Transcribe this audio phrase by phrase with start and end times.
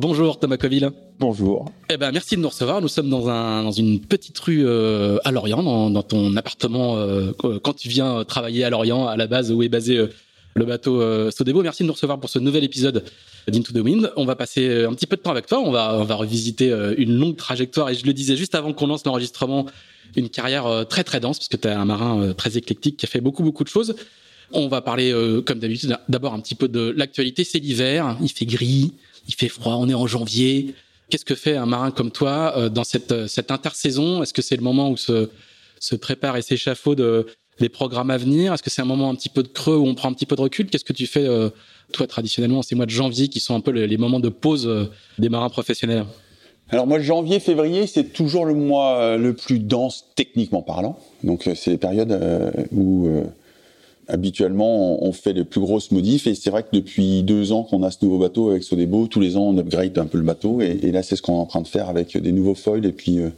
[0.00, 0.92] Bonjour Thomas Coville.
[1.18, 1.72] Bonjour.
[1.90, 2.80] Eh ben merci de nous recevoir.
[2.80, 6.96] Nous sommes dans, un, dans une petite rue euh, à Lorient, dans, dans ton appartement
[6.98, 7.32] euh,
[7.64, 10.06] quand tu viens travailler à Lorient, à la base où est basé euh,
[10.54, 11.64] le bateau Sodebo.
[11.64, 13.02] Merci de nous recevoir pour ce nouvel épisode
[13.48, 14.12] d'Into the Wind.
[14.14, 15.58] On va passer un petit peu de temps avec toi.
[15.58, 17.90] On va, on va revisiter une longue trajectoire.
[17.90, 19.66] Et je le disais juste avant qu'on lance l'enregistrement,
[20.14, 23.08] une carrière très très dense, parce que tu es un marin très éclectique qui a
[23.08, 23.96] fait beaucoup beaucoup de choses.
[24.52, 25.12] On va parler,
[25.44, 27.42] comme d'habitude, d'abord un petit peu de l'actualité.
[27.42, 28.92] C'est l'hiver, il fait gris,
[29.28, 30.74] il fait froid, on est en janvier.
[31.10, 34.22] Qu'est-ce que fait un marin comme toi euh, dans cette, euh, cette intersaison?
[34.22, 35.30] Est-ce que c'est le moment où se,
[35.78, 37.24] se prépare et s'échafaude euh,
[37.60, 38.52] les programmes à venir?
[38.52, 40.26] Est-ce que c'est un moment un petit peu de creux où on prend un petit
[40.26, 40.66] peu de recul?
[40.66, 41.26] Qu'est-ce que tu fais,
[41.92, 45.28] toi, traditionnellement, ces mois de janvier qui sont un peu les, moments de pause des
[45.28, 46.04] marins professionnels?
[46.70, 51.00] Alors moi, janvier, février, c'est toujours le mois le plus dense techniquement parlant.
[51.24, 52.16] Donc c'est les périodes
[52.70, 53.08] où
[54.08, 56.26] habituellement, on fait les plus grosses modifs.
[56.26, 59.20] Et c'est vrai que depuis deux ans qu'on a ce nouveau bateau avec Sodebo, tous
[59.20, 60.60] les ans, on upgrade un peu le bateau.
[60.60, 62.92] Et, là, c'est ce qu'on est en train de faire avec des nouveaux foils et
[62.92, 63.28] puis euh,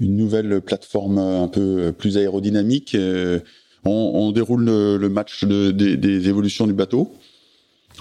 [0.00, 2.94] une nouvelle plateforme un peu plus aérodynamique.
[2.94, 3.40] Euh,
[3.84, 7.12] on, déroule le, match des évolutions du bateau.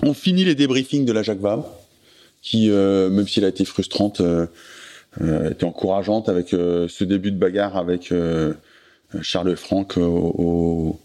[0.01, 1.69] On finit les débriefings de la Jacques Vabre,
[2.41, 4.19] qui, euh, même s'il a été frustrante,
[5.21, 8.11] était encourageante avec ce début de bagarre avec
[9.21, 10.99] Charles Franck au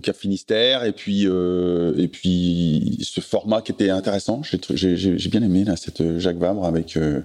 [0.00, 4.42] Cap Finistère et puis euh, et puis ce format qui était intéressant.
[4.42, 7.20] J'ai bien aimé là cette Jacques Vabre avec euh,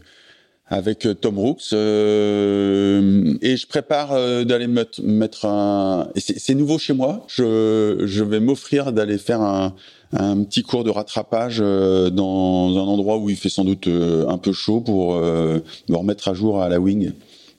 [0.70, 6.94] avec Tom Rooks euh, et je prépare euh, d'aller mettre, mettre un c'est nouveau chez
[6.94, 7.26] moi.
[7.28, 9.74] Je je vais m'offrir d'aller faire un
[10.14, 14.38] un petit cours de rattrapage euh, dans un endroit où il fait sans doute un
[14.38, 15.62] peu chaud pour me
[15.96, 17.12] remettre à jour à la wing.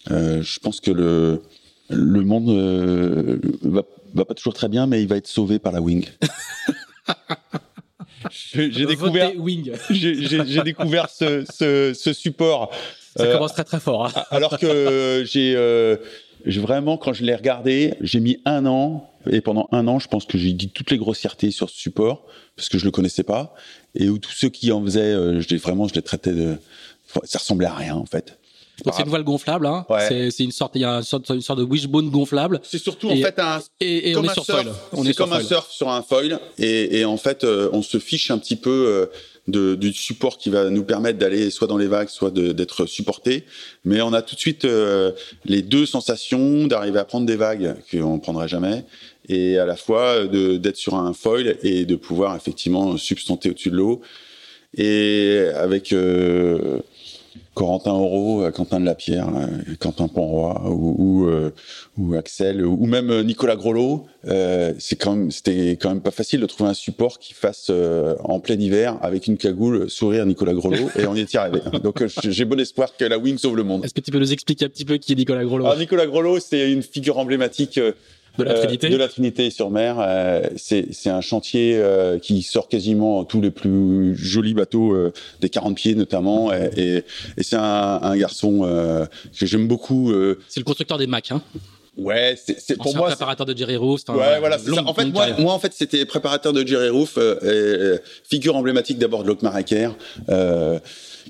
[0.09, 1.43] Je pense que le
[1.91, 2.51] le monde
[3.63, 3.83] va
[4.15, 6.07] va pas toujours très bien, mais il va être sauvé par la Wing.
[8.31, 9.33] j'ai découvert,
[9.91, 12.71] j'ai découvert ce, ce, ce, support.
[13.17, 14.07] Ça euh, commence très très fort.
[14.07, 14.25] Hein.
[14.31, 15.97] alors que j'ai euh,
[16.47, 20.25] vraiment, quand je l'ai regardé, j'ai mis un an et pendant un an, je pense
[20.25, 22.25] que j'ai dit toutes les grossièretés sur ce support
[22.57, 23.55] parce que je le connaissais pas
[23.95, 26.57] et où tous ceux qui en faisaient, euh, je vraiment, je les traitais de,
[27.25, 28.39] ça ressemblait à rien en fait
[28.93, 29.67] c'est une voile gonflable.
[29.67, 29.87] Hein.
[30.09, 32.61] C'est une sorte, il y a une sorte, une sorte de wishbone gonflable.
[32.63, 33.61] C'est surtout en fait un.
[33.81, 34.73] Et, on est sur foil.
[34.93, 36.39] On est, comme un surf sur un foil.
[36.59, 38.71] Et, et en fait, euh, on se fiche un petit peu.
[38.71, 39.07] Euh,
[39.49, 43.45] de, du support qui va nous permettre d'aller soit dans les vagues, soit d'être supporté.
[43.85, 45.13] Mais on a tout de suite euh,
[45.45, 48.85] les deux sensations d'arriver à prendre des vagues qu'on ne prendrait jamais,
[49.29, 53.77] et à la fois d'être sur un foil et de pouvoir effectivement substanter au-dessus de
[53.77, 54.01] l'eau.
[54.77, 56.79] Et avec euh,
[57.55, 61.51] Corentin Auro, euh, Quentin de la Pierre, euh, Quentin Ponroy ou, euh,
[61.99, 64.07] ou, Axel ou même Nicolas Grolot.
[64.25, 68.41] c'est quand même, c'était quand même pas facile de trouver un support qui fasse en
[68.41, 71.61] plein hiver avec une cagoule sourire Nicolas Grolot et on y est arrivé.
[71.83, 73.85] Donc j'ai bon espoir que la Wing sauve le monde.
[73.85, 75.67] Est-ce que tu peux nous expliquer un petit peu qui est Nicolas Grolot?
[75.67, 77.81] Alors Nicolas Grolot, c'est une figure emblématique
[78.39, 79.97] de la Trinité, de la Trinité sur mer.
[80.01, 85.49] Euh, c'est un chantier euh, qui sort quasiment tous les plus jolis bateaux euh, des
[85.49, 86.53] 40 pieds notamment.
[86.53, 87.05] Et,
[87.37, 88.61] et, c'est un, un, garçon
[89.39, 90.13] que j'aime beaucoup.
[90.49, 91.43] c'est le constructeur des Mac, hein
[92.01, 93.09] Ouais, c'est pour moi.
[93.09, 94.03] préparateur de Jerry Roof.
[94.09, 94.59] Ouais, voilà.
[94.59, 94.71] ça.
[94.87, 97.99] En fait, moi, moi, en fait, c'était préparateur de Jerry Roof, euh,
[98.29, 99.43] figure emblématique d'abord de Locke
[100.29, 100.79] euh,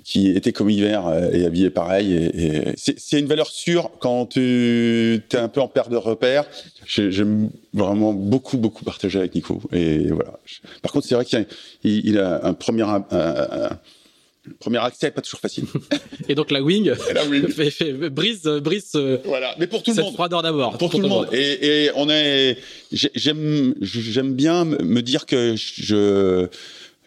[0.05, 2.13] qui était comme hiver euh, et habillé pareil.
[2.13, 6.45] Et, et c'est une valeur sûre quand tu es un peu en perte de repère.
[6.87, 9.61] J'aime vraiment beaucoup, beaucoup partager avec Nico.
[9.73, 10.39] Et voilà.
[10.83, 11.45] Par contre, c'est vrai qu'il a,
[11.85, 12.83] il, a un premier.
[12.83, 13.05] Un,
[14.59, 15.65] premier accès pas toujours facile.
[16.29, 17.47] et donc la wing, la wing.
[17.71, 18.99] Fait, brise, brise.
[19.25, 20.15] Voilà, mais pour tout le monde.
[20.15, 20.77] froideur d'abord.
[20.79, 21.29] Pour, tout, le monde.
[21.33, 22.59] Et, et on est,
[22.93, 26.49] j'aime, j'aime bien me dire que je,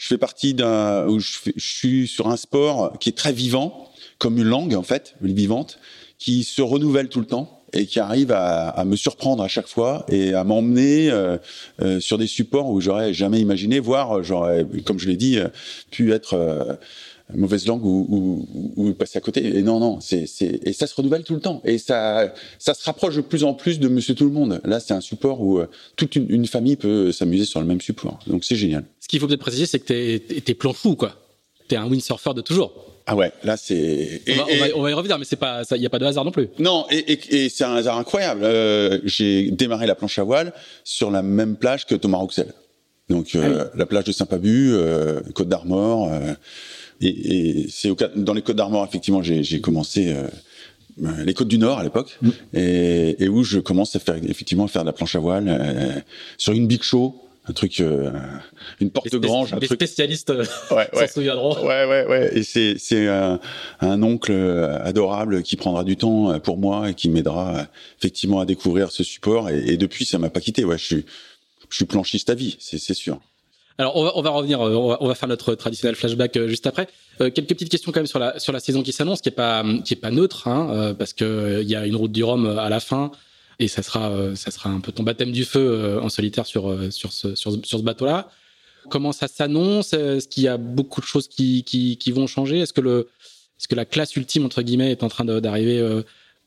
[0.03, 4.43] je fais partie d'un, je, suis sur un sport qui est très vivant, comme une
[4.43, 5.79] langue en fait, vivante,
[6.19, 10.05] qui se renouvelle tout le temps et qui arrive à, me surprendre à chaque fois
[10.09, 11.37] et à m'emmener euh,
[11.81, 15.39] euh, sur des supports où j'aurais jamais imaginé, voire j'aurais, comme je l'ai dit,
[15.89, 16.75] pu être euh,
[17.33, 19.57] mauvaise langue ou, ou, ou, passer à côté.
[19.57, 21.61] Et non, non, c'est, et ça se renouvelle tout le temps.
[21.63, 24.61] Et ça, ça se rapproche de plus en plus de Monsieur Tout le Monde.
[24.63, 27.81] Là, c'est un support où euh, toute une, une, famille peut s'amuser sur le même
[27.81, 28.19] support.
[28.27, 28.85] Donc c'est génial.
[28.99, 31.15] Ce qu'il faut peut-être préciser, c'est que t'es, t'es plan fou, quoi.
[31.67, 32.93] T'es un windsurfer de toujours.
[33.05, 34.21] Ah ouais, là c'est.
[34.29, 36.05] On, on, va, on, va, y revenir, mais c'est pas, il n'y a pas de
[36.05, 36.47] hasard non plus.
[36.59, 38.41] Non, et, et, et c'est un hasard incroyable.
[38.43, 40.53] Euh, j'ai démarré la planche à voile
[40.85, 42.53] sur la même plage que Thomas Rouxel.
[43.09, 43.79] Donc euh, ah oui.
[43.79, 46.09] la plage de Saint-Pabu, euh, Côte d'Armor.
[47.03, 51.79] Et, et c'est dans les Côtes d'Armor, effectivement, j'ai commencé euh, les Côtes du Nord
[51.79, 52.29] à l'époque, mmh.
[52.53, 55.47] et, et, où je commence à faire effectivement à faire de la planche à voile
[55.47, 55.99] euh,
[56.37, 57.19] sur une big show.
[57.45, 58.09] Un truc, euh,
[58.79, 59.77] une porte les grange, un les truc.
[59.77, 60.29] spécialistes
[60.71, 61.07] ouais, ouais.
[61.07, 61.55] s'en souviendront.
[61.57, 62.37] Ouais, ouais, ouais.
[62.37, 63.37] Et c'est c'est un,
[63.81, 64.31] un, oncle
[64.81, 67.67] adorable qui prendra du temps pour moi et qui m'aidera
[67.99, 69.49] effectivement à découvrir ce support.
[69.49, 70.63] Et, et depuis, ça m'a pas quitté.
[70.63, 71.05] Ouais, je suis
[71.69, 73.19] je suis planchiste à vie, c'est sûr.
[73.77, 76.47] Alors on va, on va revenir, on va, on va, faire notre traditionnel flashback euh,
[76.47, 76.87] juste après.
[77.21, 79.33] Euh, quelques petites questions quand même sur la sur la saison qui s'annonce, qui est
[79.33, 82.23] pas qui est pas neutre, hein, euh, parce que il y a une route du
[82.23, 83.11] Rhum à la fin
[83.59, 87.11] et ça sera ça sera un peu ton baptême du feu en solitaire sur sur
[87.11, 88.29] ce sur, sur ce bateau-là.
[88.89, 89.93] Comment ça s'annonce?
[89.93, 92.59] Est-ce qu'il y a beaucoup de choses qui qui, qui vont changer?
[92.59, 93.09] Est-ce que le
[93.59, 96.01] est-ce que la classe ultime entre guillemets est en train d'arriver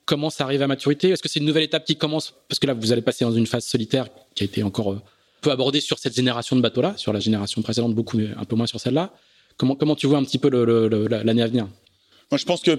[0.05, 1.11] Comment ça arrive à maturité?
[1.11, 2.35] Est-ce que c'est une nouvelle étape qui commence?
[2.49, 5.01] Parce que là vous allez passer dans une phase solitaire qui a été encore
[5.41, 8.67] peu abordé sur cette génération de bateaux-là, sur la génération précédente, beaucoup, un peu moins
[8.67, 9.13] sur celle-là.
[9.57, 10.49] Comment, comment tu vois un petit peu
[11.09, 11.69] l'année à venir?
[12.31, 12.79] Moi, je pense que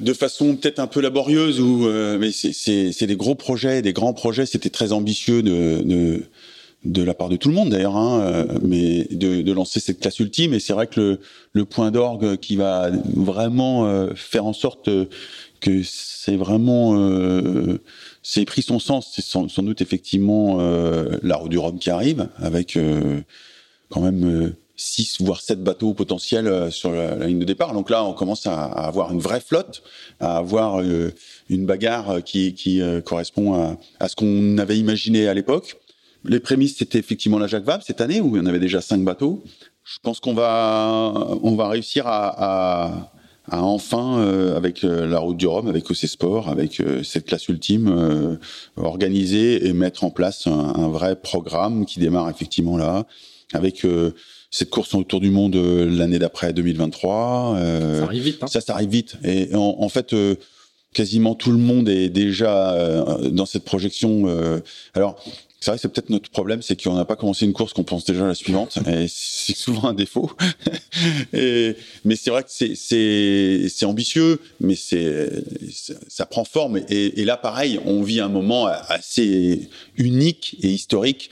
[0.00, 4.12] de façon peut-être un peu laborieuse, ou euh, mais c'est des gros projets, des grands
[4.12, 4.46] projets.
[4.46, 6.22] C'était très ambitieux de,
[6.84, 9.98] de, la part de tout le monde d'ailleurs, hein, euh, mais de, de, lancer cette
[9.98, 10.54] classe ultime.
[10.54, 11.20] Et c'est vrai que le,
[11.52, 14.88] le point d'orgue qui va vraiment euh, faire en sorte
[15.60, 16.94] que c'est vraiment
[18.28, 19.12] c'est pris son sens.
[19.14, 23.20] C'est sans, doute effectivement euh, la roue du Rhum qui arrive avec euh,
[23.88, 27.72] quand même 6 voire 7 bateaux potentiels sur la, ligne de départ.
[27.72, 29.84] Donc là, on commence à, avoir une vraie flotte,
[30.18, 35.76] à avoir une bagarre qui, correspond à, ce qu'on avait imaginé à l'époque.
[36.24, 38.80] Les prémices, c'était effectivement la Jacques Vabre cette année où il y en avait déjà
[38.80, 39.44] 5 bateaux.
[39.84, 41.12] Je pense qu'on va,
[41.42, 43.12] on va réussir à
[43.50, 47.26] à enfin, euh, avec euh, la route du Rhum, avec OC Sport, avec euh, cette
[47.26, 48.36] classe ultime, euh,
[48.76, 53.06] organiser et mettre en place un, un, vrai programme qui démarre effectivement là,
[53.52, 54.12] avec euh,
[54.50, 57.56] cette course autour du monde l'année d'après 2023.
[57.58, 58.42] ça arrive vite.
[58.42, 58.46] Hein.
[58.46, 59.16] Ça, ça arrive vite.
[59.22, 60.14] Et en, en fait,
[60.94, 64.26] quasiment tout le monde est déjà dans cette projection.
[64.94, 65.22] alors,
[65.60, 67.84] c'est vrai que c'est peut-être notre problème, c'est qu'on n'a pas commencé une course qu'on
[67.84, 70.30] pense déjà à la suivante, et c'est souvent un défaut.
[71.32, 75.30] et, mais c'est vrai que c'est ambitieux, mais c'est
[76.08, 76.78] ça prend forme.
[76.88, 81.30] Et, et, là, pareil, on vit un moment assez unique et historique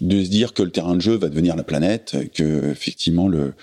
[0.00, 3.54] de se dire que le terrain de jeu va devenir la planète, que effectivement le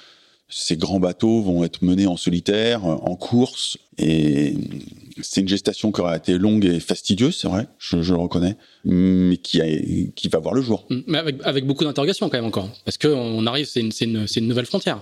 [0.50, 4.56] ces grands bateaux vont être menés en solitaire, en course, et
[5.22, 8.58] c'est une gestation qui aura été longue et fastidieuse, c'est vrai, je, je, le reconnais,
[8.86, 9.66] mais qui, a,
[10.16, 10.86] qui va voir le jour.
[10.90, 14.26] Mm, mais avec, avec beaucoup d'interrogations quand même encore, parce qu'on arrive, c'est une, une,
[14.36, 15.02] une, nouvelle frontière.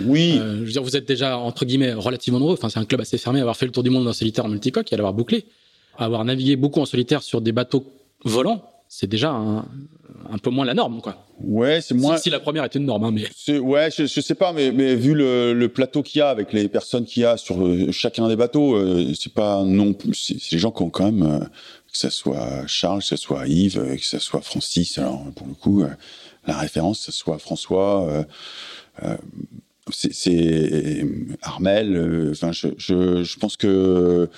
[0.00, 0.36] Oui.
[0.38, 3.00] Euh, je veux dire, vous êtes déjà, entre guillemets, relativement nombreux, enfin c'est un club
[3.00, 5.14] assez fermé, avoir fait le tour du monde en solitaire en multicoque et à l'avoir
[5.14, 5.44] bouclé,
[5.98, 7.86] avoir navigué beaucoup en solitaire sur des bateaux
[8.24, 8.62] volants,
[8.96, 9.66] c'est déjà un,
[10.30, 11.26] un, peu moins la norme, quoi.
[11.40, 12.16] Ouais, c'est moins.
[12.16, 13.58] Si, si, la première est une norme, hein, mais.
[13.58, 16.52] Ouais, je, je, sais pas, mais, mais vu le, le plateau qu'il y a avec
[16.52, 20.14] les personnes qu'il y a sur euh, chacun des bateaux, euh, c'est pas non plus.
[20.14, 23.48] C'est les gens qui ont quand même, euh, que ça soit Charles, que ça soit
[23.48, 24.96] Yves, euh, que ça soit Francis.
[24.96, 25.84] Alors pour le coup,
[26.46, 28.24] la référence, que ça soit François.
[29.90, 31.04] c'est
[31.42, 32.30] Armel.
[32.30, 34.30] Enfin, je, je, je pense que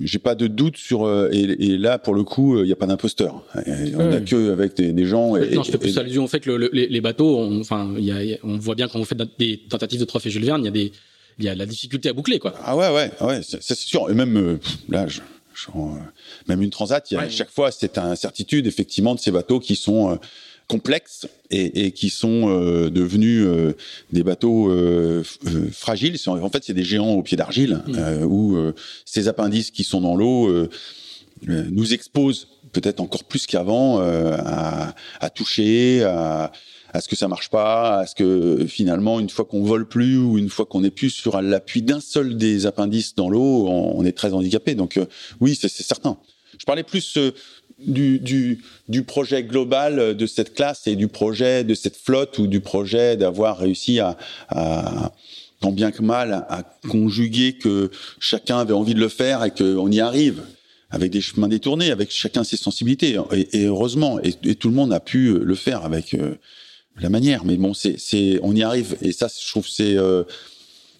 [0.00, 2.72] j'ai pas de doute sur euh, et, et, là pour le coup il euh, n'y
[2.72, 3.44] a pas d'imposteur.
[3.54, 6.40] On n'a que avec des, des gens et, non je fais plus allusion au fait
[6.40, 9.04] que le, le, les, bateaux on, enfin il y a, on voit bien quand vous
[9.04, 10.92] faites des tentatives de trophée Jules Verne il y a des
[11.38, 12.54] il y a la difficulté à boucler quoi.
[12.64, 14.10] Ah ouais ouais ouais c'est sûr.
[14.10, 15.20] Et même euh, là je,
[16.48, 19.60] même une transat, il y a, chaque fois, c'est une incertitude effectivement de ces bateaux
[19.60, 20.18] qui sont
[20.68, 22.48] complexes et, qui sont
[22.90, 23.46] devenus
[24.12, 24.72] des bateaux
[25.72, 26.16] fragiles.
[26.26, 28.24] En fait, c'est des géants au pied d'argile mmh.
[28.24, 28.72] où
[29.04, 30.68] ces appendices qui sont dans l'eau
[31.46, 36.50] nous exposent peut-être encore plus qu'avant à, à, toucher, à,
[36.94, 40.16] à ce que ça marche pas, à ce que finalement une fois qu'on vole plus
[40.16, 44.04] ou une fois qu'on est plus sur l'appui d'un seul des appendices dans l'eau, on,
[44.04, 44.76] est très handicapé.
[44.76, 45.06] Donc euh,
[45.40, 46.16] oui, c'est certain.
[46.56, 47.32] Je parlais plus euh,
[47.86, 52.46] du, du, du, projet global de cette classe et du projet de cette flotte ou
[52.46, 54.16] du projet d'avoir réussi à,
[54.48, 55.12] à
[55.60, 59.90] tant bien que mal à conjuguer que chacun avait envie de le faire et qu'on
[59.90, 60.42] y arrive
[60.90, 63.18] avec des chemins détournés, avec chacun ses sensibilités.
[63.32, 66.34] Et, heureusement, et, tout le monde a pu le faire avec euh,
[67.00, 67.44] la manière.
[67.44, 68.96] Mais bon, c'est, c'est, on y arrive.
[69.02, 70.24] Et ça, je trouve, c'est, euh,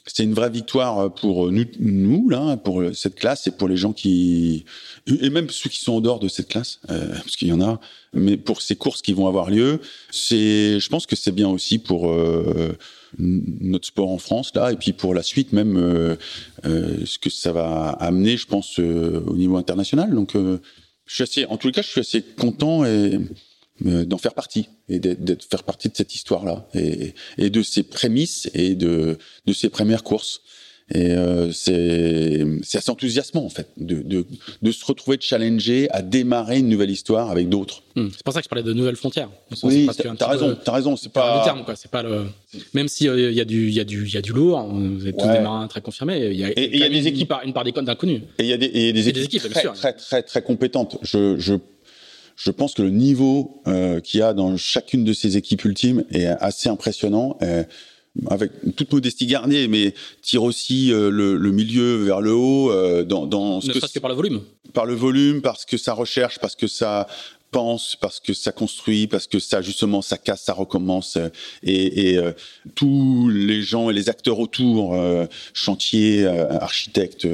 [0.07, 3.93] c'est une vraie victoire pour nous, nous, là, pour cette classe et pour les gens
[3.93, 4.65] qui,
[5.07, 7.63] et même ceux qui sont en dehors de cette classe, euh, parce qu'il y en
[7.63, 7.81] a.
[8.13, 9.81] Mais pour ces courses qui vont avoir lieu,
[10.11, 12.77] c'est, je pense que c'est bien aussi pour euh,
[13.19, 16.17] notre sport en France là, et puis pour la suite même euh,
[16.65, 20.15] euh ce que ça va amener, je pense, au niveau international.
[20.15, 20.37] Donc,
[21.07, 23.19] je suis assez, en les cas, je suis assez content et euh,
[23.81, 28.49] d'en faire partie et de faire partie de cette histoire-là et, et, de ses prémices
[28.55, 30.43] et de, de ses premières courses.
[30.93, 34.27] Et euh, c'est assez enthousiasmant en fait de, de,
[34.61, 37.83] de, se retrouver challenger à démarrer une nouvelle histoire avec d'autres.
[37.97, 38.09] Hmm.
[38.13, 39.31] C'est pour ça que je parlais de nouvelles frontières.
[39.63, 39.89] Oui,
[40.19, 40.95] t'as raison, t'as raison.
[40.97, 41.75] C'est pas le terme quoi.
[41.75, 42.27] C'est pas le.
[42.75, 44.63] Même si il y a du il y a du il y a du lourd.
[44.63, 46.19] Vous êtes tous des marins très confirmés.
[46.27, 48.21] Il y a, et il y a des équipes une part des d'inconnus.
[48.39, 50.99] Et il y a des, et des, équipes, très, très, très, très très compétentes.
[51.01, 51.55] Je je
[52.37, 56.05] je pense que le niveau euh, qu'il y a dans chacune de ces équipes ultimes
[56.11, 57.39] est assez impressionnant.
[58.31, 63.03] avec toute modestie garnie, mais tire aussi euh, le, le, milieu vers le haut euh,
[63.05, 64.41] dans, dans ce ne que, que par le volume.
[64.73, 67.09] Par le volume, parce que ça recherche, parce que ça
[67.51, 71.19] pense, parce que ça construit, parce que ça justement ça casse, ça recommence,
[71.63, 72.33] et, et euh,
[72.75, 77.27] tous les gens et les acteurs autour, euh, chantiers, architectes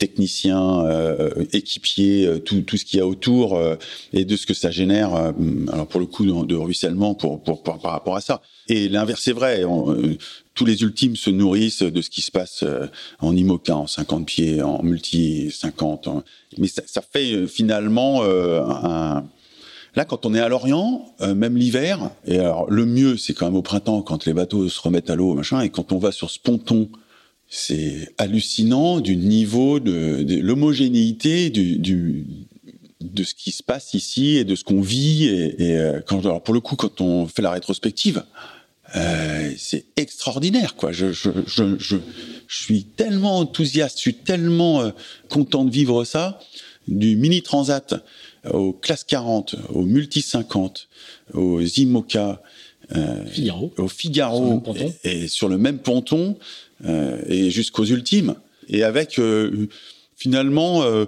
[0.00, 3.76] techniciens, euh, équipiers, euh, tout, tout ce qu'il y a autour euh,
[4.12, 5.14] et de ce que ça génère.
[5.14, 5.32] Euh,
[5.72, 8.40] alors pour le coup de, ruissellement pour, pour, par rapport à ça.
[8.68, 9.62] Et l'inverse est vrai.
[10.54, 12.64] tous les ultimes se nourrissent de ce qui se passe
[13.18, 16.08] en IMOCA, en 50 pieds, en multi 50.
[16.58, 19.24] mais ça, ça, fait finalement un
[19.96, 23.56] Là, quand on est à Lorient, même l'hiver, et alors le mieux, c'est quand même
[23.56, 26.30] au printemps, quand les bateaux se remettent à l'eau, machin, et quand on va sur
[26.30, 26.88] ce ponton
[27.50, 34.62] c'est hallucinant du niveau de, l'homogénéité de ce qui se passe ici et de ce
[34.62, 35.26] qu'on vit.
[35.26, 38.22] Et, euh, alors pour le coup, quand on fait la rétrospective,
[38.94, 40.92] euh, c'est extraordinaire, quoi.
[40.92, 41.96] Je, je, je, je,
[42.48, 44.90] suis tellement enthousiaste, je suis tellement euh,
[45.28, 46.38] content de vivre ça.
[46.88, 47.94] Du mini transat
[48.50, 50.88] aux classes 40, aux multi 50,
[51.34, 52.42] aux IMOCA,
[53.30, 53.72] Figaro.
[53.78, 54.62] au Figaro,
[55.04, 56.36] et, et, sur le même ponton,
[56.84, 58.34] euh, et jusqu'aux ultimes,
[58.68, 59.68] et avec euh,
[60.16, 61.06] finalement euh,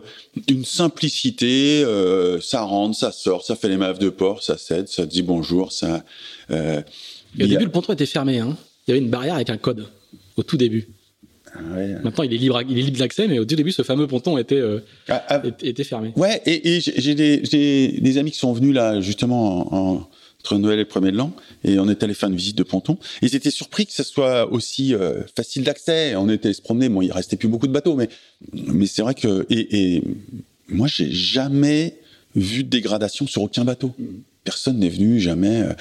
[0.49, 1.85] une simplicité,
[2.41, 5.73] ça rentre, ça sort, ça fait les maves de port, ça cède, ça dit bonjour,
[5.73, 6.05] ça.
[6.51, 6.83] Euh,
[7.39, 8.39] et au début, le ponton était fermé.
[8.39, 8.57] Hein.
[8.87, 9.87] Il y avait une barrière avec un code
[10.37, 10.89] au tout début.
[11.55, 11.97] Ah ouais.
[12.03, 14.39] Maintenant, il est libre, il est libre d'accès, mais au tout début, ce fameux ponton
[14.39, 16.13] était euh, ah, ah, était fermé.
[16.17, 20.09] Ouais, et, et j'ai des, des, amis qui sont venus là justement en,
[20.43, 21.33] entre Noël et le premier de l'an,
[21.63, 22.99] et on est allé faire une visite de ponton.
[23.23, 26.17] Ils étaient surpris que ce soit aussi euh, facile d'accès.
[26.17, 26.89] On était allé se promener.
[26.89, 28.09] Bon, il restait plus beaucoup de bateaux, mais
[28.53, 30.05] mais c'est vrai que et, et
[30.69, 31.99] moi j'ai jamais
[32.35, 33.95] vu de dégradation sur aucun bateau.
[34.45, 35.63] Personne n'est venu, jamais.
[35.63, 35.73] Euh,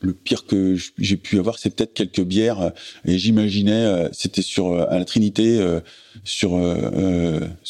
[0.00, 2.60] le pire que j'ai pu avoir, c'est peut-être quelques bières.
[2.60, 2.70] Euh,
[3.04, 5.60] et j'imaginais, c'était sur à la Trinité,
[6.24, 6.60] sur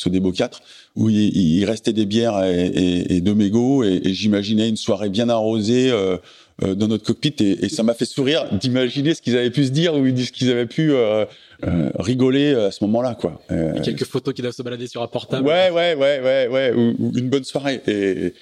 [0.07, 0.61] des beaux 4
[0.97, 5.11] où il, restait des bières et, et, et deux mégots, et, et j'imaginais une soirée
[5.11, 6.17] bien arrosée euh,
[6.65, 9.71] euh, dans notre cockpit, et, ça m'a fait sourire d'imaginer ce qu'ils avaient pu se
[9.71, 11.27] dire ou ce qu'ils avaient pu euh,
[11.65, 13.43] euh, rigoler à ce moment-là, quoi.
[13.51, 15.47] Euh, quelques photos qui doivent se balader sur un portable.
[15.47, 17.83] Ouais, ouais, ouais, ouais, ouais, ou, une bonne soirée.
[17.87, 18.33] Et,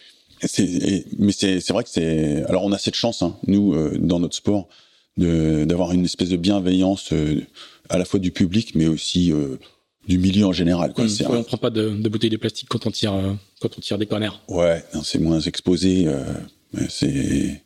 [1.18, 2.44] mais c'est, vrai que c'est.
[2.44, 4.68] Alors on a cette chance, hein, nous, dans notre sport,
[5.16, 7.12] de d'avoir une espèce de bienveillance
[7.88, 9.32] à la fois du public, mais aussi
[10.06, 10.92] du milieu en général.
[10.92, 11.04] Quoi.
[11.04, 13.80] Mmh, on prend pas de, de, bouteilles de plastique quand on tire euh, quand on
[13.80, 14.40] tire des corners.
[14.48, 16.06] Ouais, c'est moins exposé.
[16.06, 16.22] Euh,
[16.88, 17.62] c'est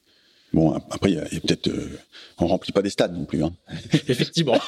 [0.53, 0.73] bon.
[0.91, 1.99] Après, il y a, peut-être euh,
[2.39, 3.43] on remplit pas des stades non plus.
[3.45, 3.53] Hein.
[4.09, 4.59] Effectivement,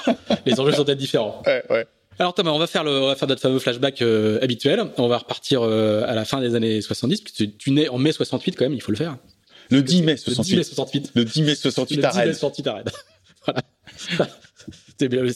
[0.47, 1.43] les enjeux sont peut-être différents.
[1.47, 1.87] Ouais, ouais.
[2.21, 4.83] Alors Thomas, on va faire le, on va faire notre fameux flashback euh, habituel.
[4.99, 8.13] On va repartir euh, à la fin des années 70, puisque tu nais en mai
[8.13, 9.17] 68 quand même, il faut le faire.
[9.71, 10.37] Le 10 mai 68.
[10.37, 11.13] Le 10 mai 68.
[11.15, 12.19] Le 10 mai 68 à Rennes.
[12.19, 12.85] Le 10 mai 68 à Rennes.
[13.47, 13.63] voilà.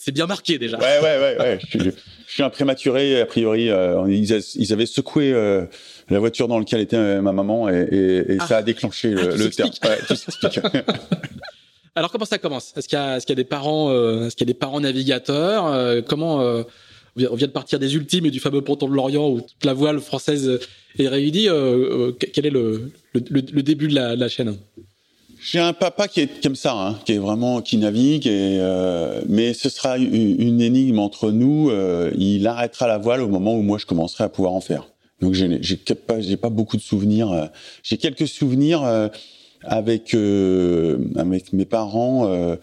[0.03, 0.79] C'est bien, marqué déjà.
[0.79, 1.95] Ouais, ouais, ouais, ouais.
[2.35, 3.71] Je, suis un prématuré, a priori.
[3.71, 5.67] Euh, ils, avaient secoué euh,
[6.11, 8.63] la voiture dans laquelle était euh, ma maman et, ça a ah.
[8.63, 10.61] déclenché le, ah, terme.
[11.95, 12.73] Alors comment ça commence?
[12.77, 13.93] Est-ce qu'il y, a, des parents,
[14.27, 18.33] est-ce qu'il y a des parents navigateurs Comment on vient de partir des ultimes et
[18.33, 20.59] du fameux ponton de l'Orient où toute la voile française
[20.99, 21.47] est réunie.
[22.33, 22.91] quel est le,
[23.63, 24.57] début de la chaîne?
[25.45, 29.21] J'ai un papa qui est comme ça, hein, qui est vraiment qui navigue, et, euh,
[29.29, 31.69] mais ce sera une, énigme entre nous.
[31.69, 34.89] Euh, il arrêtera la voile au moment où moi je commencerai à pouvoir en faire.
[35.21, 37.31] Donc j'ai j'ai pas pas beaucoup de souvenirs.
[37.31, 37.47] Euh,
[37.83, 39.09] j'ai quelques souvenirs euh,
[39.63, 42.57] avec euh, avec mes parents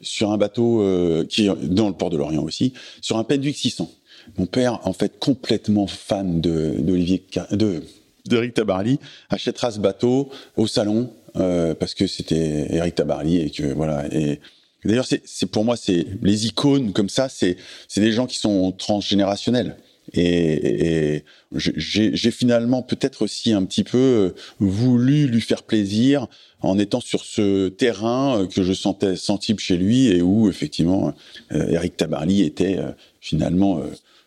[0.00, 0.84] sur un bateau
[1.28, 3.90] qui dans le port de Lorient aussi, sur un Penduic 600.
[4.36, 7.82] Mon père, en fait, complètement fan de d'Olivier de
[8.26, 13.72] d'Eric Tabarly, achètera ce bateau au salon euh, parce que c'était Eric Tabarly et que
[13.72, 14.06] voilà.
[14.12, 14.40] Et
[14.84, 17.56] d'ailleurs, c'est pour moi, c'est les icônes comme ça, c'est
[17.88, 19.76] c'est des gens qui sont transgénérationnels.
[20.14, 26.28] Et, et j'ai finalement peut-être aussi un petit peu voulu lui faire plaisir
[26.62, 31.12] en étant sur ce terrain que je sentais sensible chez lui et où effectivement
[31.52, 33.82] euh, Eric Tabarly était euh, finalement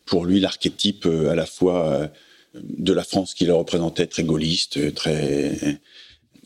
[0.06, 2.12] pour lui l'archétype à la fois
[2.54, 5.80] de la France qu'il représentait très gaulliste, très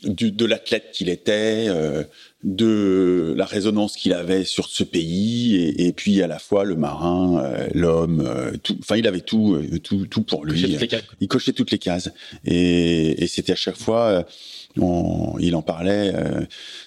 [0.06, 2.04] du, de l'athlète qu'il était, euh,
[2.44, 6.76] de la résonance qu'il avait sur ce pays, et, et, puis à la fois le
[6.76, 8.76] marin, euh, l'homme, euh, tout.
[8.80, 10.78] Enfin, il avait tout, tout, tout pour lui.
[11.20, 12.10] Il cochait toutes les cases,
[12.44, 14.24] et, et c'était à chaque fois,
[14.78, 16.12] on, il en parlait.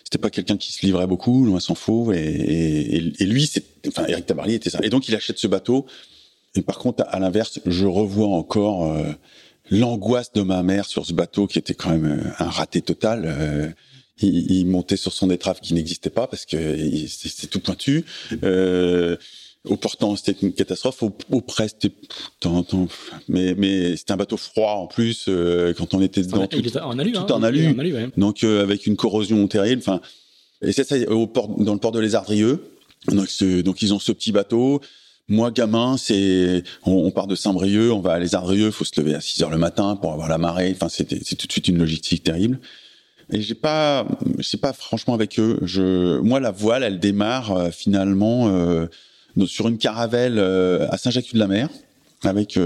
[0.03, 2.11] c'était pas quelqu'un qui se livrait beaucoup, loin s'en faut.
[2.13, 3.49] Et, et, lui,
[3.87, 4.79] enfin, Eric Tabarly était ça.
[4.83, 5.85] Et donc, il achète ce bateau.
[6.55, 8.91] Et par contre, à l'inverse, je revois encore
[9.71, 13.23] l'angoisse de ma mère sur ce bateau qui était quand même euh, un raté total.
[13.25, 13.69] Euh,
[14.21, 16.57] il, montait sur son étrave qui n'existait pas parce que
[17.07, 18.03] c'était tout pointu.
[18.43, 19.15] Euh,
[19.63, 21.01] au portant, c'était une catastrophe.
[21.03, 21.93] Au, au près, c'était
[23.29, 26.47] mais mais c'était un bateau froid en plus euh, quand on était dedans.
[26.47, 27.73] tout, en alu, tout hein, en alu.
[28.17, 29.81] Donc avec une corrosion terrible.
[29.81, 30.01] Enfin,
[30.61, 32.71] et c'est ça au port, dans le port de Les Ardrieux.
[33.07, 33.29] Donc,
[33.63, 34.81] donc ils ont ce petit bateau.
[35.29, 39.13] Moi, gamin, c'est on, part de Saint-Brieuc, on va à Les Ardrieux, faut se lever
[39.13, 40.71] à 6 heures le matin pour avoir la marée.
[40.75, 42.59] Enfin, c'était c'est tout de suite une logistique terrible.
[43.31, 44.07] Et j'ai pas,
[44.39, 45.59] je pas franchement avec eux.
[45.61, 48.87] Je, moi, la voile, elle démarre euh, finalement euh,
[49.45, 51.69] sur une caravelle euh, à Saint-Jacques-de-la-Mer
[52.23, 52.59] avec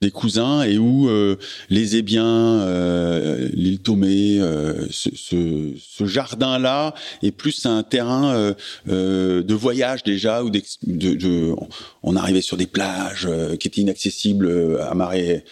[0.00, 1.36] des cousins et où euh,
[1.70, 8.54] les Ébiens, euh, l'île Tomé, euh, ce, ce, ce jardin-là est plus un terrain euh,
[8.88, 11.54] euh, de voyage déjà où de, de,
[12.02, 13.28] on arrivait sur des plages
[13.58, 15.44] qui étaient inaccessibles à marée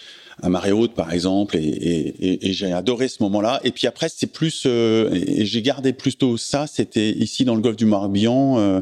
[0.43, 3.61] à marée haute par exemple et, et, et j'ai adoré ce moment-là.
[3.63, 7.77] Et puis après c'est plus et j'ai gardé plutôt ça c'était ici dans le golfe
[7.77, 8.81] du Morbihan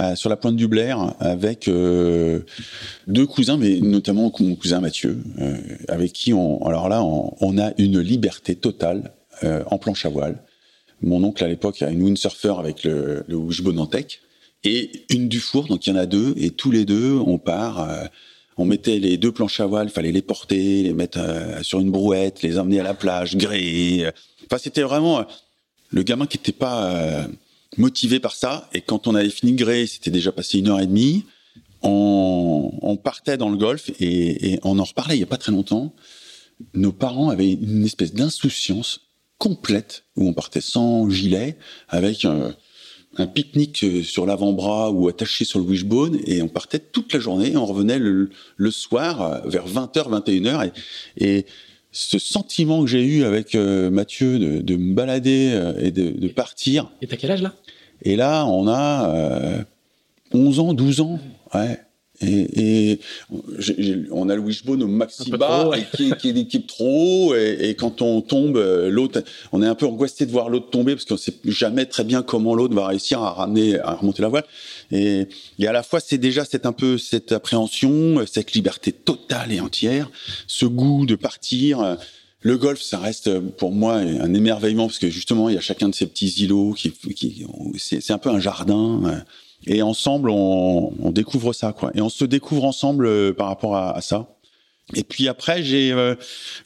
[0.00, 2.40] euh, sur la pointe du Blair avec euh,
[3.06, 7.70] deux cousins, mais notamment mon cousin Mathieu, euh, avec qui on, alors là, on, a
[7.78, 10.42] une liberté totale en planche à voile.
[11.00, 13.86] Mon oncle à l'époque a une windsurfer avec le, le wishbone
[14.64, 17.88] et une Dufour, donc il y en a deux, et tous les deux, on part.
[18.56, 21.20] on mettait les deux planches à voile, fallait les porter, les mettre
[21.62, 24.08] sur une brouette, les emmener à la plage, gréer.
[24.46, 25.24] Enfin, c'était vraiment
[25.90, 27.26] le gamin qui n'était pas
[27.78, 28.68] motivé par ça.
[28.72, 31.24] Et quand on avait fini Grey, c'était déjà passé une heure et demie.
[31.82, 35.36] On, on partait dans le golf et, et, on en reparlait il y a pas
[35.36, 35.94] très longtemps.
[36.72, 39.00] Nos parents avaient une espèce d'insouciance
[39.38, 41.58] complète où on partait sans gilet,
[41.88, 42.54] avec un,
[43.16, 47.56] un pique-nique sur l'avant-bras ou attaché sur le wishbone et on partait toute la journée.
[47.56, 50.70] On revenait le, le soir vers 20h, 21h
[51.18, 51.46] et, et
[51.94, 56.10] ce sentiment que j'ai eu avec euh, Mathieu de, de, me balader euh, et de,
[56.10, 56.90] de partir.
[57.00, 57.54] Et t'as quel âge là?
[58.02, 59.62] Et là, on a euh,
[60.32, 61.20] 11 ans, 12 ans.
[61.54, 61.78] Ouais.
[62.26, 63.00] Et, et
[64.10, 67.74] on a le wishbone au maxi bas qui, qui, est l'équipe trop haut et, et,
[67.74, 71.04] quand on tombe euh, l'autre on est un peu angoissé de voir l'autre tomber parce
[71.04, 74.44] qu'on sait jamais très bien comment l'autre va réussir à ramener à remonter la voile
[74.90, 75.26] et,
[75.58, 79.60] et à la fois c'est déjà cette un peu cette appréhension cette liberté totale et
[79.60, 80.10] entière
[80.46, 81.96] ce goût de partir
[82.40, 85.88] le golf, ça reste pour moi un émerveillement parce que justement, il y a chacun
[85.88, 87.46] de ces petits îlots qui, qui
[87.78, 89.24] c'est un peu un jardin.
[89.66, 91.90] Et ensemble, on, on, découvre ça, quoi.
[91.94, 94.28] Et on se découvre ensemble euh, par rapport à, à, ça.
[94.94, 95.92] Et puis après, j'ai.
[95.92, 96.14] Euh,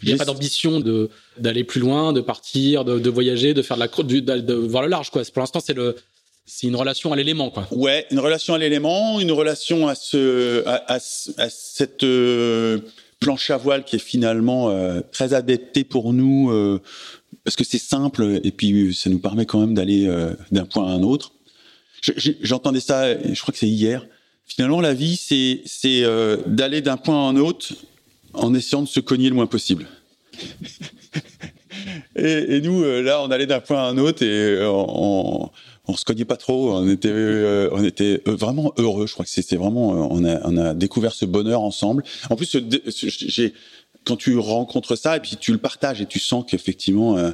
[0.06, 3.82] a pas d'ambition de d'aller plus loin, de partir, de, de voyager, de faire de
[3.82, 5.22] la de, de, voir le large, quoi.
[5.32, 5.96] Pour l'instant, c'est le
[6.44, 7.68] c'est une relation à l'élément, quoi.
[7.70, 12.78] Ouais, une relation à l'élément, une relation à ce à, à, à cette euh,
[13.20, 16.80] planche à voile qui est finalement euh, très adaptée pour nous euh,
[17.44, 20.10] parce que c'est simple et puis ça nous permet quand même d'aller
[20.50, 21.32] d'un point à un autre.
[22.00, 24.06] J'entendais ça, je crois que c'est hier.
[24.46, 26.04] finalement, la vie, c'est c'est
[26.46, 27.74] d'aller d'un point à un autre
[28.34, 29.86] en essayant de se cogner le moins possible.
[32.16, 35.50] et, nous, là, on allait d'un point à un autre et on,
[35.88, 36.74] on se cognait pas trop.
[36.74, 39.06] On était, on était vraiment heureux.
[39.06, 42.04] Je crois que c'était vraiment, on a, on a découvert ce bonheur ensemble.
[42.30, 42.56] En plus,
[42.86, 43.54] j'ai
[44.04, 47.30] quand tu rencontres ça et puis tu le partages et tu sens qu'effectivement euh,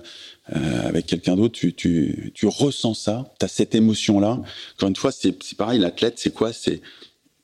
[0.54, 4.40] euh, avec quelqu'un d'autre tu, tu, tu, ressens ça, tu as cette émotion là.
[4.74, 6.52] Encore une fois, c'est pareil, l'athlète, c'est quoi?
[6.52, 6.80] C'est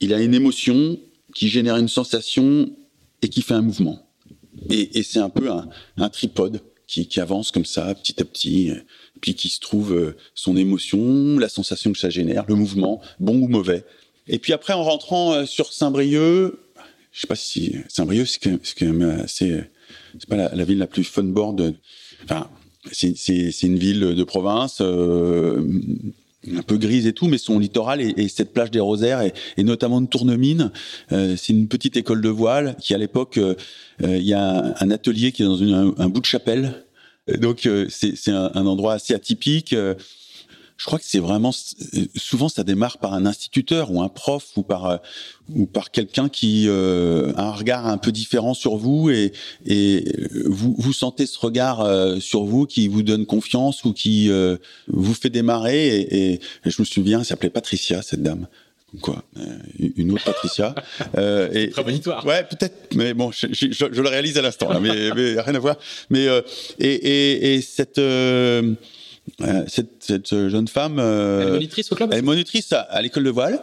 [0.00, 0.98] il a une émotion
[1.34, 2.70] qui génère une sensation
[3.22, 4.06] et qui fait un mouvement.
[4.68, 8.24] Et, et c'est un peu un, un tripode qui, qui, avance comme ça, petit à
[8.24, 8.72] petit,
[9.20, 13.36] puis qui se trouve euh, son émotion, la sensation que ça génère, le mouvement, bon
[13.36, 13.84] ou mauvais.
[14.26, 16.58] Et puis après, en rentrant euh, sur Saint-Brieuc,
[17.12, 19.70] je sais pas si Saint-Brieuc, c'est
[20.18, 21.74] c'est pas la, ville la plus fun board.
[22.24, 22.48] Enfin,
[22.92, 24.78] c'est une ville de province.
[24.80, 25.62] Euh,
[26.56, 30.00] un peu grise et tout, mais son littoral et, cette plage des Rosaires et, notamment
[30.00, 30.72] de Tournemine,
[31.12, 33.54] euh, c'est une petite école de voile qui à l'époque, euh,
[34.00, 36.86] il y a un, atelier qui est dans un, bout de chapelle,
[37.36, 39.76] donc c'est un, endroit assez atypique
[40.80, 41.52] je crois que c'est vraiment
[42.16, 44.96] souvent ça démarre par un instituteur ou un prof ou par euh,
[45.54, 49.32] ou par quelqu'un qui euh, a un regard un peu différent sur vous et
[49.66, 50.06] et
[50.46, 54.30] vous vous sentez ce regard euh, sur vous qui vous donne confiance ou qui
[54.88, 58.46] vous fait démarrer et, et, je me souviens elle s'appelait Patricia cette dame.
[59.02, 59.22] Quoi
[59.96, 60.74] une autre Patricia.
[61.18, 62.24] Euh, et très bonne histoire.
[62.24, 65.58] Ouais peut-être mais bon je, je, je, le réalise à l'instant mais, mais, rien à
[65.58, 65.76] voir.
[66.08, 66.26] Mais
[66.78, 68.74] et, et, et cette euh,
[69.68, 70.98] cette, cette, jeune femme.
[70.98, 73.60] Euh, elle est monitrice au club Elle est monitrice à, l'école de voile.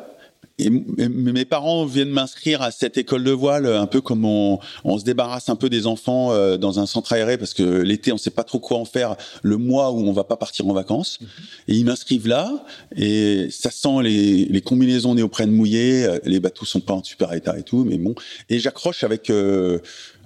[0.60, 4.98] Et mes parents viennent m'inscrire à cette école de voile, un peu comme on, on,
[4.98, 8.18] se débarrasse un peu des enfants euh, dans un centre aéré parce que l'été on
[8.18, 11.20] sait pas trop quoi en faire le mois où on va pas partir en vacances.
[11.22, 11.28] Mhm.
[11.68, 12.66] Et ils m'inscrivent là
[12.96, 17.56] et ça sent les, les combinaisons néoprène mouillées, les bateaux sont pas en super état
[17.60, 18.16] et tout, mais bon.
[18.50, 19.32] Et j'accroche avec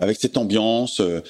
[0.01, 0.99] avec cette ambiance.
[0.99, 1.21] Euh,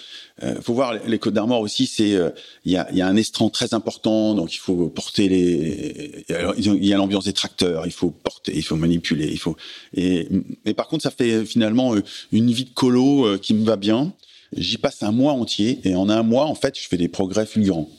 [0.62, 2.32] faut voir les Côtes d'Armor aussi, c'est euh,
[2.66, 6.26] il y, a, y, a, un estran très important, donc il faut porter les.
[6.58, 9.56] Il y a l'ambiance des tracteurs, il faut porter, il faut manipuler, il faut.
[9.94, 10.28] Et
[10.66, 13.76] mais par contre, ça fait finalement euh, une vie de colo euh, qui me va
[13.76, 14.14] bien.
[14.56, 17.46] J'y passe un mois entier et en un mois, en fait, je fais des progrès
[17.46, 17.90] fulgurants.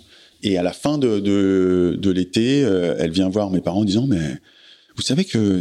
[0.42, 4.06] Et à la fin de, de, de l'été, elle vient voir mes parents en disant
[4.08, 4.18] mais
[4.96, 5.60] vous savez que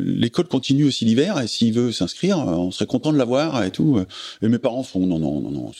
[0.00, 4.02] l'école continue aussi l'hiver et s'il veut s'inscrire, on serait content de l'avoir et tout.
[4.42, 5.72] Et mes parents font non non non non,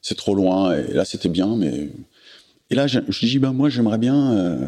[0.00, 0.76] c'est trop loin.
[0.76, 1.90] Et là, c'était bien, mais
[2.72, 4.32] et là, je, dis ben moi, j'aimerais bien.
[4.32, 4.66] Euh...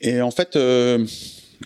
[0.00, 1.06] Et en fait, euh,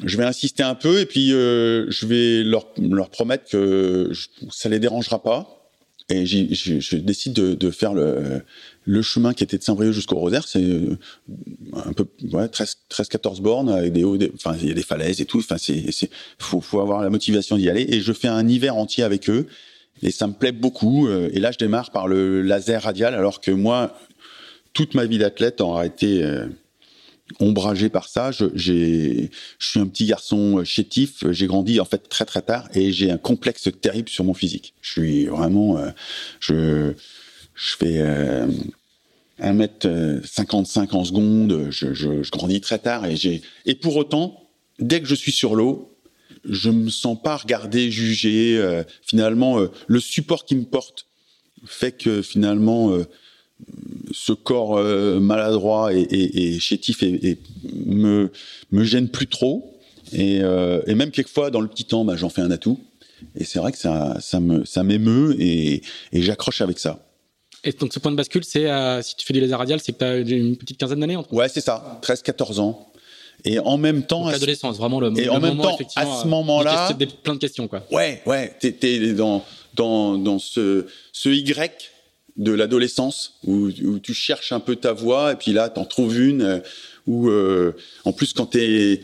[0.05, 4.27] je vais insister un peu et puis euh, je vais leur, leur promettre que je,
[4.51, 5.71] ça les dérangera pas.
[6.09, 8.43] Et je, décide de, de, faire le,
[8.85, 10.47] le chemin qui était de Saint-Brieuc jusqu'au Rosaire.
[10.47, 10.99] C'est euh,
[11.73, 15.25] un peu ouais, 13-14 bornes avec des hauts, enfin il y a des falaises et
[15.25, 15.39] tout.
[15.39, 15.85] Enfin c'est,
[16.39, 17.87] faut, faut avoir la motivation d'y aller.
[17.89, 19.47] Et je fais un hiver entier avec eux
[20.03, 21.07] et ça me plaît beaucoup.
[21.07, 23.97] Euh, et là, je démarre par le laser radial, alors que moi,
[24.73, 26.47] toute ma vie d'athlète aura été euh,
[27.41, 28.31] ombragé par ça.
[28.33, 31.25] Je, suis un petit garçon chétif.
[31.31, 34.75] J'ai grandi en fait très très tard et j'ai un complexe terrible sur mon physique.
[34.81, 35.91] Je suis vraiment, euh,
[36.41, 36.95] je,
[37.55, 38.47] je fais euh,
[39.41, 41.69] 1m55 en seconde.
[41.71, 45.93] Je, grandis très tard et et pour autant, dès que je suis sur l'eau,
[46.45, 48.57] je me sens pas regardé, jugé.
[48.59, 51.07] Euh, finalement, euh, le support qui me porte
[51.65, 53.05] fait que finalement, euh,
[54.11, 54.83] ce corps
[55.21, 57.39] maladroit et, chétif et,
[57.87, 58.29] me,
[58.73, 59.79] gêne plus trop.
[60.13, 62.81] Et, et même quelquefois, dans le petit temps, bah, j'en fais un atout.
[63.37, 65.81] Et c'est vrai que ça, ça me, ça m'émeut et
[66.13, 67.07] j'accroche avec ça.
[67.65, 68.69] Et donc ce point de bascule, c'est
[69.03, 71.33] si tu fais du laser radial, c'est que tu as une petite quinzaine d'années entre
[71.33, 72.93] Ouais, c'est ça, 13-14 ans.
[73.45, 75.13] Et en même temps, l'adolescence, vraiment le.
[75.19, 77.85] Et en même temps, à ce moment-là, c'est plein de questions quoi.
[77.91, 79.45] Ouais, ouais, t'es es dans
[79.75, 81.93] dans dans ce ce Y
[82.37, 86.19] de l'adolescence où, où tu cherches un peu ta voix et puis là t'en trouves
[86.19, 86.59] une euh,
[87.07, 89.03] où euh, en plus quand t'es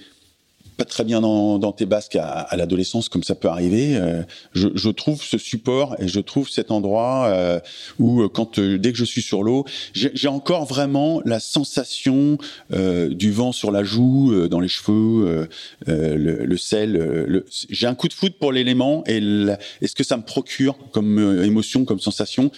[0.79, 3.97] pas très bien dans, tes basques à, l'adolescence, comme ça peut arriver.
[3.97, 4.23] Euh,
[4.55, 7.59] je, trouve ce support et je trouve cet endroit euh,
[7.99, 12.39] où, euh, quand dès que je suis sur l'eau, j'ai encore vraiment la sensation
[12.71, 15.49] du vent sur la joue, dans les cheveux,
[15.87, 17.45] le, sel.
[17.69, 19.19] j'ai un coup de foot pour l'élément et,
[19.83, 22.53] et ce que ça me procure comme émotion, comme sensation.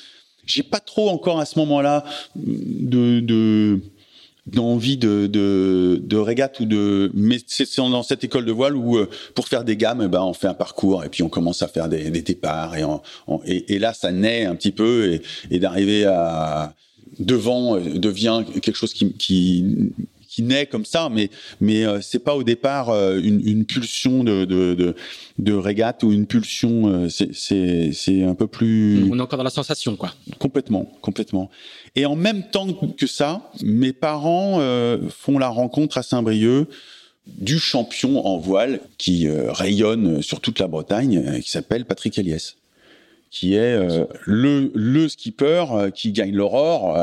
[0.44, 2.04] J'ai pas trop encore à ce moment-là
[2.36, 3.80] de
[4.52, 8.96] d'envie de, de, de régate ou de mais c'est dans cette école de voile où
[8.96, 11.62] euh, pour faire des gammes eh ben on fait un parcours et puis on commence
[11.62, 12.84] à faire des, départs et,
[13.46, 16.74] et, là ça naît un petit peu et, d'arriver à
[17.18, 19.92] devant euh, devient quelque chose qui
[20.30, 21.28] qui naît comme ça, mais
[21.60, 24.94] mais euh, c'est pas au départ euh, une, une, pulsion de, de, de,
[25.38, 26.86] de, régate ou une pulsion.
[26.86, 29.10] Euh, c'est c'est un peu plus.
[29.10, 30.14] On est encore dans la sensation, quoi.
[30.38, 31.50] Complètement, complètement.
[31.96, 34.60] Et en même temps que ça, mes parents
[35.10, 36.68] font la rencontre à Saint-Brieuc
[37.26, 42.56] du champion en voile qui rayonne sur toute la Bretagne, qui s'appelle Patrick Eliès
[43.32, 43.78] qui est
[44.24, 45.64] le, le skipper
[45.94, 46.96] qui gagne l'aurore.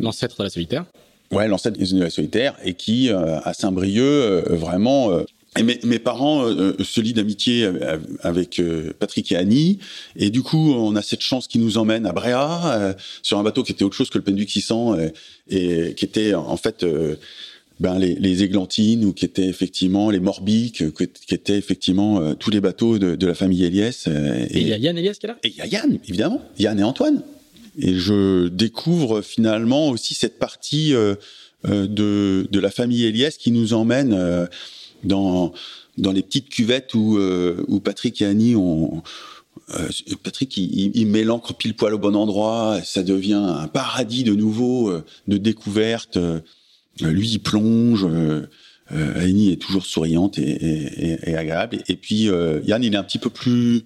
[0.00, 0.84] L'ancêtre de la solitaire.
[1.32, 5.10] Ouais, l'ancêtre de la solitaire, et qui, à Saint-Brieuc, vraiment...
[5.58, 7.68] Et mes, mes, parents se lient d'amitié
[8.20, 8.60] avec
[8.98, 9.78] Patrick et Annie,
[10.16, 13.62] et du coup, on a cette chance qui nous emmène à Bréa, sur un bateau
[13.62, 15.12] qui était autre chose que le Penduc 600, et,
[15.50, 16.86] et qui était en fait
[17.82, 22.50] ben, les, les, églantines ou qui étaient effectivement les morbiques, qui étaient effectivement euh, tous
[22.50, 24.04] les bateaux de, de la famille Eliès.
[24.06, 25.36] Euh, et il y a Yann Eliès qui est là?
[25.42, 26.40] Et il y a Yann, évidemment.
[26.58, 27.22] Yann et Antoine.
[27.78, 31.14] Et je découvre finalement aussi cette partie euh,
[31.64, 34.48] de, de la famille Eliès qui nous emmène
[35.04, 35.52] dans,
[35.96, 37.18] dans les petites cuvettes où,
[37.68, 39.02] où Patrick et Annie ont...
[40.22, 44.34] Patrick, il, il met l'encre pile poil au bon endroit, ça devient un paradis de
[44.34, 44.92] nouveau,
[45.28, 46.18] de découverte.
[47.00, 48.04] Euh, lui, il plonge.
[48.04, 48.42] Euh,
[48.92, 51.78] euh, Annie est toujours souriante et, et, et agréable.
[51.88, 52.28] Et, puis
[52.64, 53.84] Yann, il est un petit peu plus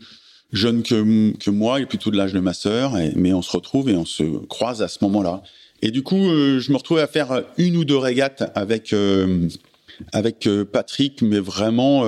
[0.53, 3.89] jeune que, que moi, est plutôt de l'âge de ma sœur, mais on se retrouve
[3.89, 5.43] et on se croise à ce moment-là.
[5.83, 8.95] Et du coup, je me retrouve à faire une ou deux régates avec
[10.13, 12.03] avec Patrick, mais vraiment,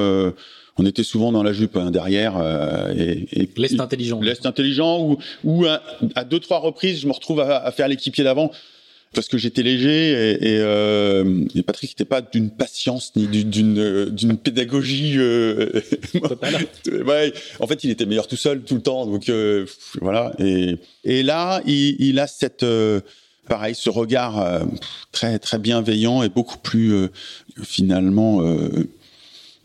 [0.78, 2.36] on était souvent dans la jupe hein, derrière.
[2.96, 4.20] et, et l'est intelligent.
[4.20, 5.82] L'est intelligent, ou, ou à,
[6.14, 8.50] à, deux trois reprises, je me retrouve à, à faire l'équipier d'avant
[9.14, 14.06] parce que j'étais léger et, et, euh, et Patrick n'était pas d'une patience ni d'une
[14.10, 15.14] d'une pédagogie.
[15.16, 15.80] Euh,
[17.06, 19.66] ouais, en fait, il était meilleur tout seul tout le temps, donc euh,
[20.00, 20.32] voilà.
[20.38, 23.00] Et, et là, il, il a cette euh,
[23.48, 24.64] pareil, ce regard euh,
[25.10, 27.08] très très bienveillant et beaucoup plus euh,
[27.62, 28.42] finalement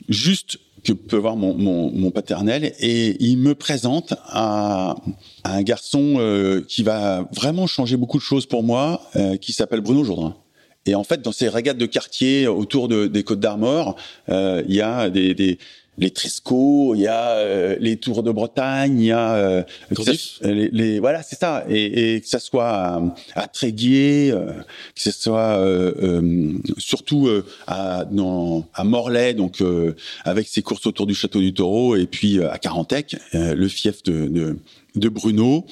[0.09, 4.95] juste que peut voir mon, mon, mon, paternel et il me présente à,
[5.43, 9.53] à un garçon euh, qui va vraiment changer beaucoup de choses pour moi, euh, qui
[9.53, 10.35] s'appelle Bruno Jourdain.
[10.85, 13.95] Et en fait, dans ces régates de quartier autour de, des Côtes d'Armor,
[14.27, 15.57] euh, il y a des, des,
[15.97, 19.63] les Tresco, il y a euh, les Tours de Bretagne, il y a euh,
[20.41, 21.65] les, les, voilà, c'est ça.
[21.69, 23.01] Et, et, que ça soit à,
[23.35, 24.53] à Tréguier, euh,
[24.95, 27.29] que ce soit euh, surtout
[27.67, 29.63] à, dans, à Morlaix, donc
[30.23, 34.27] avec ses courses autour du château du Taureau, et puis à Carantec, le fief de,
[34.27, 34.57] de,
[34.95, 35.65] de Bruno,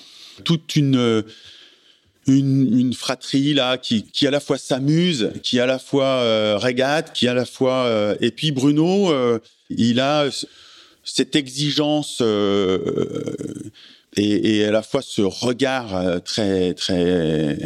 [0.43, 1.23] toute une
[2.27, 6.57] une, une, fratrie là qui, qui à la fois s'amuse, qui à la fois euh,
[6.57, 9.39] régate, qui à la fois euh, et puis Bruno, euh,
[9.77, 10.29] il a
[11.03, 12.79] cette exigence euh,
[14.15, 17.57] et, et, à la fois ce regard très très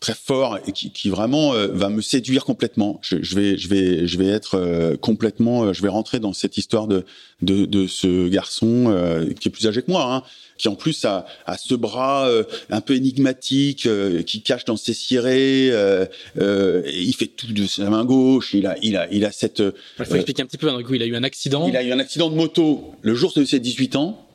[0.00, 2.98] très fort et qui, qui vraiment va me séduire complètement.
[3.02, 6.86] Je, je, vais je vais je vais être complètement, je vais rentrer dans cette histoire
[6.86, 7.04] de
[7.42, 8.94] de, de ce garçon
[9.38, 10.14] qui est plus âgé que moi.
[10.14, 10.22] Hein
[10.60, 14.76] qui en plus a, a ce bras euh, un peu énigmatique, euh, qui cache dans
[14.76, 15.70] ses cirés.
[15.72, 16.04] Euh,
[16.36, 18.52] il fait tout de sa main gauche.
[18.52, 19.62] Il a, il a, il a cette.
[19.98, 20.68] Il faut expliquer un petit peu.
[20.68, 21.66] Hein, coup, il a eu un accident.
[21.66, 24.26] Il a eu un accident de moto le jour de ses 18 ans.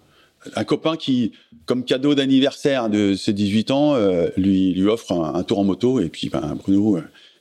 [0.55, 1.31] Un copain qui,
[1.65, 3.95] comme cadeau d'anniversaire de ses 18 ans,
[4.37, 5.99] lui, lui offre un, un, tour en moto.
[5.99, 6.97] Et puis, ben, Bruno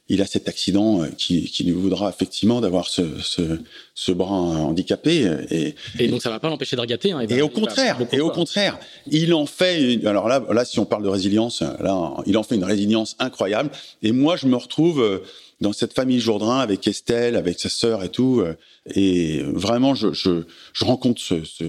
[0.09, 3.61] il a cet accident euh, qui, qui lui voudra effectivement d'avoir ce, ce,
[3.95, 5.31] ce, bras handicapé.
[5.51, 7.13] Et, et donc ça va pas l'empêcher de regater.
[7.13, 10.05] Hein, et, au contraire, et au contraire, il en fait.
[10.07, 13.71] Alors là, là, si on parle de résilience, là, il en fait une résilience incroyable.
[14.03, 15.19] Et moi, je me retrouve euh,
[15.61, 18.41] dans cette famille Jourdain avec Estelle, avec sa sœur et tout.
[18.41, 18.57] Euh,
[18.95, 21.65] et vraiment, je, je, je rencontre ce, ce,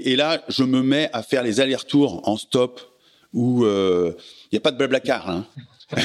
[0.00, 2.80] Et là, je me mets à faire les allers-retours en stop
[3.32, 4.12] où il euh,
[4.52, 5.30] n'y a pas de blablacar.
[5.30, 5.46] Hein.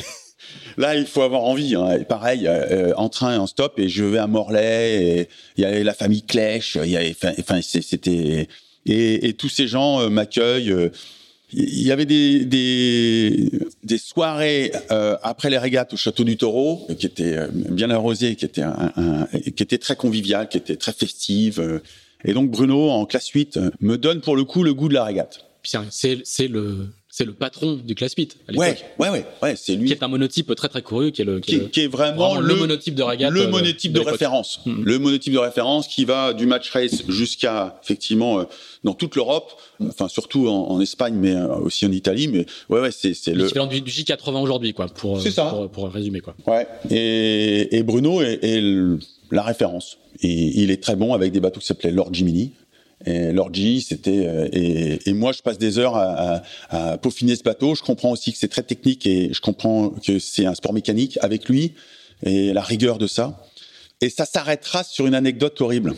[0.78, 1.76] Là, il faut avoir envie.
[1.76, 2.00] Hein.
[2.08, 5.28] Pareil, euh, en train, en stop, et je vais à Morlaix.
[5.58, 6.78] Il y avait la famille Clèche.
[7.62, 8.48] C'était
[8.86, 10.72] et, tous ces gens euh, m'accueillent.
[10.72, 10.90] Euh,
[11.54, 13.50] il y avait des,
[13.98, 18.64] soirées euh, après les régates au château du Taureau qui étaient bien arrosées, qui étaient
[19.54, 21.82] qui très conviviales, qui étaient très festives.
[22.24, 25.04] Et donc Bruno, en classe 8, me donne pour le coup le goût de la
[25.04, 25.46] régate.
[25.90, 29.88] C'est le c'est le patron du class pit à ouais, ouais, ouais, ouais, c'est lui.
[29.88, 32.40] Qui est un monotype très très couru, qui est le, qui, est, qui est vraiment,
[32.40, 33.32] le, monotype de régate.
[33.32, 34.62] Le euh, monotype de, de référence.
[34.66, 34.84] Mmh.
[34.84, 38.44] Le monotype de référence qui va du match race jusqu'à, effectivement, euh,
[38.86, 39.52] dans toute l'Europe,
[39.86, 43.34] enfin, surtout en, en, Espagne, mais euh, aussi en Italie, mais ouais, ouais, c'est, c'est
[43.34, 43.50] le.
[43.68, 45.48] du, du J80 aujourd'hui, quoi, pour, c'est ça.
[45.48, 46.34] Pour, pour, résumer, quoi.
[46.48, 46.66] Ouais.
[46.90, 48.64] Et, et Bruno est, est
[49.32, 49.98] la référence.
[50.22, 52.52] Et il est très bon avec des bateaux qui s'appelaient Lord Jiminy
[53.06, 57.76] et c'était euh, et, moi je passe des heures à, peaufiner ce bateau.
[57.76, 61.18] Je comprends aussi que c'est très technique et je comprends que c'est un sport mécanique.
[61.22, 61.74] Avec lui,
[62.24, 63.44] et la rigueur de ça.
[64.02, 65.96] Et ça s'arrêtera sur une anecdote horrible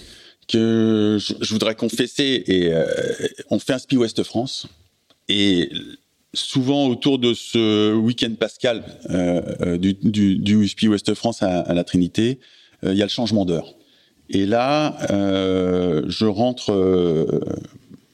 [0.47, 2.43] que je, voudrais confesser.
[2.47, 2.85] Et euh,
[3.49, 4.67] on fait un Spi West France.
[5.29, 5.69] Et
[6.33, 11.83] souvent autour de ce week-end pascal euh, du, du, du Spi West France à la
[11.83, 12.39] Trinité,
[12.83, 13.73] il y a le changement d'heure.
[14.33, 16.71] Et là, je rentre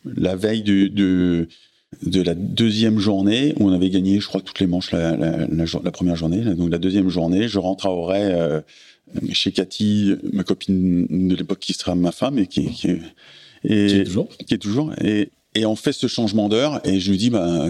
[0.05, 1.47] la veille du, du
[2.03, 5.47] de la deuxième journée où on avait gagné, je crois, toutes les manches la, la,
[5.47, 6.41] la, première journée.
[6.55, 8.61] Donc la deuxième journée, je rentre à Auray euh,
[9.31, 12.89] chez Cathy, ma copine de l'époque qui sera ma femme et qui, qui,
[13.63, 14.29] et, qui est toujours.
[14.47, 14.93] Qui est toujours.
[15.01, 17.67] Et, et on fait ce changement d'heure et je lui dis, bah,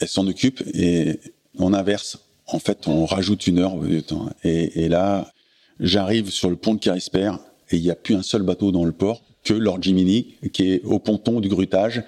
[0.00, 1.20] elle s'en occupe et
[1.58, 2.18] on inverse.
[2.46, 4.30] En fait, on rajoute une heure de temps.
[4.44, 5.32] Et, et là,
[5.78, 7.32] j'arrive sur le pont de Carisper
[7.72, 10.72] et il n'y a plus un seul bateau dans le port que Lord Jiminy qui
[10.72, 12.02] est au ponton du grutage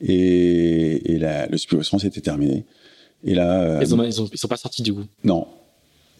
[0.00, 2.64] et, et la, le France était terminé.
[3.24, 5.04] Et là, euh, ils, ont, ils, ont, ils, sont pas sortis du coup.
[5.24, 5.46] Non.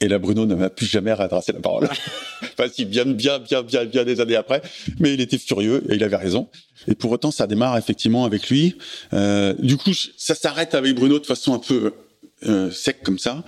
[0.01, 1.89] Et là, Bruno ne m'a plus jamais redressé la parole.
[2.43, 4.63] enfin, si, bien, bien, bien, bien, bien des années après.
[5.01, 6.49] Mais il était furieux et il avait raison.
[6.87, 8.77] Et pour autant, ça démarre effectivement avec lui.
[9.13, 11.93] Euh, du coup, ça s'arrête avec Bruno de façon un peu
[12.47, 13.45] euh, sec comme ça.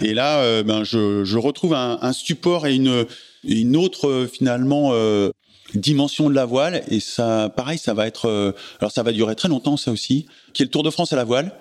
[0.00, 3.04] Et là, euh, ben, je, je retrouve un, un, support et une,
[3.44, 5.30] une autre finalement euh,
[5.74, 6.82] dimension de la voile.
[6.90, 10.26] Et ça pareil ça va être euh, alors ça va durer très longtemps ça aussi
[10.52, 11.52] qui est le Tour de France à la voile.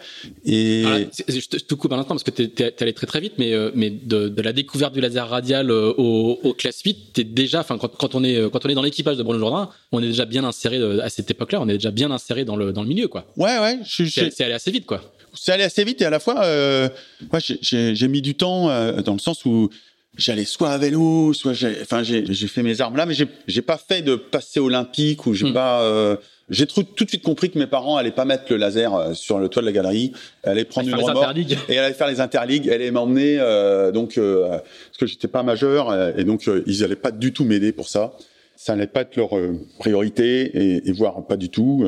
[0.46, 3.34] Et ah, je te coupe un instant parce que tu es, allé très très vite
[3.38, 7.14] mais euh, mais de, de, la découverte du laser radial euh, au, au classe 8
[7.14, 9.70] t'es déjà enfin quand, quand on est quand on est dans l'équipage de Bruno Jourdain
[9.92, 12.74] on est déjà bien inséré à cette époque-là on est déjà bien inséré dans le
[12.74, 13.26] dans le milieu quoi.
[13.38, 15.02] Ouais ouais c'est allé assez vite quoi.
[15.36, 16.90] C'est allé assez vite et à la fois euh,
[17.32, 18.68] ouais, j'ai mis du temps
[19.02, 19.70] dans le sens où
[20.18, 23.28] j'allais soit à vélo, soit j'ai, enfin j'ai, j'ai fait mes armes là, mais j'ai,
[23.48, 25.54] j'ai pas fait de passer olympique ou j'ai hmm.
[25.54, 25.82] pas.
[25.82, 26.16] Euh,
[26.50, 29.14] j'ai tout, tout, de suite compris que mes parents allaient pas mettre le laser euh,
[29.14, 31.38] sur le toit de la galerie, allait prendre une remorque
[31.70, 35.44] et allait faire les interligues, elle allait m'emmener euh, donc euh, parce que j'étais pas
[35.44, 38.14] majeur euh, et donc ils allaient pas du tout m'aider pour ça.
[38.56, 39.30] Ça allait pas être leur
[39.78, 41.86] priorité et, et voire pas du tout.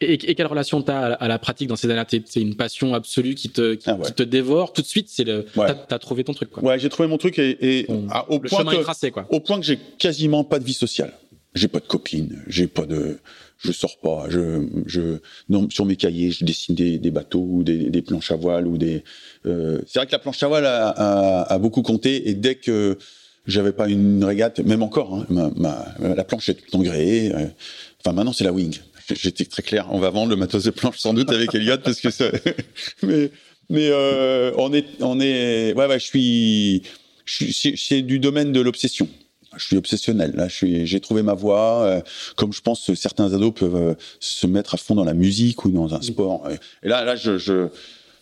[0.00, 2.94] Et, et, quelle relation tu as à, la pratique dans ces années C'est une passion
[2.94, 4.06] absolue qui te, qui, ah ouais.
[4.06, 4.72] qui, te dévore?
[4.72, 5.08] Tout de suite.
[5.10, 5.66] C'est le, ouais.
[5.88, 6.50] t'as, as trouvé ton truc.
[6.50, 6.62] Quoi.
[6.62, 7.86] Ouais, j'ai trouvé mon truc et,
[8.28, 9.26] au, point que, tracé, quoi.
[9.30, 11.12] au point que j'ai quasiment pas de vie sociale.
[11.54, 13.18] J'ai pas de copine, j'ai pas de,
[13.58, 14.26] je sors pas.
[14.28, 18.30] Je, je, non, sur mes cahiers, je dessine des, des bateaux ou des, des, planches
[18.30, 19.02] à voile ou des.
[19.46, 22.54] Euh, c'est vrai que la planche à voile a, a, a beaucoup compté et dès
[22.54, 22.96] que
[23.46, 26.82] j'avais pas une régate, même encore, hein, ma, ma, la planche est tout le temps
[26.82, 27.34] gréée.
[27.34, 27.46] Euh,
[28.00, 28.78] enfin, maintenant c'est la wing
[29.14, 29.86] j'étais très clair.
[29.90, 32.26] On va vendre le matos de planche sans doute avec Elliot parce que ça.
[33.02, 33.30] mais
[33.68, 36.82] mais euh, on est on est ouais ouais je suis
[37.26, 39.08] c'est du domaine de l'obsession.
[39.56, 40.32] Je suis obsessionnel.
[40.36, 41.82] Là, je suis, j'ai trouvé ma voie.
[41.82, 42.00] Euh,
[42.36, 45.64] comme je pense que certains ados peuvent euh, se mettre à fond dans la musique
[45.64, 46.48] ou dans un sport.
[46.84, 47.66] Et là, là, je, je,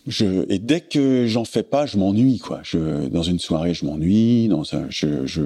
[0.07, 2.61] je et dès que j'en fais pas, je m'ennuie quoi.
[2.63, 4.49] Je, dans une soirée, je m'ennuie.
[4.49, 5.43] Dans un, je, je.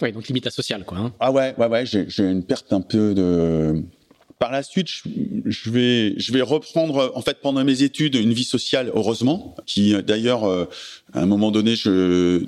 [0.00, 0.98] Ouais, donc limite à social quoi.
[0.98, 1.12] Hein.
[1.20, 1.86] Ah ouais, ouais, ouais.
[1.86, 3.80] J'ai, j'ai une perte un peu de
[4.42, 4.88] par la suite,
[5.46, 9.94] je, vais, je vais reprendre en fait pendant mes études une vie sociale, heureusement, qui
[10.02, 10.64] d'ailleurs euh,
[11.12, 12.42] à un moment donné, je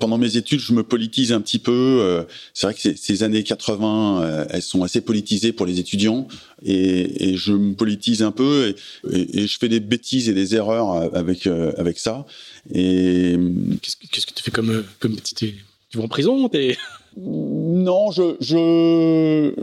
[0.00, 1.98] pendant mes études, je me politise un petit peu.
[2.00, 2.22] Euh,
[2.54, 6.26] c'est vrai que ces années 80, euh, elles sont assez politisées pour les étudiants,
[6.62, 8.74] et, et je me politise un peu,
[9.10, 12.24] et, et, et, je fais des bêtises et des erreurs avec avec ça.
[12.72, 13.36] Et
[13.82, 15.54] qu'est-ce que, qu'est-ce que tu fais comme comme tu
[15.98, 16.78] vas en prison t'es...
[17.18, 19.54] Non, je je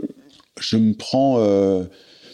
[0.60, 1.84] je me prends euh,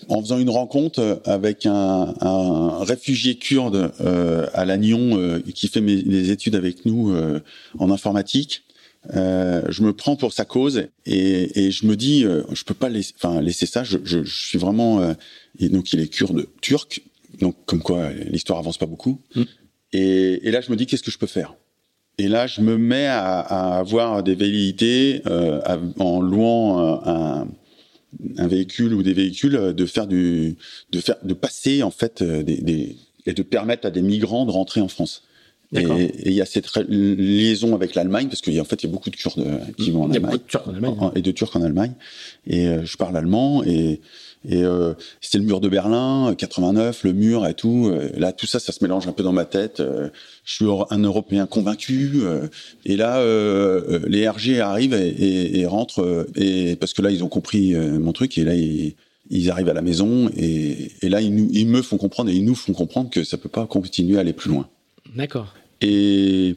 [0.09, 5.81] en faisant une rencontre avec un, un réfugié kurde euh, à Lannion euh, qui fait
[5.81, 7.41] mes, les études avec nous euh,
[7.79, 8.65] en informatique.
[9.15, 12.91] Euh, je me prends pour sa cause et, et je me dis, je peux pas
[12.91, 13.83] laisser, enfin laisser ça.
[13.83, 15.15] Je, je, je suis vraiment
[15.59, 17.03] et donc il est kurde turc,
[17.41, 19.21] donc comme quoi l'histoire avance pas beaucoup.
[19.35, 19.43] Mm.
[19.93, 21.55] Et, et, là je me dis qu'est-ce que je peux faire?
[22.19, 25.59] Et là, je me mets à, à avoir des velléités euh,
[25.99, 27.49] en louant un,
[28.37, 30.57] un véhicule ou des véhicules, euh, de faire du,
[30.91, 32.97] de faire, de passer en fait euh, des, des
[33.27, 35.23] et de permettre à des migrants de rentrer en France.
[35.73, 39.11] Et il y a cette liaison avec l'Allemagne, parce qu'en fait, il y a beaucoup
[39.11, 40.13] de Kurdes euh, qui vont en Allemagne.
[40.13, 40.97] Il y a beaucoup de Turcs en Allemagne.
[40.99, 41.93] En, et de Turcs en Allemagne.
[42.49, 44.01] Et euh, je parle allemand, et,
[44.49, 47.93] et euh, c'était le mur de Berlin, 89, le mur et tout.
[48.17, 49.83] là, tout ça, ça se mélange un peu dans ma tête.
[50.45, 52.23] je suis un Européen convaincu.
[52.85, 53.23] et là,
[54.07, 58.13] les RG arrivent et, et, et, rentrent, et, parce que là, ils ont compris mon
[58.13, 58.95] truc, et là, ils
[59.31, 62.35] ils arrivent à la maison et, et là ils, nous, ils me font comprendre et
[62.35, 64.69] ils nous font comprendre que ça peut pas continuer à aller plus loin.
[65.15, 65.55] D'accord.
[65.81, 66.57] Et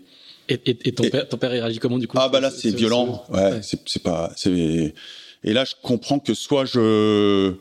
[0.50, 2.18] et, et, et, ton, père, ton père il réagit comment du coup?
[2.20, 3.62] Ah bah là c'est violent, ouais, ouais.
[3.62, 7.54] c'est pas et là je comprends que soit je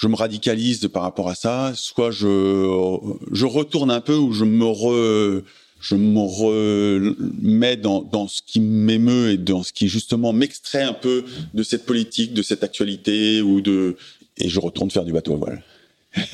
[0.00, 2.98] je me radicalise par rapport à ça, soit je
[3.32, 5.42] je retourne un peu ou je me re
[5.80, 10.94] je me remets dans, dans ce qui m'émeut et dans ce qui justement m'extrait un
[10.94, 13.96] peu de cette politique, de cette actualité ou de
[14.38, 15.62] et je retourne faire du bateau à voile.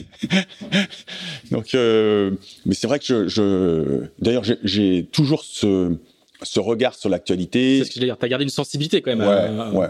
[1.51, 2.31] Donc, euh,
[2.65, 5.97] mais c'est vrai que je, je d'ailleurs j'ai toujours ce
[6.43, 7.79] ce regard sur l'actualité.
[7.79, 8.17] C'est ce que je veux dire.
[8.19, 9.21] T'as gardé une sensibilité quand même.
[9.21, 9.89] Ouais, ouais.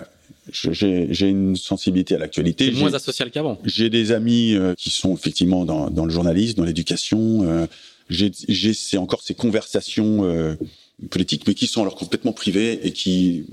[0.53, 2.71] J'ai une sensibilité à l'actualité.
[2.73, 3.59] Moins asocial qu'avant.
[3.65, 7.43] J'ai des amis euh, qui sont effectivement dans, dans le journalisme, dans l'éducation.
[7.45, 7.67] Euh,
[8.09, 10.55] j'ai encore ces conversations euh,
[11.11, 13.47] politiques, mais qui sont alors complètement privées et qui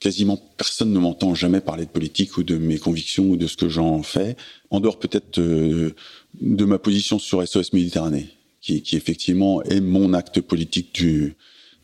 [0.00, 3.56] quasiment personne ne m'entend jamais parler de politique ou de mes convictions ou de ce
[3.56, 4.36] que j'en fais,
[4.70, 5.94] en dehors peut-être euh,
[6.40, 8.28] de ma position sur SOS Méditerranée,
[8.60, 11.34] qui, qui effectivement est mon acte politique du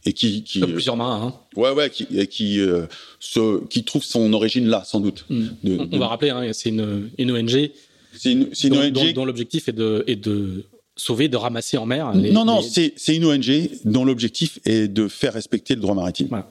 [0.04, 1.26] et qui, qui plusieurs marins.
[1.26, 1.34] Hein.
[1.56, 2.86] Ouais, ouais, qui, et qui, euh,
[3.20, 5.24] se, qui trouve son origine là, sans doute.
[5.30, 5.46] Mm.
[5.62, 5.96] De, on, de...
[5.96, 7.70] on, va rappeler, hein, c'est une, une ONG.
[8.16, 12.12] C'est une, ONG dont, dont l'objectif est de, est de sauver, de ramasser en mer.
[12.14, 12.92] Les, non, non, les...
[12.96, 16.28] c'est une ONG dont l'objectif est de faire respecter le droit maritime.
[16.28, 16.48] Voilà.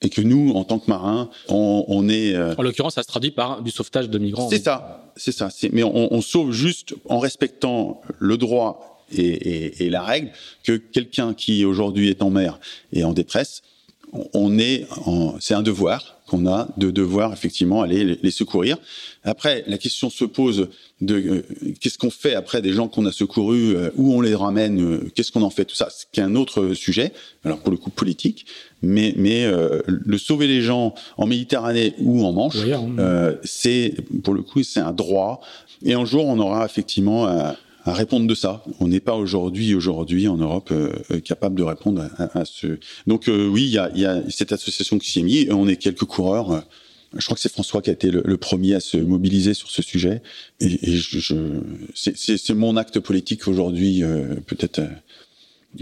[0.00, 2.34] Et que nous, en tant que marins, on, on est.
[2.34, 2.54] Euh...
[2.56, 4.48] En l'occurrence, ça se traduit par du sauvetage de migrants.
[4.48, 5.48] C'est ça, c'est ça.
[5.72, 10.30] Mais on, on, sauve juste en respectant le droit et, et, et la règle
[10.64, 12.58] que quelqu'un qui aujourd'hui est en mer
[12.92, 13.62] et en détresse,
[14.32, 14.86] on est,
[15.40, 18.78] c'est un devoir qu'on a de devoir effectivement aller les secourir.
[19.24, 20.68] Après, la question se pose
[21.00, 21.42] de euh,
[21.80, 25.10] qu'est-ce qu'on fait après des gens qu'on a secourus, euh, où on les ramène, euh,
[25.14, 27.12] qu'est-ce qu'on en fait, tout ça, c'est un autre sujet.
[27.44, 28.46] Alors pour le coup politique,
[28.82, 33.94] mais mais euh, le sauver les gens en Méditerranée ou en Manche, Oui, euh, c'est
[34.22, 35.40] pour le coup c'est un droit.
[35.84, 37.56] Et un jour, on aura effectivement à,
[37.88, 38.64] à répondre de ça.
[38.80, 42.78] On n'est pas aujourd'hui aujourd'hui en Europe euh, capable de répondre à, à ce.
[43.06, 45.48] Donc euh, oui, il y a, y a cette association qui s'y est mise.
[45.50, 46.52] On est quelques coureurs.
[46.52, 46.60] euh,
[47.16, 49.70] Je crois que c'est François qui a été le, le premier à se mobiliser sur
[49.70, 50.22] ce sujet.
[50.60, 51.34] Et, et je, je
[51.94, 54.88] c'est- mon acte politique aujourd'hui, euh, peut-être euh,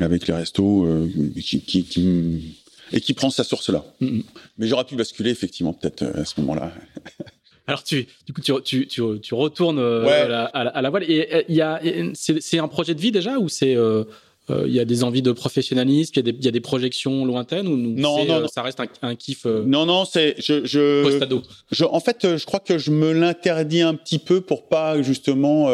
[0.05, 1.09] avec les restos, euh,
[1.43, 2.57] qui, qui, qui
[2.93, 3.85] et qui prend sa source là.
[4.01, 4.23] Mhm.
[4.59, 6.73] Mais j'aurais pu basculer effectivement peut-être euh, à ce moment-là.
[7.67, 10.13] Alors tu, du coup, tu, tu, tu, tu retournes euh, Ouais.
[10.13, 11.05] à, la, à la- à la voile.
[11.11, 11.81] Et euh, il y a,
[12.15, 14.05] c'est c'est un projet de vie déjà ou c'est euh,
[14.49, 16.53] euh, il y a des envies de professionnalisme, il y a des, il y a
[16.53, 18.47] des projections lointaines ou Non, non, euh, non.
[18.49, 21.43] ça reste un, un kiff euh, Non, non, c'est je, je, post-ado?
[21.73, 25.67] je en fait je crois que je me l'interdis un petit peu pour pas justement.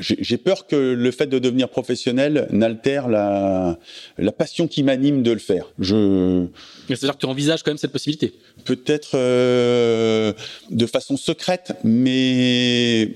[0.00, 3.78] J'ai peur que le fait de devenir professionnel n'altère la
[4.18, 5.66] la passion qui m'anime de le faire.
[5.78, 6.46] Je
[6.88, 8.32] C'est-à-dire que tu envisages quand même cette possibilité.
[8.64, 10.32] peut-être euh,
[10.70, 13.12] de façon secrète, mais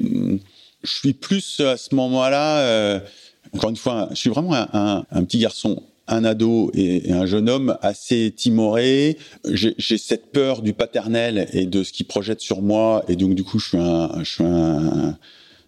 [0.82, 2.58] je suis plus à ce moment-là.
[2.60, 3.00] euh,
[3.52, 7.24] encore une fois, je suis vraiment un, un- un petit garçon, un ado et, un
[7.26, 9.16] jeune homme assez timoré.
[9.50, 13.34] J'ai j'ai cette peur du paternel et de ce qu'il projette sur moi, et donc
[13.34, 15.16] du coup, je suis un, je suis un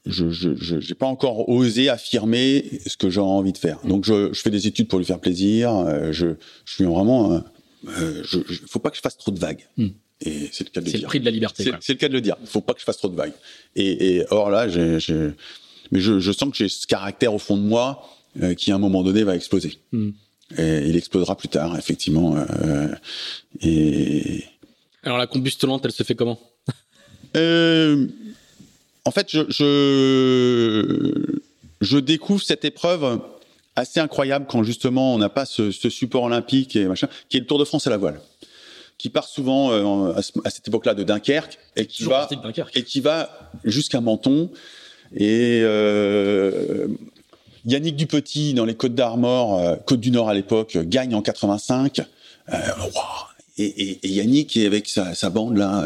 [0.06, 3.78] je je je- j'ai pas encore osé affirmer ce que j'ai envie de faire.
[3.84, 5.74] Donc je, je fais des études pour lui faire plaisir.
[5.74, 6.28] euh, Je
[6.64, 7.40] je suis vraiment euh,
[7.88, 9.66] euh, je, je- faut pas que je fasse trop de vagues.
[9.76, 9.88] Hmm.
[10.22, 11.08] Et c'est le cas de le C'est le dire.
[11.08, 11.70] prix de la liberté.
[11.80, 12.36] C'est le cas de le dire.
[12.40, 13.34] Il faut pas que je fasse trop de vagues.
[13.74, 15.30] Et, et or là, j'ai, j'ai-
[15.92, 18.02] mais je, je sens que j'ai ce caractère au fond de moi
[18.42, 19.74] euh, qui à un moment donné va exploser.
[19.92, 20.10] Hmm.
[20.56, 22.36] Et il explosera plus tard, effectivement.
[22.36, 22.88] euh,
[23.62, 24.44] et
[25.02, 26.38] Alors la combustion lente, elle se fait comment?
[27.36, 28.06] Euh,
[29.06, 31.38] en fait, je, je
[31.80, 33.20] je découvre cette épreuve
[33.76, 37.40] assez incroyable quand justement on n'a pas ce, ce support olympique et machin, qui est
[37.40, 38.20] le Tour de France à la voile,
[38.98, 42.36] qui part souvent euh, à, ce- à cette époque-là de Dunkerque et qui va partie
[42.36, 42.76] de Dunkerque.
[42.76, 44.50] et qui va jusqu'à Menton.
[45.14, 46.88] Et euh,
[47.66, 52.00] Yannick Dupetit, dans les Côtes d'Armor, euh, Côte du Nord à l'époque, gagne en 85.
[52.00, 52.92] Euh, waouh.
[53.58, 55.84] et, et, et Yannick est avec sa, sa bande là,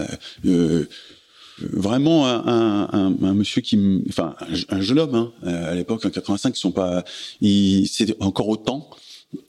[1.73, 6.05] vraiment un, un, un, monsieur qui, enfin un, un jeune homme hein, euh, à l'époque
[6.05, 7.05] en 85, ils sont pas,
[7.41, 8.89] ils, c'est encore autant.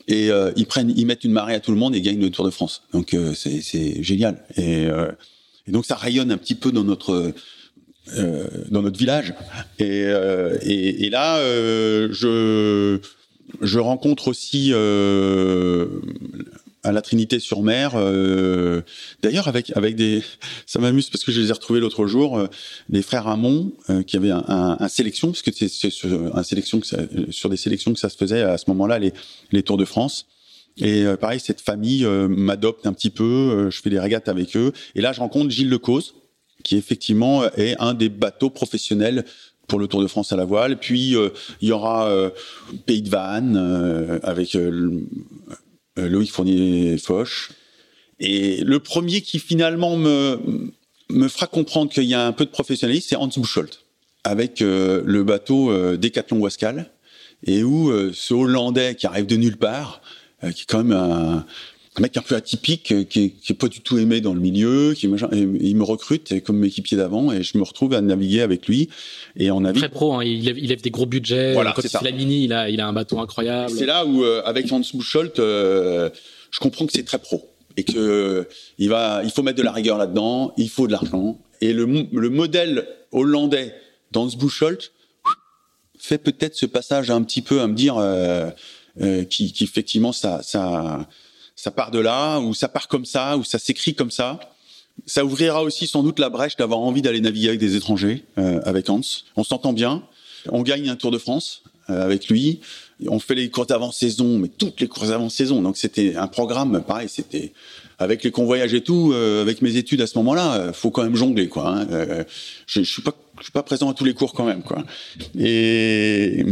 [0.08, 2.30] Et euh, ils prennent, ils mettent une marée à tout le monde et gagnent le
[2.30, 2.84] Tour de France.
[2.94, 4.44] Donc euh, c'est génial.
[4.56, 5.12] Et, euh,
[5.68, 7.34] et donc ça rayonne un petit peu dans notre
[8.18, 9.34] euh, dans notre village.
[9.80, 13.00] Et, euh, et, et là, je,
[13.62, 14.72] je rencontre aussi
[16.84, 18.82] à la Trinité-sur-Mer, euh,
[19.22, 20.24] d'ailleurs avec avec des,
[20.66, 22.48] ça m'amuse parce que je les ai retrouvés l'autre jour, euh,
[22.90, 26.44] les frères Ramon euh, qui avaient un, un, un sélection parce que c'est sur un
[26.44, 26.98] sélection que ça,
[27.30, 29.14] sur des sélections que ça se faisait à ce moment-là les
[29.52, 30.26] les Tours de France.
[30.78, 34.30] Et euh, pareil, cette famille euh, m'adopte un petit peu, euh, je fais des régates
[34.30, 34.72] avec eux.
[34.96, 36.16] Et là, je rencontre Gilles Lecause,
[36.64, 39.26] qui effectivement est un des bateaux professionnels
[39.68, 40.80] pour le Tour de France à la voile.
[40.80, 41.30] Puis euh,
[41.62, 42.30] il y aura euh,
[42.86, 45.02] Pays de Vannes euh, avec euh,
[45.50, 45.56] euh,
[45.98, 47.52] Loïc Fournier-Foch.
[48.20, 50.40] Et le premier qui finalement me,
[51.10, 53.80] me fera comprendre qu'il y a un peu de professionnalisme, c'est Hans Buchholz,
[54.24, 56.92] avec euh, le bateau euh, Décathlon Wascal.
[57.46, 60.02] et où ce Hollandais qui arrive de nulle part,
[60.42, 61.46] qui est quand même un,
[61.98, 64.34] un mec un peu atypique, euh, qui est, qui est, pas du tout aimé dans
[64.34, 68.42] le milieu, qui il me recrute comme équipier d'avant et je me retrouve à naviguer
[68.42, 68.90] avec lui.
[69.36, 69.82] Et on navigue.
[69.82, 71.54] Très pro, hein, il, lève, il, lève, des gros budgets.
[71.54, 73.72] Voilà, Quand il fait la mini, il a, il a un bateau incroyable.
[73.72, 76.10] C'est là où, euh, avec Hans Buchholz, euh,
[76.50, 79.72] je comprends que c'est très pro et que il va, il faut mettre de la
[79.72, 81.40] rigueur là-dedans, il faut de l'argent.
[81.60, 83.76] Et le, le modèle hollandais
[84.12, 84.92] d'Hans Buchholz
[85.98, 88.50] fait peut-être ce passage un petit peu à me dire euh,
[89.30, 91.08] qui, qui effectivement ça, ça
[91.56, 94.40] ça part de là, ou ça part comme ça, ou ça s'écrit comme ça.
[95.06, 98.62] Ça ouvrira aussi sans doute la brèche d'avoir envie d'aller naviguer avec des étrangers, euh,
[98.66, 99.02] avec Hans.
[99.36, 100.04] On s'entend bien.
[100.50, 102.62] On gagne un Tour de France euh, avec lui.
[103.08, 105.62] On fait les courses d'avant-saison, mais toutes les courses d'avant-saison.
[105.62, 107.54] Donc c'était un programme, pareil, c'était
[108.00, 111.16] avec les convoyages et tout, euh, avec mes études à ce moment-là, faut quand même
[111.16, 111.70] jongler, quoi.
[111.70, 112.26] Hein.
[112.66, 114.84] je, je suis pas, je suis pas présent à tous les cours quand même, quoi.
[115.38, 116.44] Et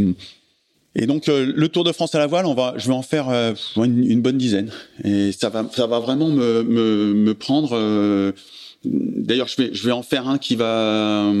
[0.96, 3.02] et donc euh, le Tour de France à la voile, on va, je vais en
[3.02, 4.72] faire euh, une, bonne dizaine.
[5.04, 7.70] Et ça va, ça va vraiment me, me, me prendre.
[7.74, 8.32] Euh,
[8.84, 11.32] d'ailleurs, je vais, je vais en faire un qui va,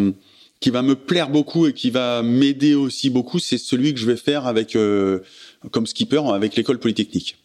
[0.60, 3.40] qui va me plaire beaucoup et qui va m'aider aussi beaucoup.
[3.40, 4.78] C'est celui que je vais faire avec,
[5.72, 7.36] comme skipper, avec l'école polytechnique.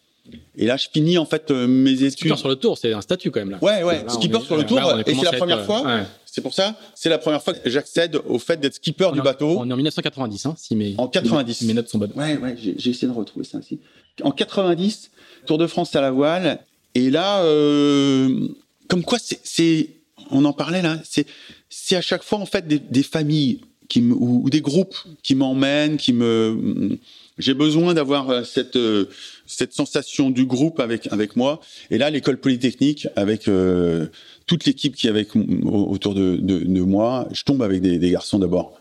[0.57, 2.11] Et là, je finis en fait mes études.
[2.11, 3.59] Skipper sur le Tour, c'est un statut quand même là.
[3.61, 4.03] Ouais, ouais.
[4.07, 5.81] skipper sur le Tour, et c'est la première fois.
[5.83, 6.03] Ouais.
[6.35, 9.57] C'est pour ça, c'est la première fois que j'accède au fait d'être skipper du bateau.
[9.57, 11.61] On est en 1990, hein, si mes, en 90.
[11.61, 12.11] mes notes sont bonnes.
[12.13, 13.79] Ouais, ouais, j'ai essayé de retrouver ça aussi.
[14.21, 15.11] En 90,
[15.45, 16.59] Tour de France à la voile.
[16.93, 18.49] Et là, euh,
[18.89, 19.91] comme quoi, c'est,
[20.29, 21.25] on en parlait là, c'est,
[21.69, 25.35] c'est à chaque fois en fait des, des familles qui ou, ou, des groupes qui
[25.35, 26.99] m'emmènent, qui me,
[27.37, 29.09] j'ai besoin d'avoir euh, cette euh,
[29.45, 31.59] cette sensation du groupe avec avec moi.
[31.91, 34.07] Et là, l'école polytechnique avec euh,
[34.45, 38.11] toute l'équipe qui est avec autour de, de, de, moi, je tombe avec des, des
[38.11, 38.79] garçons d'abord.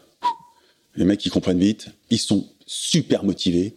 [0.96, 3.74] Les mecs, ils comprennent vite, ils sont super motivés.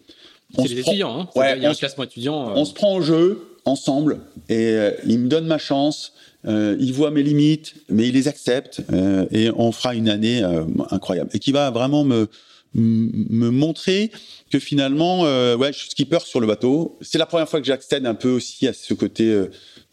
[0.55, 2.49] C'est les étudiants, hein ouais, il y a un classement étudiant.
[2.49, 2.53] Euh...
[2.55, 6.13] On se prend au jeu ensemble et euh, ils me donnent ma chance.
[6.45, 10.43] Euh, ils voient mes limites, mais ils les acceptent euh, et on fera une année
[10.43, 12.29] euh, incroyable et qui va vraiment me
[12.73, 14.11] me montrer
[14.51, 16.97] que finalement, ouais, je suis skipper sur le bateau.
[17.01, 19.45] C'est la première fois que j'accède un peu aussi à ce côté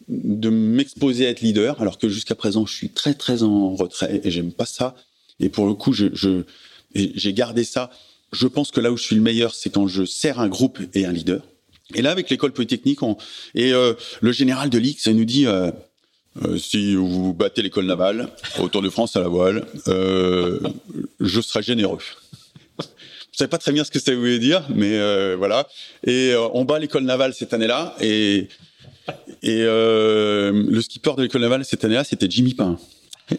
[0.07, 4.21] de m'exposer à être leader, alors que jusqu'à présent, je suis très très en retrait
[4.23, 4.95] et j'aime pas ça.
[5.39, 7.89] Et pour le coup, j'ai gardé ça.
[8.31, 10.79] Je pense que là où je suis le meilleur, c'est quand je sers un groupe
[10.93, 11.41] et un leader.
[11.93, 13.15] Et là, avec l'école polytechnique, on...
[13.53, 15.71] et euh, le général de l'X nous dit euh,
[16.43, 20.59] euh, si vous battez l'école navale au Tour de France à la voile, euh,
[21.19, 21.99] je serai généreux.
[22.79, 25.67] Je savais pas très bien ce que ça voulait dire, mais euh, voilà.
[26.05, 28.47] Et euh, on bat l'école navale cette année-là, et
[29.43, 32.79] et euh, le skipper de l'école navale cette année-là, c'était Jimmy Pain.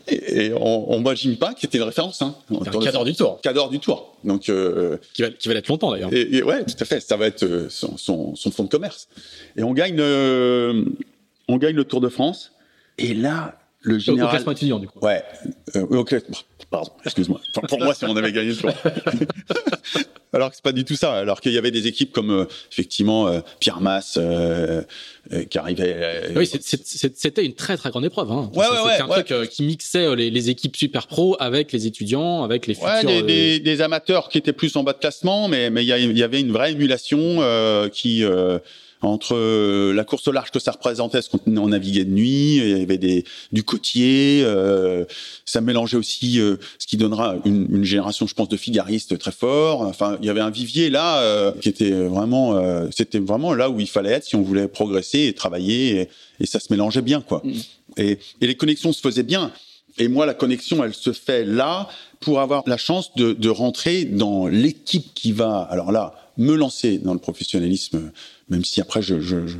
[0.06, 2.20] Et, et on, on bat Jimmy Pain, qui était une référence.
[2.20, 3.40] Hein, un cadre du tour.
[3.40, 4.16] Cadre du tour.
[4.22, 6.12] Donc, qui, va, qui va l'être longtemps d'ailleurs.
[6.12, 7.00] Et, et, ouais, tout à fait.
[7.00, 9.08] Ça va être son, son, son fonds de commerce.
[9.56, 12.52] Et on gagne, on gagne le Tour de France.
[12.98, 14.28] Et là, le général.
[14.28, 14.98] Au classement étudiant, du coup.
[15.00, 15.22] Ouais.
[15.76, 16.04] Euh, au.
[16.70, 17.40] Pardon, excuse-moi.
[17.54, 18.72] Enfin, pour moi, si on avait gagné le tour.
[20.32, 21.14] alors que c'est pas du tout ça.
[21.14, 24.82] Alors qu'il y avait des équipes comme euh, effectivement euh, Pierre Masse euh,
[25.32, 26.32] euh qui arrivait.
[26.34, 28.30] oui, c'était une très très grande épreuve.
[28.32, 28.50] Hein.
[28.54, 29.22] Ouais, c'était ouais, un ouais.
[29.22, 32.88] truc qui mixait les, les, équipes super pro avec les étudiants, avec les futurs.
[32.88, 35.86] Ouais, des, des, des, amateurs qui étaient plus en bas de classement, mais mais il
[35.86, 37.40] y, y, avait une vraie émulation
[37.92, 38.24] qui
[39.02, 42.82] entre la course au large que ça représentait, ce qu'on naviguait de nuit, il y
[42.82, 45.04] avait des, du côtier, euh,
[45.44, 49.32] ça mélangeait aussi euh, ce qui donnera une, une, génération, je pense, de figaristes très
[49.32, 49.82] forts.
[49.82, 53.70] Enfin, il y avait un vivier là euh, qui était vraiment, euh, c'était vraiment là
[53.70, 56.08] où il fallait être si on voulait progresser et travailler, et,
[56.40, 57.42] et ça se mélangeait bien, quoi.
[57.44, 57.52] Mmh.
[57.98, 59.52] Et, et, les connexions se faisaient bien.
[59.98, 61.88] Et moi, la connexion, elle se fait là
[62.20, 66.98] pour avoir la chance de, de rentrer dans l'équipe qui va, alors là, me lancer
[66.98, 68.12] dans le professionnalisme
[68.48, 69.58] même si après, je, je, je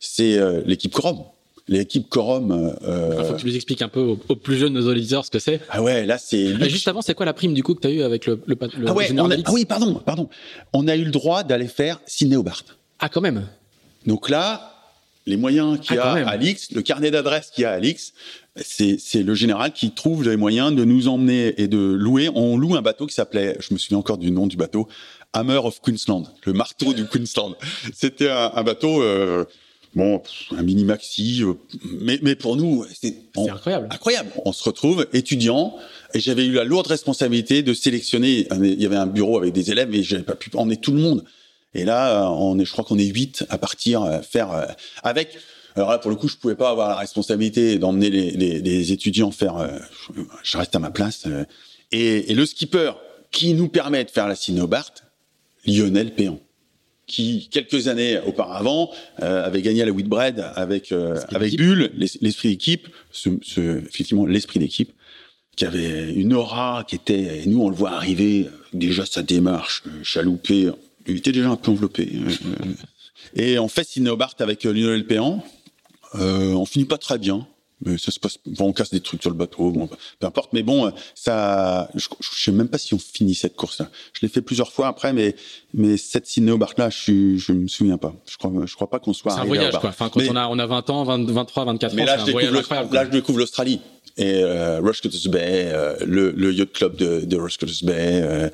[0.00, 1.18] c'est euh, l'équipe Corum.
[1.66, 2.52] L'équipe Corum.
[2.82, 4.90] Euh, Il faut que tu nous expliques un peu aux, aux plus jeunes de nos
[4.90, 5.60] auditeurs ce que c'est.
[5.68, 6.54] Ah ouais, là c'est.
[6.68, 8.56] Juste avant, c'est quoi la prime du coup que tu as eu avec le, le,
[8.78, 10.28] le ah ouais, on a, ah oui, pardon, pardon.
[10.72, 12.64] On a eu le droit d'aller faire Sydney Hobart.
[13.00, 13.46] Ah quand même.
[14.06, 14.74] Donc là,
[15.26, 17.78] les moyens qu'il ah, y a à l'X, le carnet d'adresses qu'il y a à
[17.78, 18.14] l'X,
[18.56, 22.30] c'est le général qui trouve les moyens de nous emmener et de louer.
[22.34, 24.88] On loue un bateau qui s'appelait, je me souviens encore du nom du bateau,
[25.32, 27.54] Hammer of Queensland, le marteau du Queensland.
[27.94, 29.44] C'était un, un, bateau, euh,
[29.94, 30.22] bon,
[30.56, 31.54] un mini maxi, euh,
[32.00, 33.88] mais, mais pour nous, c'est incroyable.
[33.90, 34.30] Incroyable.
[34.44, 35.76] On se retrouve étudiant
[36.14, 38.48] et j'avais eu la lourde responsabilité de sélectionner.
[38.52, 41.00] Il y avait un bureau avec des élèves et j'avais pas pu emmener tout le
[41.00, 41.24] monde.
[41.74, 44.66] Et là, on est, je crois qu'on est huit à partir euh, faire euh,
[45.02, 45.36] avec.
[45.76, 48.92] Alors là, pour le coup, je pouvais pas avoir la responsabilité d'emmener les, les, les,
[48.92, 49.58] étudiants faire.
[49.58, 49.78] Euh,
[50.42, 51.24] je reste à ma place.
[51.92, 52.92] Et, et, le skipper
[53.30, 54.92] qui nous permet de faire la Sinobart,
[55.68, 56.40] Lionel Péan
[57.08, 58.90] qui quelques années auparavant
[59.22, 64.26] euh, avait gagné à la Whitbread avec euh, avec Bull, l'esprit d'équipe, ce, ce, effectivement
[64.26, 64.92] l'esprit d'équipe,
[65.56, 69.82] qui avait une aura qui était, et nous on le voit arriver, déjà sa démarche,
[69.86, 70.70] euh, chaloupé,
[71.06, 72.08] il était déjà un peu enveloppé.
[73.34, 75.42] et on fait Sidney Hobart avec Lionel Péan,
[76.14, 77.46] on finit pas très bien,
[77.84, 80.52] mais ça se passe, bon, on casse des trucs sur le bateau, bon, peu importe.
[80.52, 83.88] Mais bon, ça, je, je sais même pas si on finit cette course-là.
[84.12, 85.36] Je l'ai fait plusieurs fois après, mais
[85.74, 88.14] mais cette Sydney au là, je, je me souviens pas.
[88.26, 89.32] Je crois, je crois pas qu'on soit.
[89.32, 89.90] C'est un voyage, quoi.
[89.90, 92.32] Enfin, quand on a on a 20 ans, 20, 23, 24 mais ans, c'est un
[92.32, 92.94] voyage incroyable.
[92.94, 93.80] Là, je découvre l'Australie
[94.16, 98.48] et euh, Rushcutters Bay, euh, le, le yacht club de, de Rushcutters Bay, euh,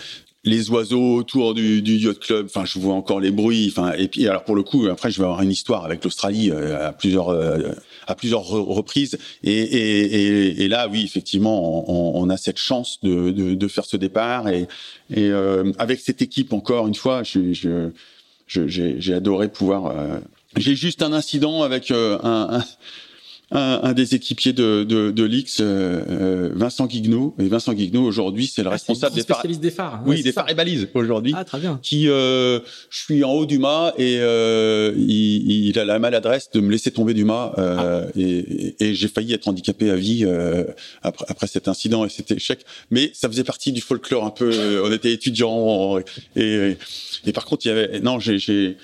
[0.44, 2.46] les oiseaux autour du, du, yacht club.
[2.46, 3.72] Enfin, je vois encore les bruits.
[3.74, 6.50] Enfin, et puis alors pour le coup, après, je vais avoir une histoire avec l'Australie
[6.50, 7.58] euh, à plusieurs euh,
[8.06, 9.18] à plusieurs reprises.
[9.42, 13.84] Et, et, et, là, oui, effectivement, on, on, a cette chance de, de, de faire
[13.84, 14.48] ce départ.
[14.48, 14.66] Et,
[15.10, 17.90] et euh, avec cette équipe, encore une fois, je, je,
[18.46, 19.94] j'ai adoré pouvoir.
[20.56, 22.64] j'ai juste un incident avec un, un
[23.54, 27.34] un, un, des équipiers de, de, de l'X, euh, euh, Vincent Guignot.
[27.38, 29.46] Et Vincent Guignot, aujourd'hui, c'est le ah, responsable des phares.
[29.46, 30.02] des phares.
[30.04, 31.32] Oui, des phares et balises, aujourd'hui.
[31.36, 31.78] Ah, très bien.
[31.82, 32.58] Qui, euh,
[32.90, 36.70] je suis en haut du mât et euh, il, il, a la maladresse de me
[36.70, 37.54] laisser tomber du mât.
[37.58, 38.10] Euh, ah.
[38.18, 40.64] Et, et, j'ai failli être handicapé à vie euh,
[41.02, 42.64] après, après cet incident et cet échec.
[42.90, 44.82] Mais ça faisait partie du folklore un peu.
[44.84, 45.98] on était étudiants.
[46.34, 46.76] Et,
[47.24, 48.00] et, par contre, il y avait...
[48.00, 48.76] Non, j'ai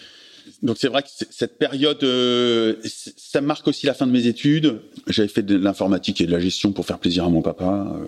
[0.63, 4.81] donc c'est vrai que cette période, euh, ça marque aussi la fin de mes études.
[5.07, 7.93] J'avais fait de l'informatique et de la gestion pour faire plaisir à mon papa.
[7.95, 8.07] Euh,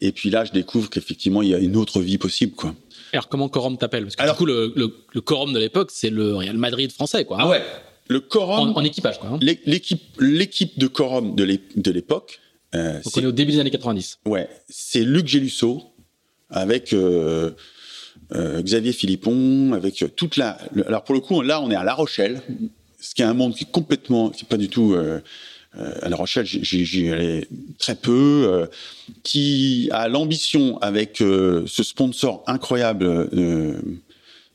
[0.00, 2.74] et puis là, je découvre qu'effectivement, il y a une autre vie possible, quoi.
[3.12, 4.04] Alors comment Corum t'appelle?
[4.04, 6.92] Parce que Alors, du coup, le, le, le Corum de l'époque, c'est le Real Madrid
[6.92, 7.38] français, quoi.
[7.40, 7.62] Ah ouais.
[8.08, 8.72] Le Corum.
[8.74, 9.30] En, équipage, quoi.
[9.30, 9.38] Hein.
[9.40, 12.40] L'équipe, l'équipe de Corum de l'époque.
[12.74, 14.18] Euh, Donc on est au début des années 90.
[14.26, 14.48] Ouais.
[14.68, 15.82] C'est Luc Gélusso
[16.50, 16.92] avec.
[16.92, 17.52] Euh,
[18.34, 20.58] euh, Xavier Philippon, avec euh, toute la.
[20.86, 22.42] alors pour le coup, là, on est à La Rochelle,
[23.00, 24.94] ce qui est un monde qui est complètement, qui est pas du tout.
[24.94, 25.20] Euh,
[26.02, 27.46] à La Rochelle, j'y allais
[27.78, 28.66] très peu,
[29.22, 33.28] qui a l'ambition avec ce sponsor incroyable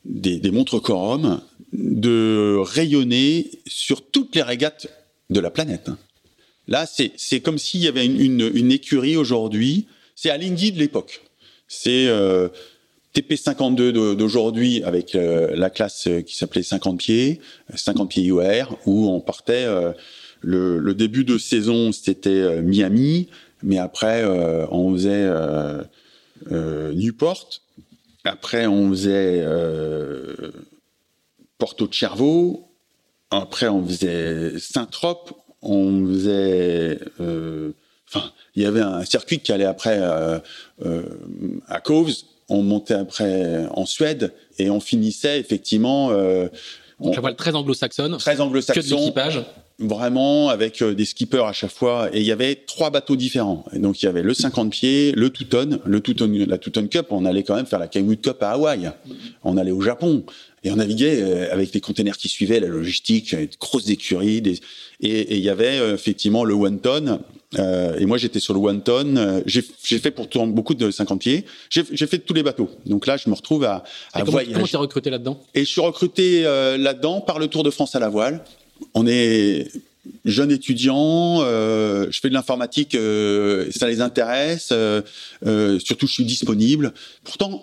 [0.04, 1.40] des, des montres Corum
[1.72, 4.88] de rayonner sur toutes les régates
[5.30, 5.88] de la planète.
[6.66, 9.86] Là, c'est comme s'il y avait une, une, écurie aujourd'hui.
[10.16, 11.22] C'est à l'Indy de l'époque.
[11.68, 12.08] C'est
[13.14, 17.40] TP52 d'aujourd'hui avec euh, la classe euh, qui s'appelait 50 pieds,
[17.72, 19.64] 50 pieds UR, où on partait.
[19.64, 19.92] Euh,
[20.40, 23.30] le, début de saison, c'était Miami,
[23.62, 24.26] mais après,
[24.70, 25.26] on faisait
[26.50, 27.48] Newport.
[28.24, 29.42] Après, on faisait
[31.56, 32.68] Porto de Cervo.
[33.30, 35.32] Après, on faisait Saint-Trope.
[35.62, 36.98] On faisait.
[37.18, 42.12] Enfin, il y avait un circuit qui allait après à Coves
[42.48, 46.10] on montait après en Suède et on finissait effectivement.
[46.10, 46.48] Euh,
[47.00, 48.16] on, la voile très anglo-saxonne.
[48.18, 49.12] Très anglo-saxon.
[49.12, 49.44] Que de.
[49.80, 52.08] Vraiment, avec euh, des skippers à chaque fois.
[52.12, 53.64] Et il y avait trois bateaux différents.
[53.72, 57.06] Et donc, il y avait le 50 pieds, le Touton, le Touton, la Touton Cup.
[57.10, 58.92] On allait quand même faire la Kaiwood Cup à Hawaï.
[59.42, 60.22] On allait au Japon.
[60.64, 64.42] Et on naviguait euh, avec les containers qui suivaient, la logistique, des grosses écuries.
[64.42, 64.60] Des...
[65.00, 67.20] Et, il y avait euh, effectivement le one ton.
[67.58, 69.42] Euh, et moi, j'étais sur le one ton.
[69.46, 69.62] J'ai
[69.98, 71.44] fait pourtant beaucoup de 50 pieds.
[71.70, 72.70] J'ai fait tous les bateaux.
[72.86, 74.54] Donc là, je me retrouve à, à comment, voyager.
[74.54, 75.40] Comment t'es recruté là-dedans?
[75.54, 78.44] Et je suis recruté là-dedans par le Tour de France à la voile.
[78.94, 79.68] On est
[80.24, 85.02] jeune étudiant, euh, je fais de l'informatique, euh, ça les intéresse, euh,
[85.80, 86.92] surtout je suis disponible.
[87.22, 87.62] Pourtant,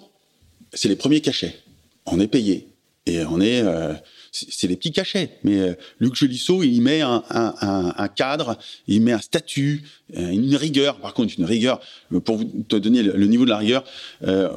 [0.74, 1.60] c'est les premiers cachets.
[2.06, 2.68] On est payé.
[3.08, 3.93] Et on est, euh,
[4.32, 5.39] c'est des petits cachets.
[5.43, 9.84] Mais euh, Luc Gelissot, il met un, un, un, cadre, il met un statut,
[10.16, 10.99] euh, une rigueur.
[10.99, 11.82] Par contre, une rigueur,
[12.24, 13.84] pour vous te donner le, niveau de la rigueur,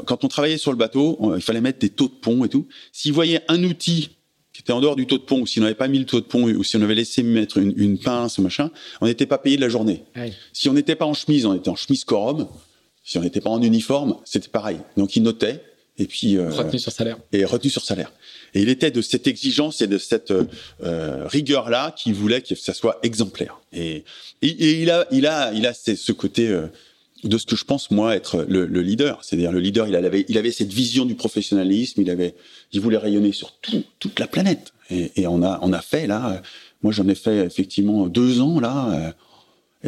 [0.07, 2.67] quand on travaillait sur le bateau, il fallait mettre des taux de pont et tout.
[2.93, 4.11] S'il voyait un outil
[4.53, 6.05] qui était en dehors du taux de pont, ou si on n'avait pas mis le
[6.05, 8.71] taux de pont, ou si on avait laissé mettre une, une pince, machin,
[9.01, 10.05] on n'était pas payé de la journée.
[10.53, 12.47] Si on n'était pas en chemise, on était en chemise quorum.
[13.03, 14.79] Si on n'était pas en uniforme, c'était pareil.
[14.97, 15.63] Donc il notait,
[15.99, 17.19] et puis euh, retenu sur salaire.
[17.33, 18.13] Et retenu sur salaire.
[18.55, 22.55] Et il était de cette exigence et de cette euh, rigueur là qui voulait que
[22.55, 23.61] ça soit exemplaire.
[23.73, 24.05] Et,
[24.43, 26.67] et, il a il a il a ce côté euh,
[27.23, 29.23] de ce que je pense moi être le, le leader.
[29.23, 32.01] C'est-à-dire le leader, il avait il avait cette vision du professionnalisme.
[32.01, 32.35] Il avait
[32.73, 34.73] il voulait rayonner sur tout, toute la planète.
[34.91, 36.43] Et, et, on a on a fait là.
[36.83, 38.91] Moi j'en ai fait effectivement deux ans là.
[38.91, 39.13] Euh,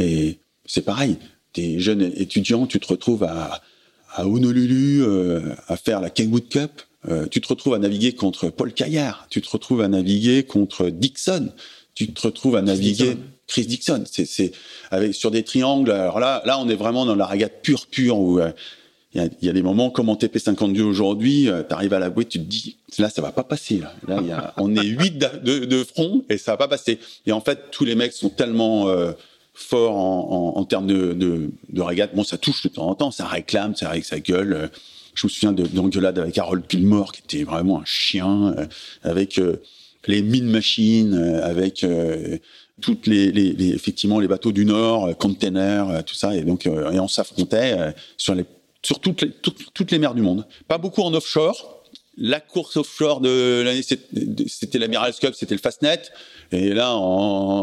[0.01, 1.17] et c'est pareil.
[1.53, 3.63] T'es jeune étudiant, tu te retrouves à
[4.17, 6.83] à Honolulu euh, à faire la Kingwood Cup.
[7.09, 10.89] Euh, tu te retrouves à naviguer contre Paul Caillard, tu te retrouves à naviguer contre
[10.89, 11.53] Dixon,
[11.95, 14.03] tu te retrouves à naviguer Chris Dixon.
[14.07, 14.51] C'est
[14.91, 15.93] avec sur des triangles.
[15.93, 18.51] Alors là, là, on est vraiment dans la régate pure, pure où euh,
[19.15, 22.39] il y, a, des moments comme en TP52 aujourd'hui, tu arrives à la bouée, tu
[22.39, 23.95] te dis là ça va pas passer là.
[24.09, 26.99] Là y a, on est huit de, de, front et ça va pas passer.
[27.25, 28.91] Et en fait tous les mecs sont tellement
[29.57, 32.15] forts en, termes de, de, de régate.
[32.15, 34.71] Bon ça touche de temps en temps, ça réclame, ça avec sa gueule.
[35.15, 38.55] Je me souviens d'engueulade avec Harold Pilmore qui était vraiment un chien,
[39.03, 39.41] avec
[40.07, 41.85] les mines machines, avec
[42.81, 46.91] toutes les, effectivement les bateaux du Nord, euh, containers, euh, tout ça, et donc euh,
[46.91, 48.35] et on s'affrontait sur
[48.83, 50.47] sur toutes toutes, les mers du monde.
[50.69, 51.76] Pas beaucoup en offshore.
[52.19, 56.03] La course offshore de l'année, c'était l'Amiral Cup, c'était le Fastnet.
[56.51, 56.99] Et là,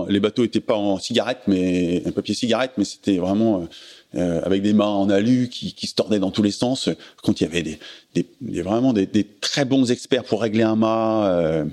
[0.09, 3.67] les bateaux étaient pas en cigarette, mais un papier cigarette, mais c'était vraiment
[4.15, 6.89] euh, avec des mâts en alu qui, qui, se tordaient dans tous les sens.
[7.23, 7.79] Quand il y avait des,
[8.13, 11.27] des, des vraiment des, des, très bons experts pour régler un mât.
[11.29, 11.65] Euh,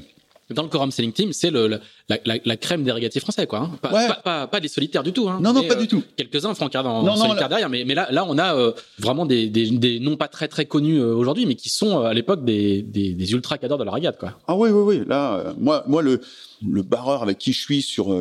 [0.55, 1.79] dans le Quorum Sailing Team, c'est le, la,
[2.09, 3.61] la, la, crème des régatiers français, quoi.
[3.61, 3.71] Hein.
[3.81, 5.29] Pas, pas, pas, pas, des solitaires du tout.
[5.29, 5.39] Hein.
[5.41, 5.99] Non, non, pas du tout.
[5.99, 9.27] Euh, quelques-uns font un en, solitaire derrière, mais, mais là, là, on a euh, vraiment
[9.27, 12.45] des, des, des, noms pas très très connus euh, aujourd'hui, mais qui sont à l'époque
[12.45, 14.39] des, des, des ultra cadors de la régate, quoi.
[14.49, 15.05] Ah oui, oui, oui.
[15.07, 16.21] Là, moi, moi, le,
[16.67, 18.17] le barreur avec qui je suis sur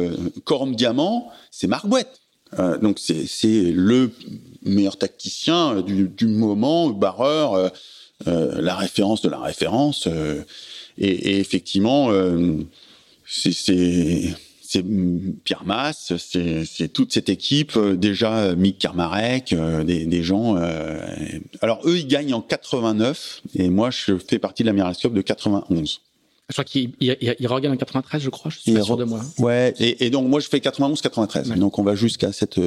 [0.45, 2.21] Quorum Diamant, c'est Marc Bouette.
[2.81, 4.11] donc c'est c'est le
[4.63, 7.71] meilleur tacticien du, du moment, barreur,
[8.25, 10.07] la référence de la référence.
[10.99, 12.57] Et, et effectivement, euh,
[13.25, 14.83] c'est
[15.43, 20.57] Pierre Masse, c'est toute cette équipe, euh, déjà Mick Karmarek, euh, des, des, gens.
[20.57, 20.99] Euh,
[21.61, 26.01] alors eux, ils gagnent en 89 et moi, je fais partie de l'Amiralscope de 91.
[26.49, 28.49] Je crois qu'il il, il, regagne en 93, je crois.
[28.49, 29.21] Je suis pas sûr de moi.
[29.37, 29.73] Ouais.
[29.79, 31.55] Et, et, donc moi, je fais 91-93.
[31.57, 32.59] Donc on va jusqu'à cette.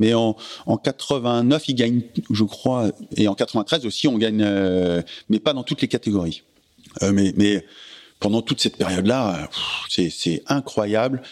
[0.00, 4.44] Mais en, en 89, il gagne, je crois, et en 93 aussi, on gagne,
[5.28, 6.42] mais pas dans toutes les catégories.
[7.02, 7.64] Euh, mais, mais
[8.22, 9.50] pendant toute cette période-là,
[9.88, 11.22] c'est incroyable.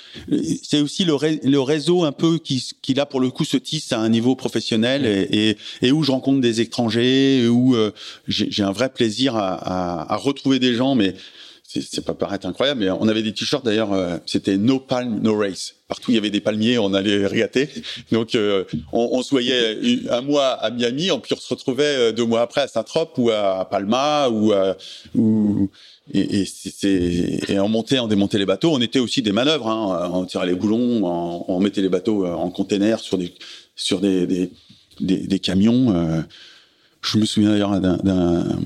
[0.63, 3.93] C'est aussi le, le, réseau un peu qui, qui, là, pour le coup, se tisse
[3.93, 7.93] à un niveau professionnel et, et, et où je rencontre des étrangers, où euh,
[8.27, 11.15] j'ai un vrai plaisir à, à, à, retrouver des gens, mais
[11.73, 15.39] c'est pas paraître incroyable, mais on avait des t-shirts d'ailleurs, euh, c'était No Palm, No
[15.39, 15.77] Race.
[15.87, 17.69] Partout il y avait des palmiers, on allait regatter.
[18.11, 19.79] Donc euh, on, on, se voyait
[20.11, 23.31] un mois à Miami, puis on se retrouvait euh, deux mois après à Saint-Trope ou
[23.31, 24.53] à Palma ou,
[25.15, 25.71] ou
[26.13, 28.73] et, et, et on montait, on démontait les bateaux.
[28.73, 30.11] On était aussi des manœuvres, hein.
[30.13, 33.33] on tirait les boulons, on, on, mettait les bateaux en container sur des
[33.77, 34.51] sur des des,
[34.99, 36.25] des, des camions.
[37.01, 38.59] je me souviens d'ailleurs d'un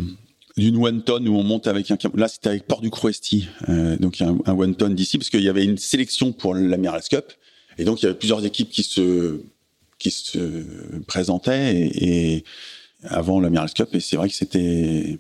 [0.57, 3.97] d'une one ton où on monte avec un là c'était avec Port du Crouesti euh,
[3.97, 7.33] donc un, un one ton d'ici parce qu'il y avait une sélection pour l'Amirals Cup
[7.79, 9.41] et donc il y avait plusieurs équipes qui se
[9.99, 10.39] qui se
[11.07, 12.45] présentaient et, et
[13.03, 15.19] avant l'Amirals Cup et c'est vrai que c'était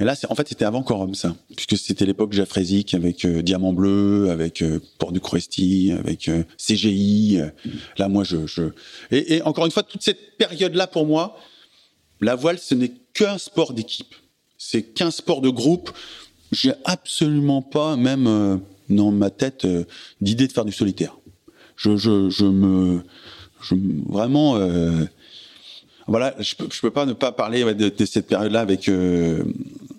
[0.00, 3.72] et là en fait c'était avant Corum ça puisque c'était l'époque Jaffrésic avec euh, Diamant
[3.72, 7.40] Bleu avec euh, Port du Crouesti avec euh, CGI
[7.96, 8.62] là moi je, je...
[9.10, 11.36] Et, et encore une fois toute cette période là pour moi
[12.20, 14.14] la voile ce n'est qu'un sport d'équipe
[14.58, 15.90] c'est qu'un sport de groupe.
[16.50, 18.56] J'ai absolument pas, même euh,
[18.90, 19.84] dans ma tête, euh,
[20.20, 21.16] d'idée de faire du solitaire.
[21.76, 23.02] Je, je, me,
[24.08, 25.04] vraiment, euh,
[26.08, 28.90] voilà, je je peux pas ne pas parler de, cette période-là avec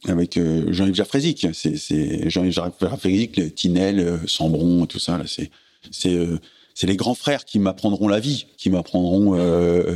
[0.07, 0.38] avec
[0.68, 1.47] Jean-Yves Jaffrézic.
[1.53, 2.51] C'est, Jean-Yves
[2.82, 5.18] Jaffrézic, Tinel, Sambron, tout ça.
[5.18, 5.24] Là,
[5.89, 6.18] c'est
[6.80, 9.95] c'est les grands frères qui m'apprendront la vie, qui m'apprendront euh,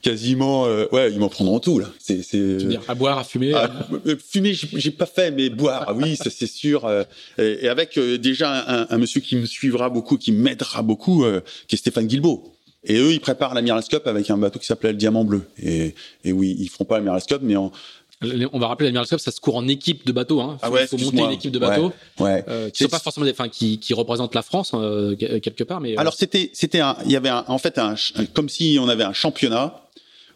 [0.00, 1.86] quasiment euh, ouais ils m'en prendront tout là.
[2.00, 3.70] C'est c'est dire à boire à fumer à,
[4.06, 7.04] euh, fumer j'ai pas fait mais boire ah oui ça c'est sûr euh,
[7.38, 11.24] et, et, avec euh, déjà un, un, monsieur qui me suivra beaucoup qui m'aidera beaucoup
[11.68, 14.90] qui est Stéphane Guilbeault et eux ils préparent l'Amiral Cup avec un bateau qui s'appelait
[14.90, 15.42] le Diamant Bleu.
[15.62, 15.94] Et
[16.24, 17.70] et oui ils feront pas l'Amiral Cup mais en
[18.52, 20.40] on va rappeler l'Amiral Cup, ça se court en équipe de bateaux.
[20.40, 20.58] Hein.
[20.62, 23.32] Ah ouais, faut monter une équipe de bateaux, ouais, euh, qui sont pas forcément des,
[23.32, 25.80] enfin, qui, qui représentent la France euh, quelque part.
[25.80, 27.94] Mais euh, alors c'était, c'était, il y avait un, en fait un,
[28.34, 29.88] comme si on avait un championnat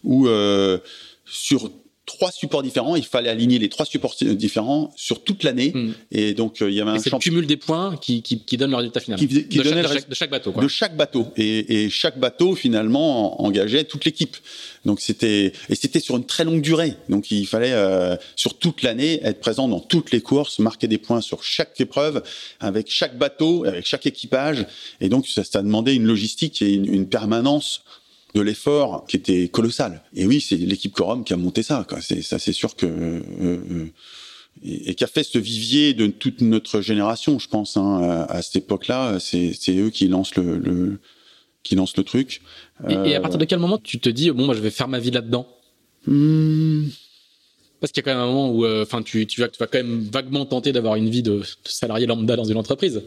[0.05, 0.78] où euh,
[1.24, 1.70] sur
[2.07, 2.96] trois supports différents.
[2.96, 5.72] Il fallait aligner les trois supports différents sur toute l'année.
[5.74, 5.92] Mm.
[6.12, 7.18] Et donc, euh, il y avait un champ...
[7.18, 9.18] cumul des points qui, qui, qui donne le résultat final.
[9.18, 10.52] Qui, qui de, chaque, de, chaque, de, chaque, bateau.
[10.52, 10.62] Quoi.
[10.62, 11.26] De chaque bateau.
[11.36, 14.36] Et, et chaque bateau, finalement, engageait toute l'équipe.
[14.84, 16.94] Donc, c'était, et c'était sur une très longue durée.
[17.09, 20.98] Donc, il fallait, euh, sur toute l'année, être présent dans toutes les courses, marquer des
[20.98, 22.22] points sur chaque épreuve,
[22.61, 24.64] avec chaque bateau, avec chaque équipage.
[25.00, 27.82] Et donc, ça, ça demandait une logistique et une, une permanence
[28.37, 30.03] de l'effort qui était colossal.
[30.14, 31.87] Et oui, c'est l'équipe Corum qui a monté ça.
[32.03, 33.87] C'est ça, c'est sûr que euh, euh,
[34.62, 37.78] et, et qui a fait ce vivier de toute notre génération, je pense.
[37.78, 41.01] Hein, à, à, cette époque-là, c'est eux qui lancent le, le
[41.62, 42.43] qui lancent le truc.
[42.89, 44.70] Et, euh, et, à partir de quel moment tu te dis bon, moi, je vais
[44.70, 45.47] faire ma vie là-dedans
[46.07, 46.89] hmm.
[47.80, 49.59] Parce qu'il y a quand même un moment où, euh, enfin, tu, tu vas, tu
[49.59, 53.03] vas quand même vaguement tenter d'avoir une vie de, de salarié lambda dans une entreprise.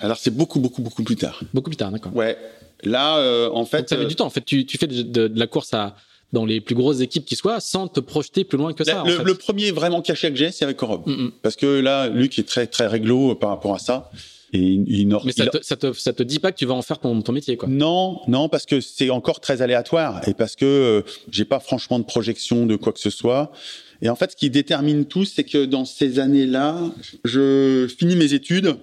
[0.00, 1.40] Alors c'est beaucoup, beaucoup, beaucoup plus tard.
[1.52, 2.14] Beaucoup plus tard, d'accord.
[2.16, 2.36] Ouais.
[2.84, 4.26] Là, euh, en fait, ça met euh, du temps.
[4.26, 5.96] En fait, tu, tu fais de, de, de la course à
[6.32, 9.02] dans les plus grosses équipes qui soient sans te projeter plus loin que ça.
[9.04, 11.02] Le, le premier vraiment cachet que j'ai, c'est avec Corob.
[11.42, 14.10] Parce que là, Luc est très, très réglo par rapport à ça.
[14.52, 16.82] Et il, Mais ça, te, ça, te, ça, te, dit pas que tu vas en
[16.82, 17.68] faire ton, ton métier, quoi.
[17.68, 22.00] Non, non, parce que c'est encore très aléatoire et parce que euh, j'ai pas franchement
[22.00, 23.52] de projection de quoi que ce soit.
[24.02, 26.80] Et en fait, ce qui détermine tout, c'est que dans ces années-là,
[27.24, 28.76] je finis mes études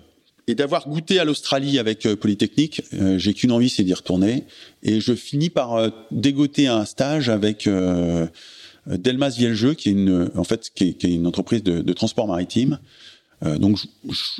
[0.48, 4.45] et d'avoir goûté à l'Australie avec euh, Polytechnique, euh, j'ai qu'une envie, c'est d'y retourner.
[4.82, 7.70] Et je finis par euh, dégoter un stage avec
[8.88, 12.80] Delmas Vieljeux, qui est une, en fait, qui est, une entreprise de, de transport maritime.
[13.43, 13.86] donc, je,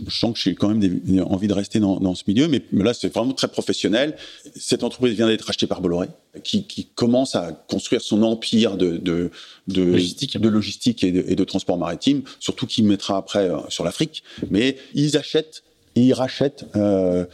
[0.08, 2.64] je, sens que j'ai quand même des, envie de rester dans, dans ce milieu, mais,
[2.72, 4.16] là, c'est vraiment très professionnel.
[4.56, 6.08] Cette entreprise vient d'être achetée par Bolloré,
[6.44, 9.30] qui, qui, commence à construire son empire de, de,
[9.68, 13.84] de logistique, de logistique et, de, et de transport maritime, surtout qui mettra après sur
[13.84, 14.24] l'Afrique.
[14.50, 15.64] Mais ils achètent
[16.00, 17.26] il rachète euh,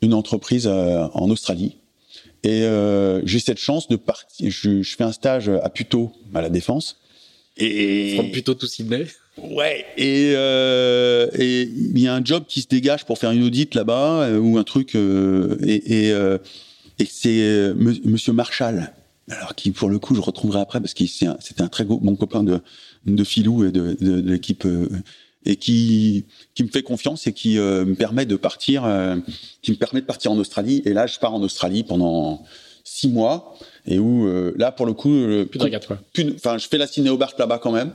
[0.00, 1.76] une entreprise euh, en Australie.
[2.44, 4.50] Et euh, j'ai cette chance de partir.
[4.50, 6.98] Je, fais un stage à Puto, à la Défense.
[7.56, 9.06] Et From Puto to Sydney.
[9.38, 9.86] Ouais.
[9.96, 14.30] Et et il y a un job qui se dégage pour faire une audite là-bas
[14.38, 14.94] ou un truc.
[14.94, 16.08] et et,
[16.98, 18.92] et c'est Monsieur Marshall.
[19.28, 22.42] Alors qui pour le coup je retrouverai après parce que c'était un, très bon copain
[22.42, 22.60] de
[23.06, 24.66] de Filou et de, de, de l'équipe
[25.44, 26.24] et qui
[26.54, 29.16] qui me fait confiance et qui euh, me permet de partir, euh,
[29.62, 30.82] qui me permet de partir en Australie.
[30.84, 32.44] Et là, je pars en Australie pendant
[32.84, 33.54] six mois
[33.86, 35.10] et où euh, là, pour le coup,
[35.50, 35.98] plus de quoi.
[36.34, 37.92] Enfin, je fais la ciné au bar là-bas quand même,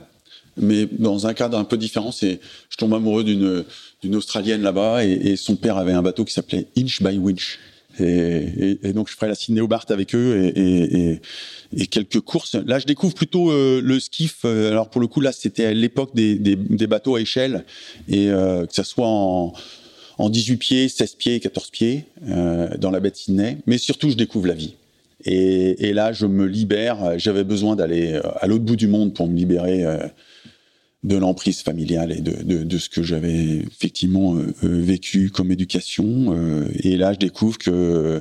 [0.56, 2.12] mais dans un cadre un peu différent.
[2.12, 3.64] C'est, je tombe amoureux d'une
[4.02, 7.58] d'une australienne là-bas et, et, son père avait un bateau qui s'appelait Inch by Winch.
[8.00, 11.20] Et, donc je ferai la Sydney Bart avec eux et,
[11.88, 12.54] quelques courses.
[12.54, 14.40] Là, je découvre plutôt euh, le skiff.
[14.44, 17.64] Euh, alors pour le coup, là, c'était à l'époque des, des, bateaux à échelle
[18.08, 19.52] et euh, que ça soit en,
[20.18, 22.04] en 18 pieds, 16 pieds, 14 pieds
[22.78, 23.58] dans la baie de Sydney.
[23.66, 24.74] Mais surtout, je découvre la vie.
[25.24, 27.18] Et, là, je me libère.
[27.18, 29.84] J'avais besoin d'aller à l'autre bout du monde pour me libérer
[31.04, 36.34] de l'emprise familiale et de, de, ce que j'avais effectivement euh, euh, vécu comme éducation.
[36.34, 38.20] Euh, et là, je découvre que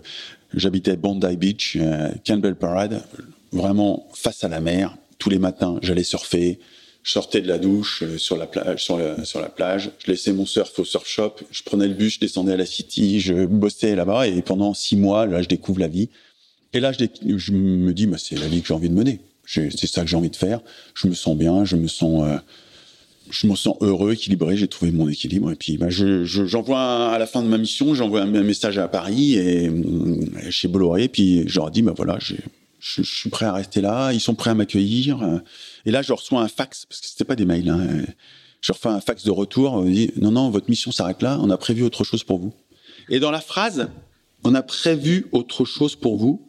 [0.53, 1.77] j'habitais Bondi Beach,
[2.25, 3.03] Campbell Parade,
[3.51, 4.95] vraiment face à la mer.
[5.17, 6.59] Tous les matins, j'allais surfer.
[7.01, 9.91] Je sortais de la douche sur la plage, sur la, sur la plage.
[10.05, 11.35] Je laissais mon surf au surf shop.
[11.51, 14.27] Je prenais le bus, je descendais à la city, je bossais là-bas.
[14.27, 16.09] Et pendant six mois, là, je découvre la vie.
[16.73, 17.05] Et là, je,
[17.37, 19.21] je me dis, bah, c'est la vie que j'ai envie de mener.
[19.45, 20.59] C'est ça que j'ai envie de faire.
[20.93, 22.23] Je me sens bien, je me sens
[23.29, 25.51] je me sens heureux, équilibré, j'ai trouvé mon équilibre.
[25.51, 28.87] Et puis, bah, je, j'envoie à la fin de ma mission, j'envoie un, message à
[28.87, 31.03] Paris et, euh, chez Bolloré.
[31.03, 32.35] Et puis, je leur dis, bah voilà, je,
[32.79, 34.11] suis prêt à rester là.
[34.13, 35.41] Ils sont prêts à m'accueillir.
[35.85, 37.69] Et là, je reçois un fax parce que c'était pas des mails.
[37.69, 38.05] Hein.
[38.61, 39.73] Je reçois un fax de retour.
[39.73, 41.39] On dit, non, non, votre mission s'arrête là.
[41.41, 42.53] On a prévu autre chose pour vous.
[43.09, 43.89] Et dans la phrase,
[44.43, 46.41] on a prévu autre chose pour vous.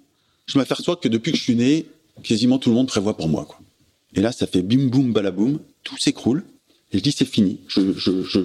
[0.46, 1.86] Je m'aperçois que depuis que je suis né,
[2.22, 3.46] quasiment tout le monde prévoit pour moi.
[4.14, 6.44] Et là, ça fait bim boum balaboum, tout s'écroule.
[6.92, 7.60] Et je dis c'est fini.
[7.68, 8.40] Je, je, je,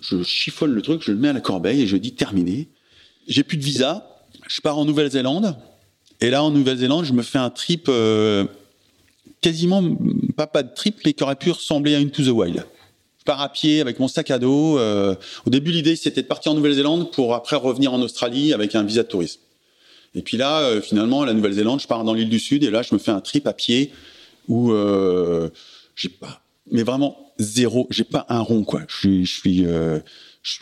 [0.00, 2.68] je, chiffonne le truc, je le mets à la corbeille et je dis terminé.
[3.28, 4.20] J'ai plus de visa.
[4.48, 5.56] Je pars en Nouvelle-Zélande.
[6.20, 8.44] Et là, en Nouvelle-Zélande, je me fais un trip euh,
[9.40, 9.82] quasiment
[10.36, 12.64] pas pas de trip, mais qui aurait pu ressembler à une To the Wild.
[13.18, 14.78] Je pars à pied avec mon sac à dos.
[14.78, 15.14] Euh,
[15.46, 18.82] au début, l'idée c'était de partir en Nouvelle-Zélande pour après revenir en Australie avec un
[18.82, 19.40] visa de tourisme.
[20.14, 22.82] Et puis là, euh, finalement, la Nouvelle-Zélande, je pars dans l'île du Sud et là,
[22.82, 23.92] je me fais un trip à pied
[24.48, 25.48] où euh,
[25.94, 27.86] j'ai pas mais vraiment zéro.
[27.90, 28.82] J'ai pas un rond quoi.
[28.88, 29.98] Je suis, je suis, euh,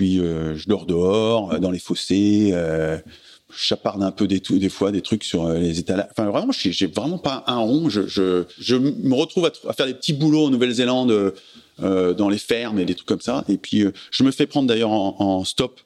[0.00, 2.50] euh, je dors dehors, euh, dans les fossés.
[2.52, 2.98] Euh,
[3.52, 6.06] je un peu des, fois des trucs sur les étalages.
[6.12, 7.88] Enfin vraiment, j'ai vraiment pas un rond.
[7.88, 11.34] Je, me retrouve à, faire des petits boulots en Nouvelle-Zélande,
[11.80, 13.44] dans les fermes et des trucs comme ça.
[13.48, 15.80] Et puis je me fais prendre d'ailleurs en, stop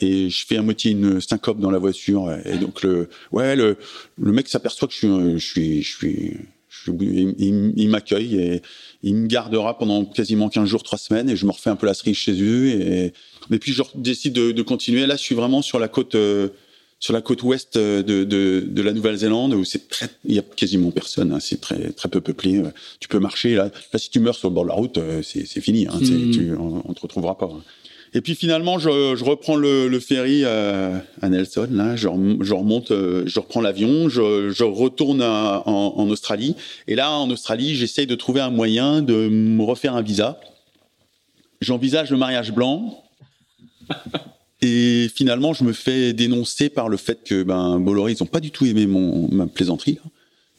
[0.00, 3.76] et je fais à moitié une syncope dans la voiture et donc le ouais le
[4.16, 6.36] mec s'aperçoit que je suis je suis
[6.70, 6.92] je suis
[7.38, 8.62] il, il m'accueille et
[9.02, 11.86] il me gardera pendant quasiment 15 jours, 3 semaines et je me refais un peu
[11.86, 13.12] la cerise chez eux et,
[13.50, 15.06] et puis je décide de, de, continuer.
[15.06, 16.48] Là, je suis vraiment sur la côte, euh,
[16.98, 20.42] sur la côte ouest de, de, de la Nouvelle-Zélande où c'est très, il y a
[20.42, 22.62] quasiment personne, hein, c'est très, très peu peuplé.
[23.00, 23.70] Tu peux marcher là.
[23.92, 25.86] Là, si tu meurs sur le bord de la route, euh, c'est fini.
[25.86, 26.30] Hein, mmh.
[26.30, 27.46] tu, on, on te retrouvera pas.
[27.46, 27.62] Hein.
[28.12, 31.68] Et puis finalement, je, je reprends le, le ferry à, à, Nelson.
[31.70, 32.08] Là, je,
[32.40, 36.56] je remonte, euh, je reprends l'avion, je, je, retourne à, en, en, Australie.
[36.88, 40.40] Et là, en Australie, j'essaye de trouver un moyen de me refaire un visa.
[41.60, 43.04] J'envisage le mariage blanc.
[44.62, 48.40] Et finalement, je me fais dénoncer par le fait que ben, Bolloré, ils n'ont pas
[48.40, 49.98] du tout aimé mon, ma plaisanterie.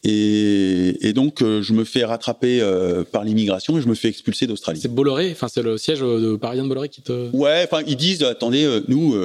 [0.03, 4.07] Et, et, donc, euh, je me fais rattraper euh, par l'immigration et je me fais
[4.07, 4.79] expulser d'Australie.
[4.81, 7.29] C'est Bolloré, enfin c'est le siège de parisien de Bolloré qui te.
[7.35, 9.15] Ouais, enfin ils disent attendez, euh, nous,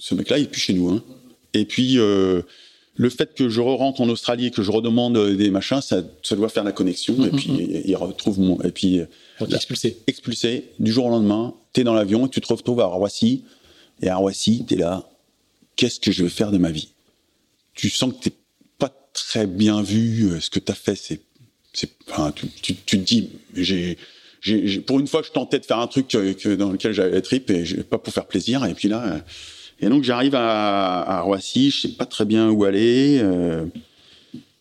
[0.00, 0.90] ce mec-là, il est plus chez nous.
[0.90, 1.02] Hein.
[1.54, 1.96] Et puis
[2.94, 6.36] le fait que je rentre en Australie et que je redemande des machins, ça, ça
[6.36, 7.14] doit faire la connexion.
[7.24, 8.60] Et Mhm, puis, il retrouve mon.
[8.62, 8.98] Et puis,
[9.40, 9.46] Là.
[9.56, 9.96] expulsé.
[10.06, 13.42] expulsé du jour au lendemain, t'es dans l'avion et tu te retrouves à Roissy.
[14.02, 15.08] Et à Roissy, t'es là.
[15.74, 16.90] Qu'est-ce que je vais faire de ma vie?
[17.74, 18.32] Tu sens que t'es
[19.12, 20.30] très bien vu.
[20.30, 21.20] euh, Ce que t'as fait, c'est.
[22.10, 23.96] enfin, tu, tu, tu te dis, j'ai.
[24.86, 27.50] pour une fois, je tentais de faire un truc que- dans lequel j'avais la tripe
[27.50, 28.64] et pas pour faire plaisir.
[28.66, 29.18] Et puis là, euh,
[29.80, 33.18] et donc j'arrive à, Roissy, je sais pas très bien où aller.
[33.22, 33.64] euh,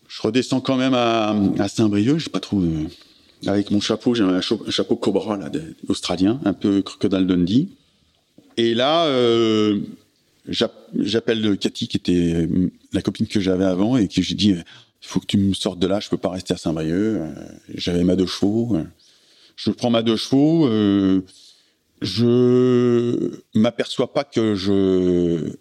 [0.07, 1.33] je redescends quand même à,
[1.67, 2.59] Saint-Brieuc, j'ai pas trop.
[2.61, 2.83] euh,
[3.47, 5.49] avec mon chapeau, j'ai un, cha- un chapeau Cobra là,
[5.87, 7.69] australien, un peu Crocodile Dundee.
[8.57, 9.79] Et là, euh,
[10.47, 12.47] j'appelle Cathy, qui était
[12.93, 14.49] la copine que j'avais avant, et qui j'ai dit,
[15.03, 16.93] il faut que tu me sortes de là, je peux pas rester à Saint-Brieuc.
[16.93, 17.33] Euh,
[17.75, 18.75] J'avais ma deux chevaux.
[18.75, 18.83] euh,
[19.55, 20.67] Je prends ma deux chevaux.
[20.67, 21.21] euh,
[22.01, 25.53] je m'aperçois pas que je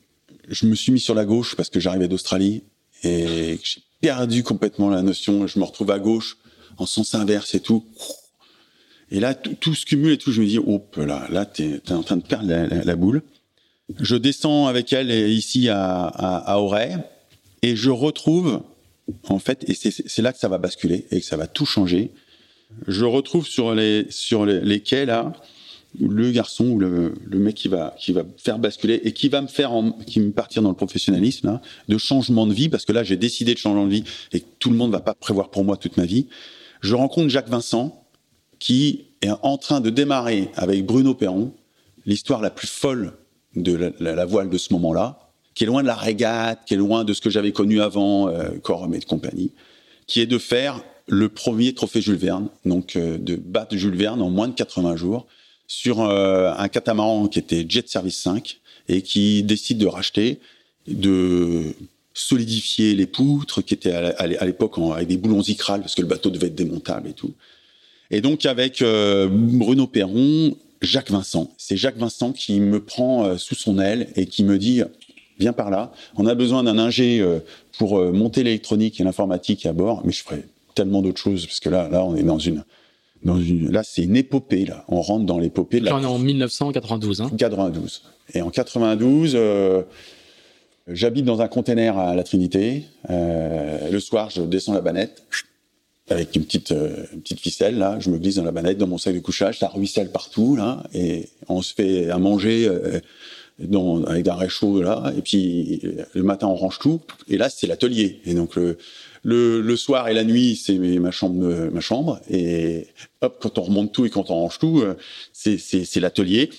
[0.48, 2.64] je me suis mis sur la gauche parce que j'arrivais d'Australie
[3.04, 5.46] et j'ai perdu complètement la notion.
[5.46, 6.38] Je me retrouve à gauche
[6.78, 7.84] en sens inverse et tout.
[9.10, 10.32] Et là, tout, se cumule et tout.
[10.32, 13.22] Je me dis, oh là, là, t'es es en train de perdre la boule.
[13.98, 16.96] Je descends avec elle ici à, Auray
[17.62, 18.62] et je retrouve,
[19.28, 22.10] en fait, et c'est là que ça va basculer et que ça va tout changer.
[22.86, 25.32] Je retrouve sur les sur les, quais là
[25.98, 29.48] le garçon ou le, mec qui va qui va faire basculer et qui va me
[29.48, 32.92] faire en, qui me partir dans le professionnalisme là, de changement de vie parce que
[32.92, 35.64] là j'ai décidé de changer de vie et tout le monde va pas prévoir pour
[35.64, 36.28] moi toute ma vie.
[36.80, 38.06] Je rencontre Jacques Vincent
[38.60, 41.52] qui est en train de démarrer avec Bruno Perron
[42.06, 43.14] l'histoire la plus folle
[43.56, 45.18] de la, voile de ce moment-là,
[45.54, 48.28] qui est loin de la régate, qui est loin de ce que j'avais connu avant,
[48.28, 49.50] euh, Corum et compagnie,
[50.06, 54.22] qui est de faire le premier trophée Jules Verne, donc euh, de battre Jules Verne
[54.22, 55.26] en moins de 80 jours
[55.66, 60.40] sur euh, un catamaran qui était Jet Service 5 et qui décide de racheter,
[60.88, 61.74] de
[62.14, 66.30] solidifier les poutres qui étaient à l'époque avec des boulons Icral parce que le bateau
[66.30, 67.34] devait être démontable et tout.
[68.10, 71.50] Et donc avec euh, Bruno Perron, Jacques Vincent.
[71.58, 74.82] C'est Jacques Vincent qui me prend euh, sous son aile et qui me dit
[75.40, 75.90] viens par là.
[76.16, 77.40] On a besoin d'un ingé euh,
[77.78, 81.60] pour euh, monter l'électronique et l'informatique à bord, mais je ferai tellement d'autres choses parce
[81.60, 82.62] que là, là, on est dans une,
[83.24, 84.84] dans une, là, c'est une épopée là.
[84.88, 87.22] On rentre dans l'épopée de la on est en 1992.
[87.22, 87.30] Hein.
[87.36, 88.02] 92.
[88.34, 89.82] Et en 92, euh,
[90.88, 92.84] j'habite dans un container à la Trinité.
[93.08, 95.24] Euh, le soir, je descends la banette
[96.10, 97.78] avec une petite, euh, une petite ficelle.
[97.78, 99.58] Là, je me glisse dans la banette, dans mon sac de couchage.
[99.58, 103.00] Ça ruisselle partout là, et on se fait à manger euh,
[103.58, 105.12] dans, avec un réchaud là.
[105.16, 105.82] Et puis
[106.14, 107.00] le matin, on range tout.
[107.28, 108.20] Et là, c'est l'atelier.
[108.24, 108.76] Et donc le
[109.22, 112.20] le, soir et la nuit, c'est ma chambre, euh, ma chambre.
[112.30, 112.86] Et
[113.20, 114.96] hop, quand on remonte tout et quand on range tout, euh,
[115.32, 116.50] c'est l'atelier.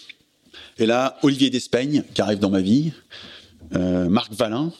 [0.77, 2.91] Et là, Olivier Despeigne, qui arrive dans ma vie,
[3.75, 4.71] euh, Marc Valin,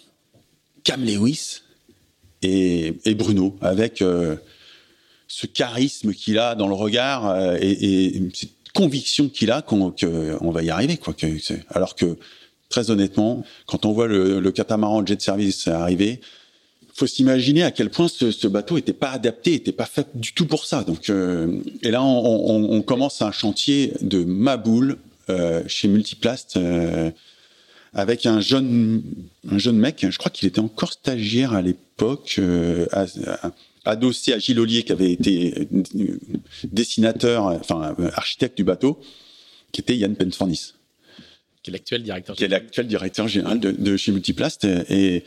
[0.84, 1.62] Cam Lewis
[2.42, 4.04] et, et Bruno, avec
[5.32, 9.94] ce charisme qu'il a dans le regard euh, et, et cette conviction qu'il a qu'on
[10.52, 10.98] va y arriver.
[10.98, 11.16] Quoi,
[11.70, 12.18] alors que,
[12.70, 16.20] très honnêtement, quand on voit le, catamaran Jet Service arriver,
[16.94, 20.46] faut s'imaginer à quel point ce, bateau était pas adapté, était pas fait du tout
[20.46, 20.84] pour ça.
[20.84, 24.98] Donc, euh, et là, on, commence un chantier de Maboule
[25.30, 26.60] euh, chez Multiplast
[27.94, 29.02] avec un jeune,
[29.50, 30.06] un jeune mec.
[30.10, 32.40] Je crois qu'il était encore stagiaire à l'époque,
[33.86, 36.18] adossé à Gilles Ollier, qui avait été euh,
[36.66, 39.00] dessinateur, enfin euh, architecte du bateau,
[39.72, 40.74] qui était Yann Penfornis
[41.64, 42.36] Qui est l'actuel directeur.
[42.36, 44.66] qui est l'actuel directeur général de, de chez Multiplast.
[44.90, 45.24] Et,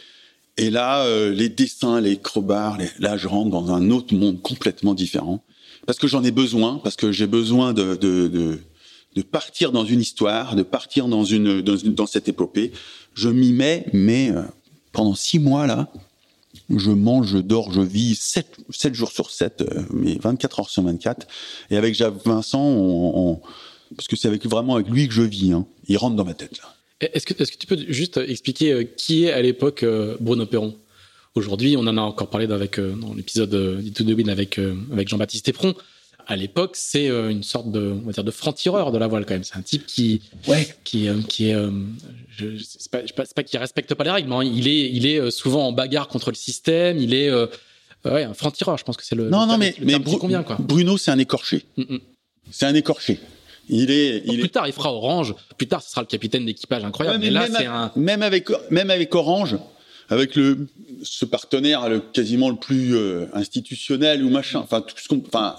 [0.57, 4.41] et là, euh, les dessins, les crobards, les- là, je rentre dans un autre monde
[4.43, 5.45] complètement différent.
[5.87, 8.59] Parce que j'en ai besoin, parce que j'ai besoin de, de, de,
[9.17, 12.73] de partir dans une histoire, de partir dans, une, dans, une- dans cette épopée.
[13.15, 14.43] Je m'y mets, mais euh,
[14.93, 15.91] pendant six mois, là,
[16.71, 20.71] je mange, je dors, je vis 7, sept jours sur 7, euh, mais 24 heures
[20.71, 21.27] sur 24.
[21.71, 23.41] Et avec Vincent,
[23.97, 25.53] parce que c'est vraiment avec lui que je vis.
[25.53, 25.67] Hein.
[25.89, 26.61] Il rentre dans ma tête.
[27.01, 30.75] Est-ce que, tu peux juste expliquer euh, qui est à l'époque euh, Bruno Perron?
[31.35, 34.61] Aujourd'hui, on en a encore parlé avec, dans l'épisode d'Ito avec,
[34.93, 35.75] avec Jean-Baptiste Éperon.
[36.27, 39.27] À l'époque, c'est euh, une sorte de, on va dire, de franc-tireur de la voile
[39.27, 39.45] quand même.
[39.45, 40.67] C'est un type qui, Ouais.
[40.85, 41.71] qui, euh, qui est, euh,
[42.37, 45.31] je, c'est pas, pas, pas qu'il respecte pas les règles, mais il est, il est
[45.31, 46.99] souvent en bagarre contre le système.
[46.99, 47.47] Il est, euh,
[48.07, 48.79] ouais, un franc-tireur.
[48.79, 49.29] Je pense que c'est le.
[49.29, 50.57] Non, le non, terme- mais, le mais Bru- convient quoi.
[50.59, 51.65] Bruno, c'est un écorché.
[51.77, 51.99] Mm, mm.
[52.51, 53.21] C'est un écorché.
[53.69, 54.49] Il est, il plus est.
[54.49, 55.35] tard, il fera Orange.
[55.57, 57.19] Plus tard, ce sera le capitaine d'équipage incroyable.
[57.19, 57.91] Ouais, mais, là, même, c'est un.
[57.97, 59.57] même avec, même avec Orange,
[60.11, 60.69] avec le,
[61.03, 65.57] ce partenaire le, quasiment le plus euh, institutionnel ou machin, enfin tout ce qu'on, enfin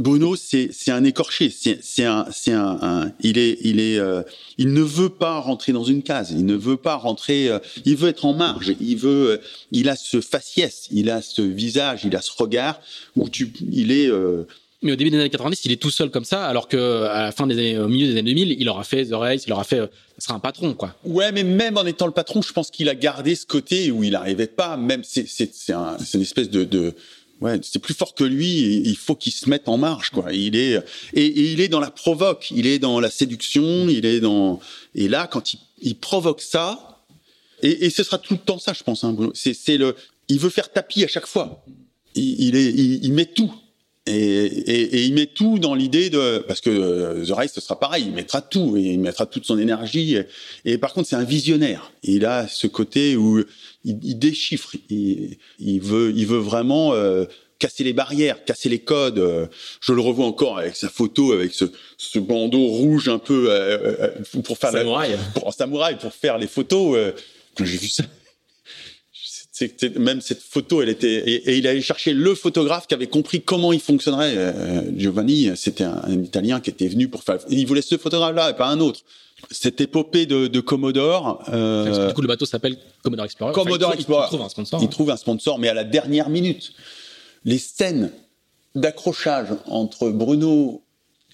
[0.00, 1.50] Bruno, c'est c'est un écorché.
[1.50, 4.22] C'est c'est un c'est un, un- il est il est euh,
[4.58, 6.30] il ne veut pas rentrer dans une case.
[6.32, 7.48] Il ne veut pas rentrer.
[7.48, 8.72] euh, il veut être en marge.
[8.80, 9.30] Il veut.
[9.30, 9.36] euh,
[9.72, 10.88] il a ce faciès.
[10.90, 12.00] Il a ce visage.
[12.04, 12.80] Il a ce regard
[13.16, 13.52] où tu.
[13.70, 14.08] Il est.
[14.08, 14.44] euh,
[14.82, 17.22] Mais au début des années 90, il est tout seul comme ça, alors que à
[17.24, 19.52] la fin des années, au milieu des années 2000, il aura fait The Race, il
[19.52, 19.86] aura fait, euh,
[20.18, 20.94] ce sera un patron, quoi.
[21.04, 24.02] Ouais, mais même en étant le patron, je pense qu'il a gardé ce côté où
[24.04, 24.78] il n'arrivait pas.
[24.78, 26.94] Même c'est c'est c'est un, une espèce de, de
[27.40, 28.82] ouais, c'est plus fort que lui.
[28.84, 30.32] Il faut qu'il se mette en marche, quoi.
[30.32, 30.82] Il est
[31.14, 32.50] et, et il est dans la provoque.
[32.50, 33.88] Il est dans la séduction.
[33.88, 34.60] Il est dans
[34.94, 37.02] et là quand il, provoque ça
[37.62, 39.04] et, ce sera tout le temps ça, je pense.
[39.04, 39.94] Hein, c'est le
[40.28, 41.64] il veut faire tapis à chaque fois.
[42.14, 43.52] Il, est il met tout.
[44.10, 47.60] Et, et, et il met tout dans l'idée de parce que euh, The Race ce
[47.60, 50.16] sera pareil, il mettra tout et il mettra toute son énergie.
[50.16, 50.26] Et,
[50.72, 51.92] et par contre, c'est un visionnaire.
[52.02, 53.40] Il a ce côté où
[53.84, 54.74] il, il déchiffre.
[54.88, 57.24] Il, il veut, il veut vraiment euh,
[57.58, 59.48] casser les barrières, casser les codes.
[59.80, 61.66] Je le revois encore avec sa photo, avec ce,
[61.98, 63.78] ce bandeau rouge un peu euh,
[64.34, 65.16] euh, pour faire la- Samouraï.
[65.34, 66.96] pour, en samouraï pour faire les photos.
[66.96, 67.12] euh,
[67.56, 68.04] quand j'ai vu ça,
[69.76, 73.06] c'est- même cette photo, elle était et, et il allait chercher le photographe qui avait
[73.08, 74.34] compris comment il fonctionnerait.
[74.36, 77.38] Euh, Giovanni, c'était un, un Italien qui était venu pour faire.
[77.48, 79.00] Il voulait ce photographe-là et pas un autre.
[79.50, 81.42] Cette épopée de, de Commodore.
[81.52, 83.52] euh, Parce que du coup, le bateau s'appelle Commodore Explorer.
[83.54, 84.24] Commodore Enfin, il Explorer.
[84.26, 84.80] Il trouve un sponsor.
[84.82, 86.72] il trouve un sponsor, mais à la dernière minute.
[87.46, 88.12] Les scènes
[88.74, 90.82] d'accrochage entre Bruno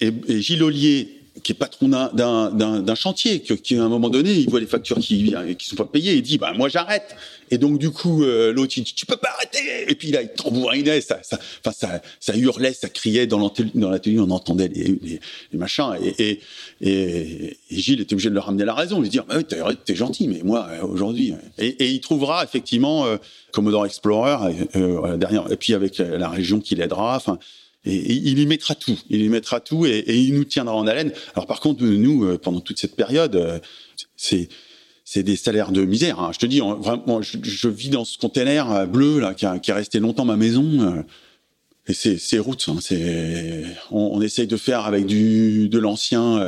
[0.00, 4.49] et, et Gilles Ollier, qui est patron d'un- chantier, qui à un moment donné, il
[4.49, 7.14] voit les factures qui qui sont pas payées, il dit bah moi j'arrête.
[7.51, 9.91] Et donc du coup euh, l'autre il dit tu peux pas arrêter.
[9.91, 11.39] Et puis là il tambourinait, ça, ça,
[12.20, 15.20] ça, hurlait, ça criait dans l'atelier, on entendait les,
[15.53, 15.95] machins.
[16.18, 16.41] Et,
[17.70, 20.41] Gilles était obligé de le ramener la raison, lui dire bah, t'es t'es gentil, mais
[20.43, 21.34] moi euh, aujourd'hui.
[21.59, 23.16] Et, et il trouvera effectivement euh,
[23.53, 24.37] Commodore Explorer
[24.76, 27.16] euh, euh, derrière, et puis avec la région qui l'aidera.
[27.16, 27.39] Enfin.
[27.87, 31.12] Et, il y mettra tout, il y mettra tout et, il nous tiendra en haleine.
[31.34, 33.59] Alors par contre, nous, euh, pendant toute cette période, euh,
[34.16, 36.18] c'est des salaires de misère.
[36.20, 36.30] hein.
[36.32, 39.70] Je te dis, vraiment, je, vis dans ce container euh, bleu là qui, a- qui
[39.70, 41.05] est resté longtemps ma maison.
[41.87, 42.68] et c'est route.
[42.68, 42.78] hein,
[43.93, 46.41] on, essaye de faire avec du de l'ancien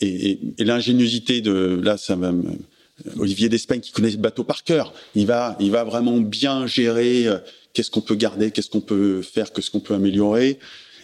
[0.00, 2.32] et, l'ingéniosité de là ça va.
[3.18, 4.92] Olivier d'Espagne qui connaît le bateau par cœur.
[5.14, 7.26] Il va, il va vraiment bien gérer
[7.72, 10.58] qu'est-ce qu'on peut garder, qu'est-ce qu'on peut faire, qu'est-ce qu'on peut améliorer.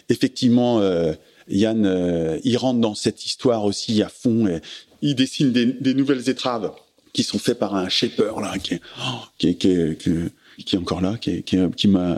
[0.09, 1.13] Effectivement, euh,
[1.49, 4.59] Yann, euh, il rentre dans cette histoire aussi à fond.
[5.01, 6.71] Il dessine des, nouvelles étraves
[7.13, 12.17] qui sont faites par un shaper là, qui est, oh, encore là, qui, m'a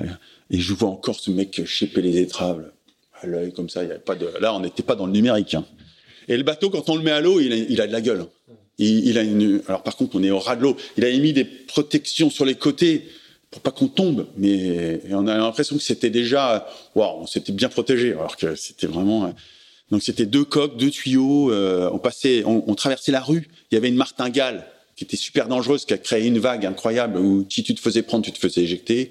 [0.51, 2.71] et je vois encore ce mec shaper les étraves
[3.21, 3.83] à l'œil comme ça.
[3.83, 5.53] Il y avait pas de, là, on n'était pas dans le numérique.
[5.53, 5.65] hein.
[6.27, 8.25] Et le bateau, quand on le met à l'eau, il a, de la gueule.
[8.77, 9.21] Il, a
[9.67, 10.77] alors par contre, on est au ras de l'eau.
[10.97, 13.05] Il a mis des protections sur les côtés
[13.51, 17.69] pour pas qu'on tombe, mais on a l'impression que c'était déjà, waouh, on s'était bien
[17.69, 19.25] protégé, alors que c'était vraiment.
[19.25, 19.29] euh,
[19.89, 21.51] Donc c'était deux coques, deux tuyaux.
[21.51, 23.49] euh, on passait, on, traversait la rue.
[23.71, 27.17] Il y avait une martingale qui était super dangereuse, qui a créé une vague incroyable
[27.17, 29.09] où si tu te faisais prendre, tu te faisais éjecter.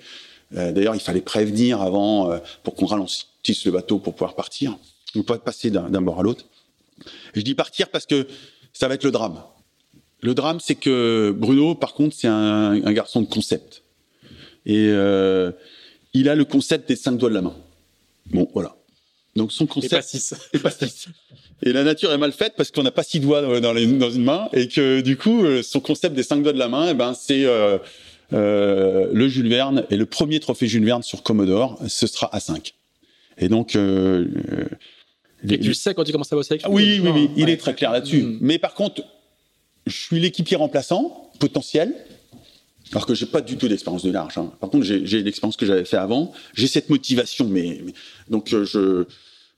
[0.57, 4.79] Euh, D'ailleurs, il fallait prévenir avant euh, pour qu'on ralentisse le bateau pour pouvoir partir,
[5.17, 6.45] ou pas passer d'un bord à l'autre.
[7.35, 8.29] Je dis partir parce que
[8.73, 9.43] ça va être le drame.
[10.21, 13.83] Le drame, c'est que Bruno, par contre, c'est un garçon de concept.
[14.69, 15.51] Et euh,
[16.15, 17.57] il a le concept des cinq doigts de la main.
[18.27, 18.77] Bon, voilà.
[19.35, 20.35] Donc son Et concept pas six.
[20.53, 21.07] et pas six.
[21.63, 23.87] Et la nature est mal faite parce qu'on n'a pas six doigts dans, dans les-
[23.87, 26.69] dans une main et que du coup, euh, son concept des cinq doigts de la
[26.69, 27.79] main, eh ben, c'est euh,
[28.33, 32.41] euh, le Jules Verne et le premier trophée Jules Verne sur Commodore, ce sera à
[32.41, 32.75] 5.
[33.39, 34.65] Et donc, euh, euh,
[35.45, 37.31] les- Et tu le sais quand tu commences à bosser avec ah oui, oui, oui,
[37.37, 37.53] il Ouais.
[37.53, 38.23] est très clair là-dessus.
[38.23, 38.39] Mm.
[38.41, 39.03] Mais par contre,
[39.87, 41.95] je suis l'équipier remplaçant potentiel,
[42.93, 44.39] alors que j'ai pas du tout d'expérience de large.
[44.39, 44.53] hein.
[44.61, 46.33] Par contre, j'ai l'expérience que j'avais fait avant.
[46.55, 47.93] J'ai cette motivation, mais, mais-
[48.29, 49.05] donc euh, je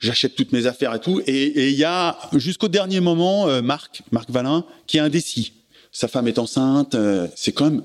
[0.01, 1.21] j'achète toutes mes affaires et tout.
[1.27, 5.53] Et et il y a jusqu'au dernier moment euh, Marc, Marc Valin, qui est indécis.
[5.93, 6.95] Sa femme est enceinte.
[6.95, 7.83] euh, c'est quand même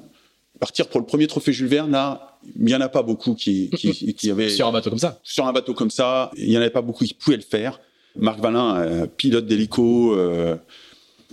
[0.60, 2.40] partir pour le premier trophée Jules Verne là.
[2.60, 5.20] Il y en a pas beaucoup qui qui, qui avaient Sur un bateau comme ça.
[5.24, 7.80] sur un bateau comme ça, il n'y en avait pas beaucoup qui pouvaient le faire.
[8.18, 10.56] Marc Valin, euh, pilote d'hélico, euh,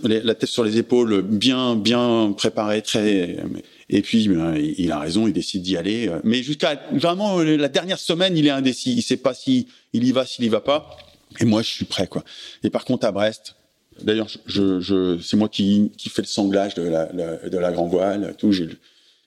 [0.03, 3.37] la tête sur les épaules, bien, bien préparé, très.
[3.89, 6.07] Et puis, ben, il a raison, il décide d'y aller.
[6.07, 8.93] euh, Mais jusqu'à vraiment euh, la dernière semaine, il est indécis.
[8.95, 10.97] Il sait pas si il y va, s'il y va pas.
[11.39, 12.23] Et moi, je suis prêt, quoi.
[12.63, 13.55] Et par contre, à Brest,
[14.01, 17.57] d'ailleurs, je, je, je- c'est moi qui, qui fais le sanglage de la, la- de
[17.57, 18.35] la grand voile.
[18.37, 18.63] Tout, je,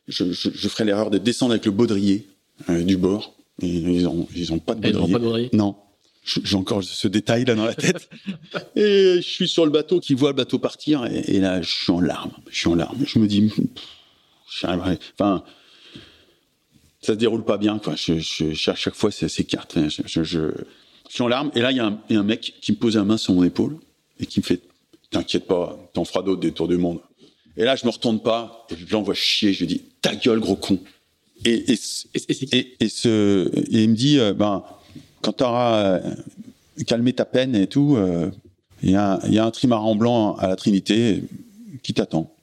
[0.08, 2.26] je, je ferai l'erreur de descendre avec le baudrier
[2.70, 3.34] euh, du bord.
[3.62, 5.00] Et ils ont, ils ont pas de Et ils baudrier.
[5.08, 5.50] n'auront pas de baudrier?
[5.52, 5.76] Non.
[6.24, 8.08] J'ai encore ce détail là dans la tête.
[8.76, 11.70] et je suis sur le bateau qui voit le bateau partir et, et là je
[11.70, 12.32] suis en larmes.
[12.50, 12.98] Je suis en larmes.
[13.06, 13.60] Je me dis, pff,
[14.64, 15.42] enfin,
[17.00, 19.78] ça se déroule pas bien à chaque fois c'est ces cartes.
[19.88, 20.52] Je,
[21.08, 21.50] suis en larmes.
[21.54, 23.78] Et là, il y, a un mec qui me pose la main sur mon épaule
[24.18, 24.60] et qui me fait
[25.10, 26.98] T'inquiète pas, t'en feras d'autres des tours du monde.
[27.56, 29.52] Et là, je me retourne pas et je l'envoie chier.
[29.52, 30.78] Je lui dis Ta gueule, gros con.
[31.44, 31.78] Et, il
[33.88, 34.64] me dit euh, Ben,
[35.22, 36.14] quand t'auras euh,
[36.86, 38.30] calmé ta peine et tout, euh,
[38.82, 41.22] il y, y a un trimaran blanc à la Trinité
[41.82, 42.34] qui t'attend.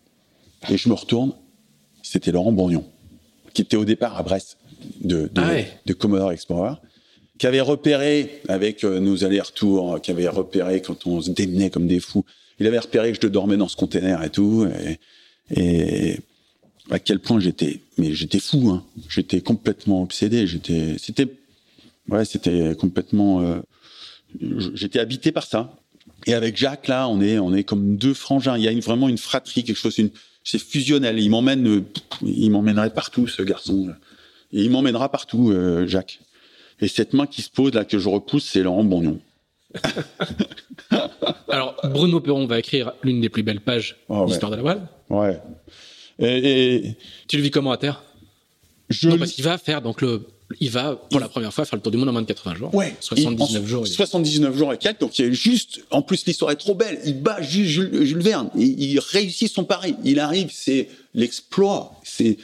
[0.69, 1.33] Et je me retourne.
[2.13, 2.85] C'était Laurent Bourgnon,
[3.55, 4.59] qui était au départ à Brest
[5.01, 6.75] de, de, ah de Commodore Explorer
[7.39, 11.87] qui avait repéré avec euh, nos allers-retours, qui avait repéré quand on se démenait comme
[11.87, 12.23] des fous.
[12.59, 14.67] Il avait repéré que je dormais dans ce container et tout,
[15.55, 16.19] et,
[16.91, 18.85] à quel point j'étais, mais j'étais fou, hein.
[19.09, 20.45] J'étais complètement obsédé.
[20.45, 21.27] J'étais, c'était,
[22.09, 23.59] ouais, c'était complètement, euh,
[24.75, 25.75] j'étais habité par ça.
[26.27, 28.55] Et avec Jacques là, on est, on est comme deux frangins.
[28.55, 30.11] Il y a une, vraiment une fratrie, quelque chose, une,
[30.43, 31.19] c'est fusionnel.
[31.19, 31.83] Il m'emmène,
[32.21, 33.93] il m'emmènerait partout, ce garçon.
[34.51, 36.19] Et il m'emmènera partout, euh, Jacques.
[36.79, 39.19] Et cette main qui se pose là que je repousse, c'est Laurent Bognon.
[41.49, 44.61] Alors, Bruno Perron va écrire l'une des plus belles pages oh, de l'histoire de la
[44.61, 44.87] voile.
[45.09, 45.39] Ouais.
[46.19, 46.95] Et,
[47.27, 48.03] Tu le vis comment à terre?
[48.89, 49.09] Je...
[49.09, 50.27] Non, parce qu'il va faire donc le.
[50.59, 52.55] Il va pour la première fois faire le tour du monde en moins de 80
[52.55, 52.73] jours.
[52.75, 52.95] Ouais.
[52.99, 53.87] 79 jours.
[53.87, 54.99] 79 jours et quelques.
[54.99, 55.81] Donc il y a juste.
[55.91, 56.99] En plus, l'histoire est trop belle.
[57.05, 58.49] Il bat Jules, Jules Verne.
[58.55, 59.95] Il, il réussit son pari.
[60.03, 60.49] Il arrive.
[60.51, 61.93] C'est l'exploit.
[62.03, 62.37] C'est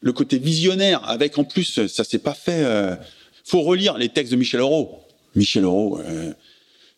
[0.00, 1.08] le côté visionnaire.
[1.08, 2.64] Avec en plus, ça s'est pas fait.
[2.64, 2.94] Euh,
[3.44, 5.04] faut relire les textes de Michel Auro.
[5.34, 6.32] Michel Auro, euh,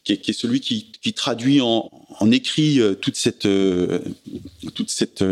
[0.04, 1.90] qui, est, qui, est, celui qui, qui traduit en,
[2.20, 3.98] en écrit euh, toute cette euh,
[4.74, 5.24] toute cette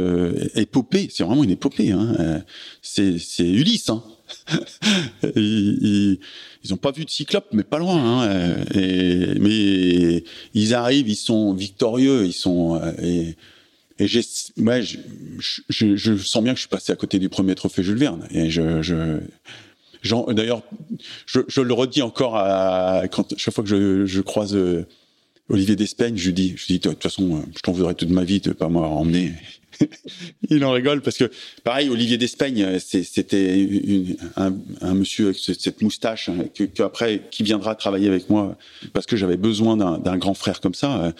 [0.57, 1.09] épopée.
[1.13, 1.93] C'est vraiment une épopée.
[1.93, 2.43] Hein.
[2.83, 3.89] C'est, c'est Ulysse.
[3.91, 4.03] Hein.
[5.37, 6.19] ils,
[6.63, 8.23] ils, ont pas vu de Cyclope, mais pas loin.
[8.23, 8.65] Hein.
[8.75, 10.25] Et, mais
[10.55, 13.37] ils arrivent, ils sont victorieux, ils sont et,
[13.99, 14.07] et
[14.59, 18.27] ouais, je, sens bien que je suis passé à côté du premier trophée Jules Verne.
[18.33, 18.49] Et
[20.09, 20.63] D'ailleurs,
[21.27, 23.05] je, le redis encore à,
[23.37, 24.85] chaque fois que je, croise euh,
[25.49, 28.41] Olivier Despeigne, je lui dis, de toute façon, euh, je t'en voudrais toute ma vie
[28.41, 29.33] de pas m'avoir emmené.
[30.51, 31.31] il en rigole parce que,
[31.63, 37.75] pareil, Olivier Despeigne, euh, c'était un, monsieur avec cette moustache hein, que, après qui viendra
[37.75, 38.57] travailler avec moi
[38.93, 41.13] parce que j'avais besoin d'un grand frère comme ça.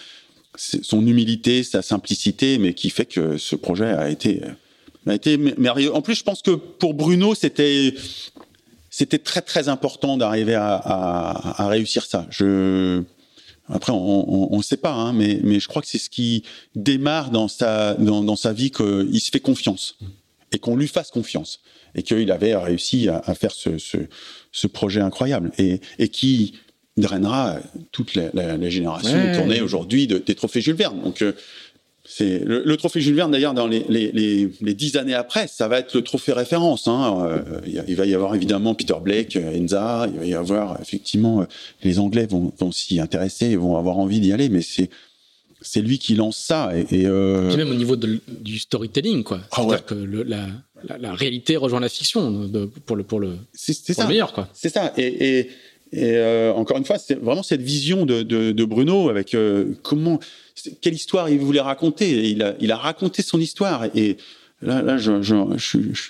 [0.57, 4.41] Son humilité, sa simplicité, mais qui fait que ce projet a été
[5.07, 5.93] a été merveilleux.
[5.93, 7.93] En plus, je pense que pour Bruno, c'était
[8.89, 12.25] c'était très très important d'arriver à, à, réussir ça.
[12.29, 13.03] Je
[13.69, 16.43] après on ne sait pas, hein, mais mais je crois que c'est ce qui
[16.75, 19.97] démarre dans sa dans, dans sa vie qu'il se fait confiance
[20.51, 21.61] et qu'on lui fasse confiance
[21.95, 23.97] et qu'il avait réussi à, à faire ce, ce,
[24.51, 26.53] ce projet incroyable et et qui
[26.97, 27.57] drainera
[27.91, 31.01] toute la, la, la génération tournée aujourd'hui de, des trophées Jules Verne.
[31.01, 31.33] Donc euh,
[32.07, 35.47] c'est le, le, trophée Jules Verne d'ailleurs dans les, les, les, les, dix années après,
[35.47, 36.87] ça va être le trophée référence.
[36.87, 37.27] Hein.
[37.27, 41.41] Euh, il va y avoir évidemment Peter Blake, euh, Enza, il va y avoir effectivement
[41.41, 41.45] euh,
[41.83, 44.89] les Anglais vont, vont s'y intéresser, et vont avoir envie d'y aller, mais c'est
[45.61, 46.71] c'est lui qui lance ça.
[46.75, 47.55] Et, et euh...
[47.57, 49.41] même au niveau de, du storytelling, quoi.
[49.51, 50.45] Ah C'est-à-dire que le, la,
[50.87, 54.03] la, la, réalité rejoint la fiction de, pour le pour le, c'est, c'est pour ça.
[54.03, 54.47] le meilleur, quoi.
[54.53, 54.93] C'est ça.
[54.95, 55.49] Et, et,
[55.95, 59.73] et euh, encore une fois, c'est vraiment cette vision de, de, de Bruno avec euh,
[59.81, 60.19] comment
[60.81, 62.09] quelle histoire il voulait raconter.
[62.09, 63.85] Et il a, il a raconté son histoire.
[63.95, 64.17] Et
[64.61, 66.03] là, là, je, je, je, je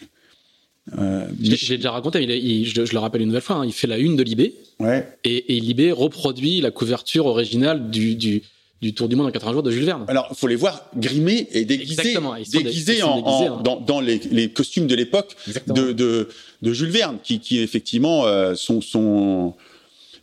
[0.98, 3.74] euh, J'ai déjà raconté, il, il, je, je, le rappelle une nouvelle fois, hein, il
[3.74, 4.56] fait la une de Libé.
[4.80, 5.08] Ouais.
[5.24, 8.42] Et, et Libé reproduit la couverture originale du, du,
[8.82, 10.06] du Tour du Monde en 80 jours de Jules Verne.
[10.08, 13.62] Alors, il faut les voir grimés et déguisés, déguisés, en, déguisés, en, hein.
[13.64, 15.36] dans, dans les, les, costumes de l'époque
[15.68, 16.30] de, de,
[16.64, 19.54] de, Jules Verne, qui, qui effectivement euh, sont, sont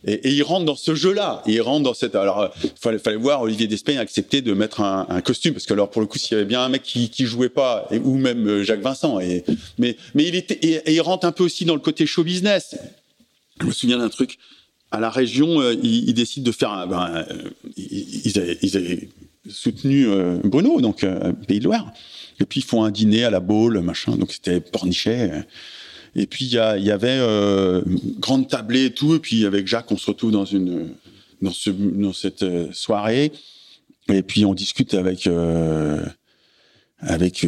[0.05, 1.41] et, et il rentre dans ce jeu-là.
[1.45, 2.15] Il rentre dans cette.
[2.15, 5.73] Alors, il fallait, fallait voir Olivier Despagne accepter de mettre un, un, costume parce que
[5.73, 7.99] alors pour le coup, s'il y avait bien un mec qui, qui jouait pas, et,
[7.99, 9.43] ou même euh, Jacques Vincent, et
[9.77, 12.23] mais mais il était et, et, il rentre un peu aussi dans le côté show
[12.23, 12.75] business.
[13.61, 14.37] Je me souviens d'un truc.
[14.91, 16.71] À la région, euh, ils, ils, décident de faire.
[16.71, 19.09] Un, ben, euh, ils, avaient, ils, avaient,
[19.49, 21.91] soutenu euh, Bruno, donc euh, Pays de Loire.
[22.39, 24.15] Et puis ils font un dîner à la Baule, machin.
[24.15, 25.45] Donc c'était Pornichet.
[26.15, 27.81] Et puis il y, avait euh,
[28.19, 29.15] grande tablée et tout.
[29.15, 30.89] Et puis avec Jacques, on se retrouve dans une
[31.41, 33.31] dans, ce, dans cette euh, soirée.
[34.09, 36.05] Et puis on discute avec euh,
[36.99, 37.45] avec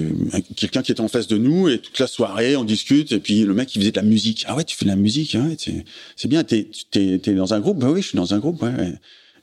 [0.56, 1.70] quelqu'un qui était en face de nous.
[1.70, 3.12] Et toute la soirée on discute.
[3.12, 4.46] Et puis le mec il faisait de la musique.
[4.48, 5.56] Ah ouais tu fais de la musique hein,
[6.16, 6.44] c'est bien.
[6.44, 7.78] T'es t'es dans un groupe.
[7.78, 8.96] Bah oui je suis dans un groupe ouais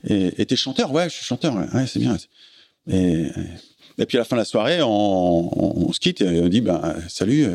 [0.08, 0.90] et t'es chanteur.
[0.92, 2.16] Ouais je suis chanteur ouais, ouais c'est bien.
[2.88, 6.96] Et puis à la fin de la soirée on, se quitte et on dit bah
[7.08, 7.46] salut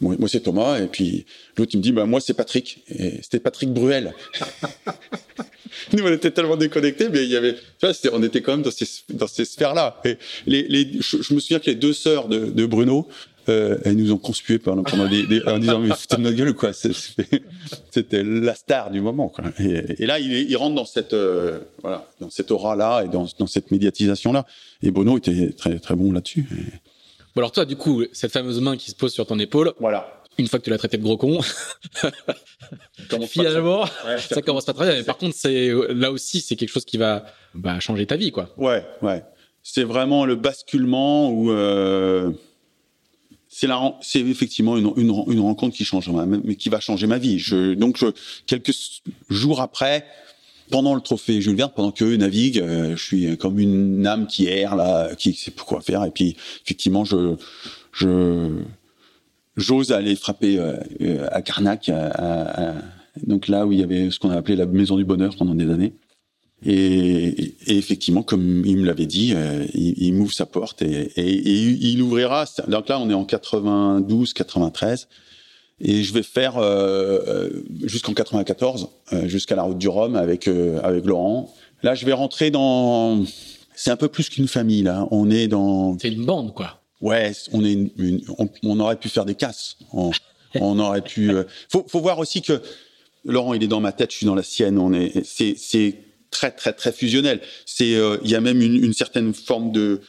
[0.00, 1.26] moi, moi c'est Thomas, et puis
[1.56, 2.84] l'autre il me dit, bah, moi c'est Patrick.
[2.88, 4.14] Et c'était Patrick Bruel.
[5.92, 8.62] Nous on était tellement déconnectés, mais il y avait, tu vois, on était quand même
[8.62, 10.00] dans ces, dans ces sphères-là.
[10.04, 10.16] Et
[10.46, 13.06] les, les, je, je, me souviens que les deux sœurs de, de Bruno,
[13.48, 16.36] euh, elles nous ont conspué pendant, pendant des, des, en disant mais foutez de notre
[16.36, 16.72] gueule quoi?
[16.72, 19.28] C'était la star du moment.
[19.28, 19.44] Quoi.
[19.58, 23.08] Et, et là, il, il, rentre dans cette euh, voilà, dans cette aura là et
[23.08, 24.46] dans, dans cette médiatisation là.
[24.82, 26.46] Et Bono était très très bon là-dessus.
[27.34, 29.72] Bon alors toi, du coup, cette fameuse main qui se pose sur ton épaule.
[29.80, 31.40] Voilà une fois que tu l'as traité de gros con,
[33.26, 34.96] finalement, ouais, ça commence pas très bien.
[34.96, 38.30] Mais par contre, c'est là aussi, c'est quelque chose qui va bah, changer ta vie,
[38.30, 38.48] quoi.
[38.56, 39.24] Ouais, ouais.
[39.64, 42.30] C'est vraiment le basculement où euh,
[43.48, 47.18] c'est la, c'est effectivement une, une, une, rencontre qui change, mais qui va changer ma
[47.18, 47.40] vie.
[47.40, 48.06] Je, donc, je,
[48.46, 48.72] quelques
[49.28, 50.06] jours après,
[50.70, 54.46] pendant le trophée Jules Verne, pendant qu'eux naviguent, euh, je suis comme une âme qui
[54.46, 56.04] erre là, qui sait pourquoi faire.
[56.04, 57.36] Et puis, effectivement, je,
[57.92, 58.62] je
[59.56, 61.90] j'ose aller frapper euh, euh, à Carnac,
[63.26, 65.54] donc là où il y avait ce qu'on a appelé la maison du bonheur pendant
[65.54, 65.94] des années.
[66.64, 72.46] Et, effectivement, comme il me l'avait dit, euh, il, m'ouvre sa porte et, il ouvrira.
[72.66, 75.08] Donc là, on est en 92, 93,
[75.80, 76.60] et je vais faire
[77.84, 78.88] jusqu'en 94,
[79.24, 81.52] jusqu'à la route du Rhum avec avec Laurent.
[81.82, 83.24] Là, je vais rentrer dans.
[83.74, 85.06] C'est un peu plus qu'une famille là.
[85.10, 85.96] On est dans.
[85.98, 86.80] C'est une bande, quoi.
[87.00, 88.20] Ouais, on est une,
[88.64, 89.76] on, aurait pu faire des casses.
[89.92, 90.10] On,
[90.60, 91.30] on aurait pu.
[91.30, 92.60] Euh, faut, faut voir aussi que
[93.24, 94.78] Laurent, il est dans ma tête, je suis dans la sienne.
[94.78, 95.94] On est, c'est, c'est
[96.30, 97.40] très, très, très fusionnel.
[97.66, 100.00] C'est, euh, il y a même une, une certaine forme de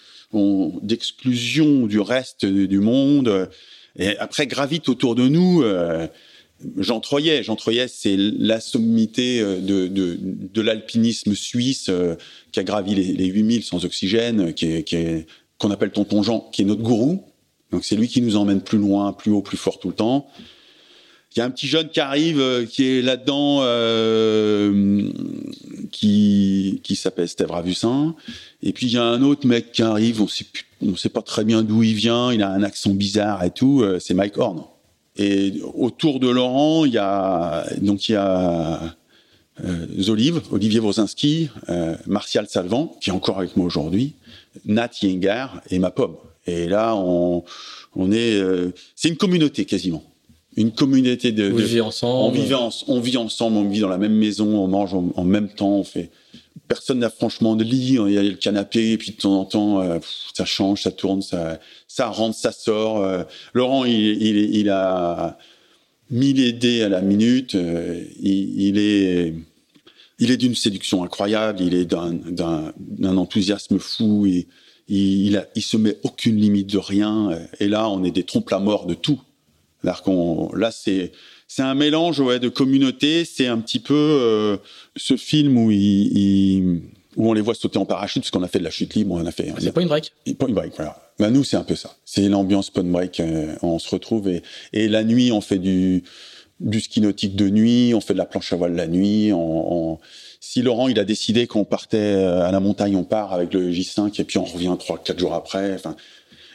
[0.84, 3.50] d'exclusion du reste du monde.
[4.00, 5.62] Et après, gravite autour de nous.
[5.62, 6.08] Euh,
[6.78, 11.90] Jean Troyet, Jean Troyet, c'est la sommité euh, de, de, de l'alpinisme suisse
[12.52, 15.28] qui a gravi les, les 8000 sans oxygène, qui est, qui est
[15.58, 17.24] qu'on appelle Tonton Jean, qui est notre gourou.
[17.72, 20.28] Donc c'est lui qui nous emmène plus loin, plus haut, plus fort tout le temps.
[21.36, 25.12] Il y a un petit jeune qui arrive, euh, qui est là-dedans, euh,
[25.92, 28.16] qui, qui s'appelle Steve Ravussin.
[28.64, 30.46] Et puis il y a un autre mec qui arrive, on sait
[30.82, 33.82] on sait pas très bien d'où il vient, il a un accent bizarre et tout.
[33.84, 34.64] Euh, c'est Mike Horn.
[35.18, 38.96] Et autour de Laurent, il y a donc il y a
[40.52, 41.50] Olivier Wozinski,
[42.08, 44.14] Martial Salvant, qui est encore avec moi aujourd'hui,
[44.66, 46.16] Nat Yenger et ma pomme.
[46.48, 47.44] Et là, on,
[47.98, 48.42] on est,
[48.96, 50.06] c'est une communauté quasiment.
[50.58, 51.46] Une communauté de.
[51.46, 52.38] Vivez ensemble.
[52.38, 52.54] On, vit
[52.88, 55.84] on vit ensemble, on vit dans la même maison, on mange en, même temps, on
[55.84, 56.10] fait.
[56.68, 59.46] Personne n'a franchement de lit, il y a le canapé, et puis de temps en
[59.46, 60.00] temps, euh,
[60.34, 63.04] ça change, ça tourne, ça, ça rentre, ça sort.
[63.04, 63.24] Euh.
[63.54, 65.38] Laurent, il, il, il, a
[66.10, 69.34] mille dés à la minute, il, il est
[70.20, 74.48] il est d'une séduction incroyable, il est d'un enthousiasme fou, et,
[74.90, 77.30] il, a, il se met aucune limite de rien.
[77.60, 79.22] Et là, on est des trompes la mort de tout.
[79.84, 81.12] Là, c'est
[81.48, 83.26] c'est un mélange ouais, de communauté.
[83.26, 84.58] C'est un petit peu euh,
[84.96, 86.82] ce film où il,
[87.16, 89.16] où on les voit sauter en parachute parce qu'on a fait de la chute libre.
[89.16, 89.54] On a fait.
[89.60, 90.14] C'est pas une break.
[90.38, 90.96] Point break, voilà.
[91.18, 91.96] Bah, nous, c'est un peu ça.
[92.06, 93.20] C'est l'ambiance point break.
[93.20, 94.44] Euh, on se retrouve et,
[94.74, 96.04] et la nuit, on fait du
[96.60, 99.32] du ski nautique de nuit, on fait de la planche à voile la nuit.
[99.34, 100.00] On, on...
[100.42, 103.72] Si Laurent il a décidé qu'on partait euh, à la montagne, on part avec le
[103.72, 105.74] J5 et puis on revient trois quatre jours après.
[105.74, 105.96] Enfin,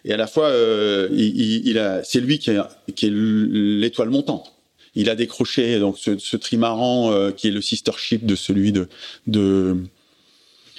[0.04, 2.50] et à la fois, euh, il, il, a, c'est lui qui,
[2.94, 4.52] qui est l'étoile montante.
[4.94, 8.70] Il a décroché donc ce, ce trimaran euh, qui est le sister ship de celui
[8.70, 8.88] de
[9.26, 9.76] de,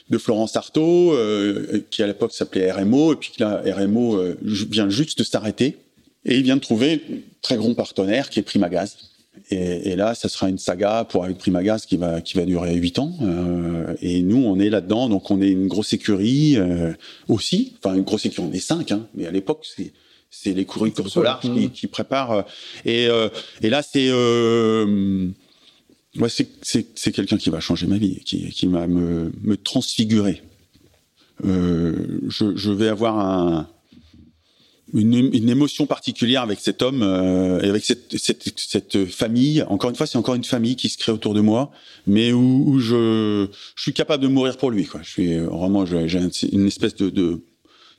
[0.10, 4.90] de Florence Artaud, euh, qui à l'époque s'appelait RMO, et puis là RMO euh, vient
[4.90, 5.78] juste de s'arrêter
[6.24, 8.96] et il vient de trouver un très grand partenaire qui est Primagaz
[9.52, 12.98] et, là, ça sera une saga pour avec Primagaz qui va qui va durer huit
[12.98, 13.14] ans.
[13.22, 16.94] Euh, et nous, on est là-dedans, donc on est une grosse écurie euh,
[17.28, 17.74] aussi.
[17.78, 19.94] Enfin, une grosse écurie, on est cinq, hein, mais à l'époque, c'est
[20.32, 22.32] c'est de course large qui, qui préparent.
[22.32, 22.42] Euh,
[22.86, 23.08] et
[23.62, 24.10] et là, c'est
[26.64, 30.42] c'est quelqu'un qui va changer ma vie, qui qui va me me transfigurer.
[31.44, 33.68] Je vais avoir un
[34.94, 39.64] une, une, émotion particulière avec cet homme euh, et avec cette, cette, cette, famille.
[39.64, 41.72] Encore une fois, c'est encore une famille qui se crée autour de moi,
[42.06, 44.86] mais où, où je, je, suis capable de mourir pour lui.
[44.86, 45.02] Quoi.
[45.04, 46.08] Je suis vraiment, j'ai
[46.52, 47.42] une espèce de, de,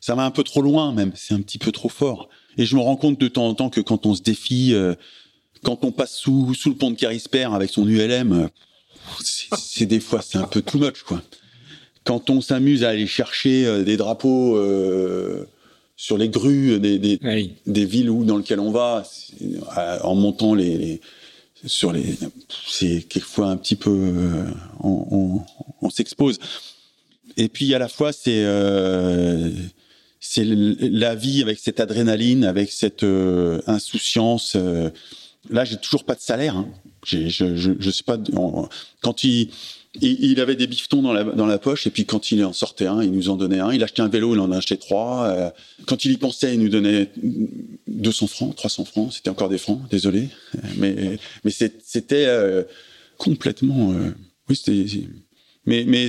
[0.00, 1.12] ça va un peu trop loin même.
[1.16, 2.28] C'est un petit peu trop fort.
[2.58, 4.94] Et je me rends compte de temps en temps que quand on se défie, euh,
[5.62, 8.48] quand on passe sous, sous le pont de Carisper avec son ULM,
[9.22, 11.22] c'est des fois c'est un peu too much quoi.
[12.04, 14.56] Quand on s'amuse à aller chercher euh, des drapeaux.
[14.56, 15.46] Euh,
[15.96, 17.54] sur les grues des, des, oui.
[17.66, 19.02] des villes où dans lesquelles on va,
[20.02, 21.00] en montant les, les
[21.64, 22.18] sur les,
[22.68, 24.44] c'est quelquefois un petit peu, euh,
[24.80, 25.40] on, on,
[25.80, 26.38] on s'expose.
[27.36, 29.50] Et puis à la fois c'est euh,
[30.20, 34.54] c'est la vie avec cette adrénaline, avec cette euh, insouciance.
[34.56, 34.90] Euh,
[35.50, 36.56] là, j'ai toujours pas de salaire.
[36.56, 36.68] Hein.
[37.04, 38.18] Je, je, je sais pas.
[38.34, 38.68] On,
[39.02, 39.50] quand il
[40.00, 43.10] il avait des bifetons dans la, poche, et puis quand il en sortait un, il
[43.10, 43.72] nous en donnait un.
[43.72, 45.26] Il achetait un vélo, il en achetait trois.
[45.26, 45.50] Euh,
[45.86, 47.10] quand il y pensait, il nous donnait
[47.86, 49.12] 200 francs, 300 francs.
[49.12, 50.28] C'était encore des francs, désolé.
[50.76, 52.62] Mais, mais c'était euh,
[53.18, 53.92] complètement.
[53.92, 54.14] Euh,
[54.48, 54.84] oui, c'était.
[55.66, 56.08] Mais,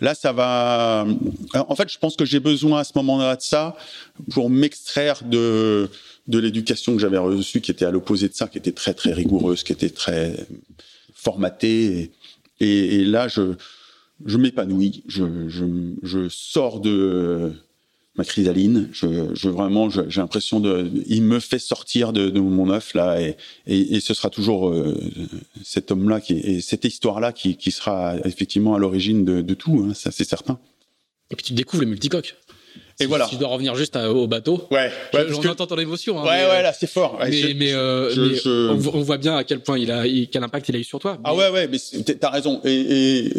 [0.00, 1.06] là, ça va.
[1.54, 3.76] En fait, je pense que j'ai besoin à ce moment-là de ça
[4.30, 5.90] pour m'extraire de
[6.28, 9.12] de l'éducation que j'avais reçue, qui était à l'opposé de ça, qui était très très
[9.12, 10.46] rigoureuse, qui était très
[11.14, 12.12] formatée.
[13.04, 17.52] Là, je, m'épanouis, je, sors de
[18.16, 18.88] ma chrysaline.
[18.92, 23.36] Je, vraiment, j'ai l'impression de, il me fait sortir de, mon œuf là, et,
[23.66, 24.96] et, et, ce sera toujours euh,
[25.64, 29.86] cet homme-là et cette histoire-là qui, sera effectivement à l'origine de, de, tout.
[29.86, 30.58] Hein, ça, c'est certain.
[31.30, 32.36] Et puis tu découvres le multicoque.
[33.02, 33.26] Et voilà.
[33.28, 34.66] tu dois revenir juste au bateau.
[34.70, 34.90] Ouais.
[35.14, 36.20] ouais on entend ton émotion.
[36.20, 37.18] Hein, ouais, ouais, euh, là, c'est fort.
[37.20, 40.78] mais, mais, euh, On, voit bien à quel point il a, quel impact il a
[40.78, 41.18] eu sur toi.
[41.24, 41.78] Ah ouais, ouais, mais
[42.14, 42.60] t'as raison.
[42.64, 43.32] Et, et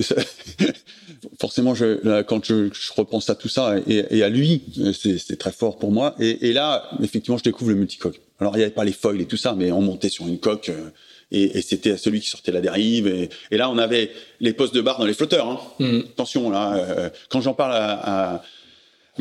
[1.39, 4.61] forcément, je, quand je, je, repense à tout ça et, et à lui,
[4.93, 6.15] c'est très fort pour moi.
[6.19, 8.19] Et, et, là, effectivement, je découvre le multicoque.
[8.39, 10.39] Alors, il n'y avait pas les foils et tout ça, mais on montait sur une
[10.39, 10.69] coque.
[10.69, 10.89] Euh,
[11.31, 13.07] et, et c'était celui qui sortait la dérive.
[13.07, 15.47] Et, et, là, on avait les postes de barre dans les flotteurs.
[15.47, 15.59] Hein.
[15.79, 15.99] Mmh.
[16.11, 18.43] Attention, là, quand j'en parle à, à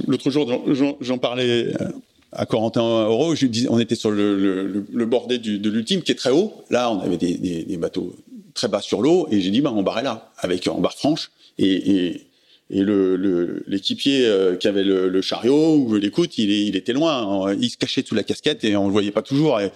[0.07, 1.89] L'autre jour, j'en parlais euh,
[2.33, 3.35] à Corentin Euro,
[3.69, 6.55] on était sur le, bordé du, de l'ultime qui est très haut.
[6.71, 8.17] Là, on avait des, bateaux
[8.55, 11.31] très bas sur l'eau et j'ai dit, bah, on barrait là, avec en barre franche.
[11.59, 12.27] Et, et,
[12.71, 17.55] l'équipier euh, qui avait le, chariot ou l'écoute, il, était loin.
[17.55, 19.61] Il se cachait sous la casquette et on le voyait pas toujours.
[19.61, 19.71] Et,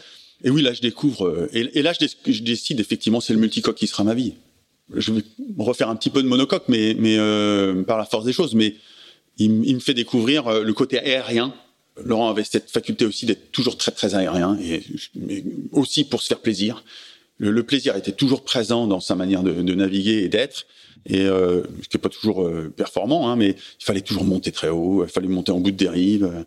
[0.48, 1.26] oui, là, je découvre.
[1.26, 4.32] Euh, et, là, je, décide effectivement, c'est le multicoque qui sera ma vie.
[4.94, 5.22] Je vais
[5.58, 6.94] refaire un petit peu de monocoque, mais,
[7.86, 8.54] par la force des choses.
[8.54, 8.76] Mais
[9.38, 11.54] il, me fait découvrir euh, le côté aérien.
[12.02, 14.82] Laurent avait cette faculté aussi d'être toujours très très aérien et
[15.14, 16.84] mais aussi pour se faire plaisir.
[17.38, 20.66] Le, plaisir était toujours présent dans sa manière de, de naviguer et d'être.
[21.04, 24.68] Et euh, ce n'est pas toujours euh, performant, hein, mais il fallait toujours monter très
[24.68, 26.44] haut, il fallait monter en bout de dérive.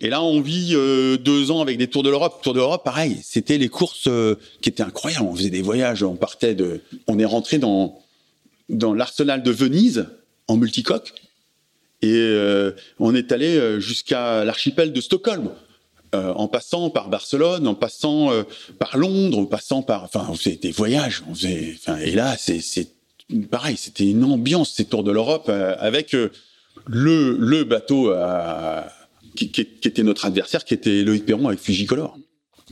[0.00, 2.40] Et là, on vit euh, deux ans avec des Tours de l'Europe.
[2.42, 4.08] Tours de l'Europe, pareil, c'était les courses
[4.60, 5.26] qui étaient incroyables.
[5.26, 7.98] On faisait des voyages, on partait de, on est rentré dans
[8.68, 10.06] dans l'arsenal de Venise
[10.48, 11.14] en multicoque.
[12.02, 15.50] Et euh, on est allé euh, jusqu'à l'archipel de Stockholm.
[16.14, 18.30] Euh, en passant par Barcelone, en passant
[18.78, 22.62] par Londres, en passant par, enfin, on faisait des voyages, et là, c'est,
[23.50, 26.14] pareil, c'était une ambiance ces tours de l'Europe avec
[26.86, 28.14] le bateau
[29.34, 32.16] qui, était notre adversaire, qui était Loïc Perron avec Fujicolor,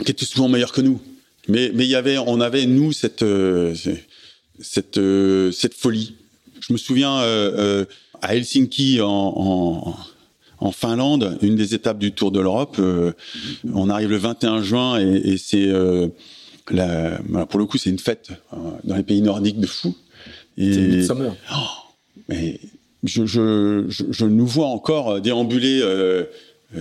[0.04, 1.02] qui était souvent meilleur que nous.
[1.48, 3.24] Mais mais y avait, on avait nous cette
[4.60, 6.14] cette folie.
[6.60, 7.20] Je me souviens
[8.24, 9.94] à Helsinki en,
[10.58, 12.76] en, Finlande, une des étapes du Tour de l'Europe.
[12.78, 13.12] Euh,
[13.74, 16.08] on arrive le 21 juin et, c'est euh,
[16.70, 17.20] la,
[17.50, 19.94] pour le coup c'est une fête euh, dans les pays nordiques de fou.
[20.56, 21.36] Et summer.
[21.52, 21.56] Oh,
[22.28, 22.60] mais
[23.02, 25.82] je, je, je, nous vois encore déambuler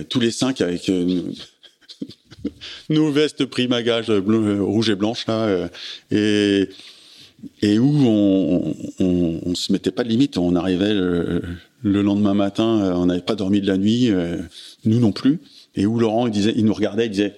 [0.08, 0.90] tous les cinq avec
[2.88, 5.68] nos vestes primagage rouge et blanche là
[6.10, 6.70] et
[7.62, 10.38] et où on, on, on, se mettait pas de limite.
[10.38, 11.42] On arrivait le,
[11.82, 14.38] lendemain matin, euh, on n'avait pas dormi de la nuit, euh,
[14.84, 15.40] nous non plus.
[15.74, 17.34] Et où Laurent, il disait, il nous regardait, il disait,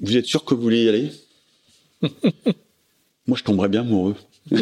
[0.00, 1.12] vous êtes sûr que vous voulez y aller?
[3.26, 4.16] Moi, je tomberais bien amoureux.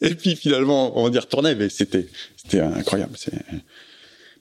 [0.00, 3.16] et puis finalement, on y retournait, mais c'était, c'était incroyable.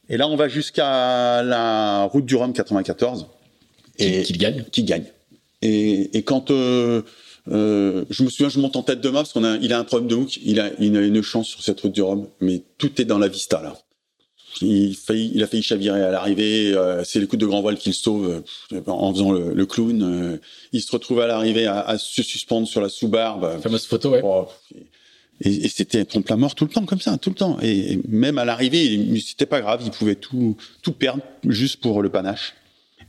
[0.08, 3.28] Et là, on va jusqu'à la route du Rhum 94.
[3.98, 5.06] Et qui, gagne Qui gagne.
[5.62, 7.02] Et, et quand euh,
[7.48, 9.80] euh, je me souviens, je monte en tête de map parce qu'on a, il a
[9.80, 12.28] un problème de hook, il a, il a une chance sur cette route du Rhum,
[12.42, 13.76] mais tout est dans la vista là.
[14.62, 16.74] Il, failli, il a failli chavirer à l'arrivée.
[16.74, 18.44] Euh, c'est les coups de grand voile qu'il sauve
[18.74, 20.02] euh, en faisant le, le clown.
[20.02, 20.38] Euh,
[20.74, 23.62] il se retrouve à l'arrivée à, à, se suspendre sur la sous-barbe.
[23.62, 24.22] Fameuse photo, ouais.
[24.24, 24.48] Oh,
[25.42, 27.58] et, et c'était trompe la mort tout le temps comme ça, tout le temps.
[27.62, 32.10] Et, même à l'arrivée, c'était pas grave, il pouvait tout tout perdre juste pour le
[32.10, 32.56] panache.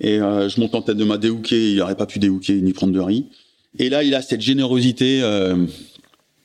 [0.00, 2.92] Et je monte en tête de ma déhooké, il n'aurait pas pu déhooker ni prendre
[2.92, 3.26] de riz.
[3.78, 5.66] Et là, il a cette générosité euh,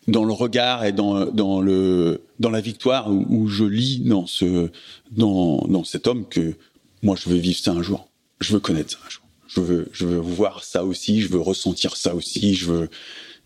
[0.07, 4.69] dans le regard et dans, dans, le, dans la victoire où, je lis dans, ce,
[5.11, 6.55] dans, dans cet homme que
[7.01, 8.07] moi, je veux vivre ça un jour.
[8.39, 9.23] Je veux connaître ça un jour.
[9.47, 12.89] Je veux, je veux voir ça aussi, je veux ressentir ça aussi, je veux.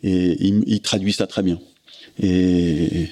[0.01, 1.59] Et il, traduit ça très bien.
[2.21, 3.07] Et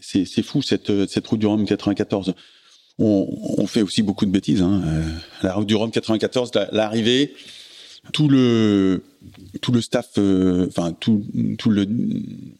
[0.00, 2.34] c'est, c'est fou cette, cette route du Rhum 94.
[2.98, 3.26] On,
[3.58, 4.62] on fait aussi beaucoup de bêtises.
[4.62, 4.82] Hein.
[4.86, 5.02] Euh,
[5.42, 7.34] la route du Rhum 94, l'arrivée,
[8.12, 9.02] tout le
[9.60, 11.24] tout le staff, euh, enfin tout,
[11.58, 11.86] tout le,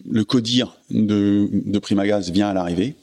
[0.09, 2.95] le codir de, de Primagaz vient à l'arrivée.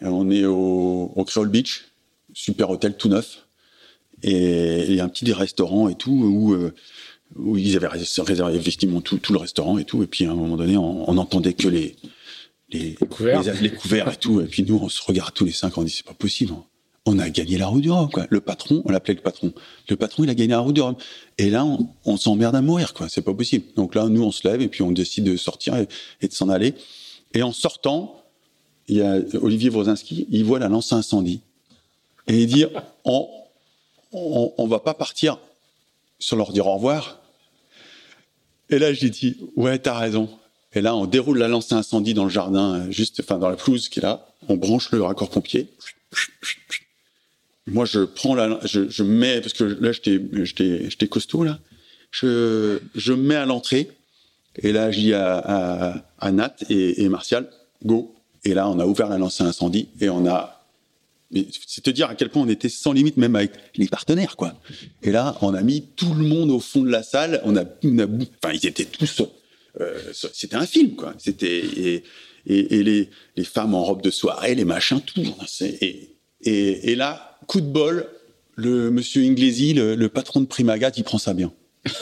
[0.00, 1.88] On est au, au Creole Beach,
[2.32, 3.46] super hôtel tout neuf,
[4.22, 6.72] et il y a un petit restaurant et tout où euh,
[7.34, 10.02] où ils avaient réservé effectivement tout, tout, le restaurant et tout.
[10.02, 11.96] Et puis à un moment donné, on, on entendait que les
[12.70, 13.42] les, couverts.
[13.60, 14.40] Les, couverts et tout.
[14.40, 16.52] Et puis nous, on se regarde tous les cinq, on dit c'est pas possible.
[16.52, 16.64] Hein.
[17.08, 18.26] On a gagné la roue du Rhum, quoi.
[18.30, 19.52] Le patron, on l'appelait le patron.
[19.88, 20.96] Le patron, il a gagné la roue du Rhum.
[21.38, 21.64] Et là,
[22.04, 23.08] on, s'emmerde à mourir, quoi.
[23.08, 23.64] C'est pas possible.
[23.76, 25.86] Donc là, nous, on se lève et puis on décide de sortir et,
[26.26, 26.74] de s'en aller.
[27.32, 28.22] Et en sortant,
[28.88, 31.42] il y a Olivier Wrozinski, il voit la lance incendie.
[32.26, 32.64] Et il dit,
[33.04, 33.28] on,
[34.12, 35.38] on, on va pas partir
[36.18, 37.20] sans leur dire au revoir.
[38.68, 40.28] Et là, je lui dis, ouais, t'as raison.
[40.72, 43.88] Et là, on déroule la lance incendie dans le jardin, juste, enfin, dans la pelouse
[43.88, 44.26] qui est là.
[44.48, 45.68] On branche le raccord pompier.
[47.66, 51.58] Moi, je prends la, je, je mets, parce que là, j'étais, j'étais, j'étais costaud, là.
[52.12, 53.90] Je, je mets à l'entrée.
[54.62, 57.50] Et là, je à, à, à Nat et, et Martial,
[57.84, 58.14] go.
[58.44, 60.56] Et là, on a ouvert la lance incendie et on a
[61.66, 64.54] c'est te dire à quel point on était sans limite, même avec les partenaires, quoi.
[65.02, 67.40] Et là, on a mis tout le monde au fond de la salle.
[67.44, 69.22] On a, on a enfin, ils étaient tous.
[69.80, 71.14] Euh, c'était un film, quoi.
[71.18, 72.04] C'était et,
[72.46, 75.26] et, les, les femmes en robe de soirée, les machins, tout.
[75.60, 78.08] Et, et là, coup de bol,
[78.54, 81.52] le monsieur Inglesi, le, le patron de Primagat, il prend ça bien.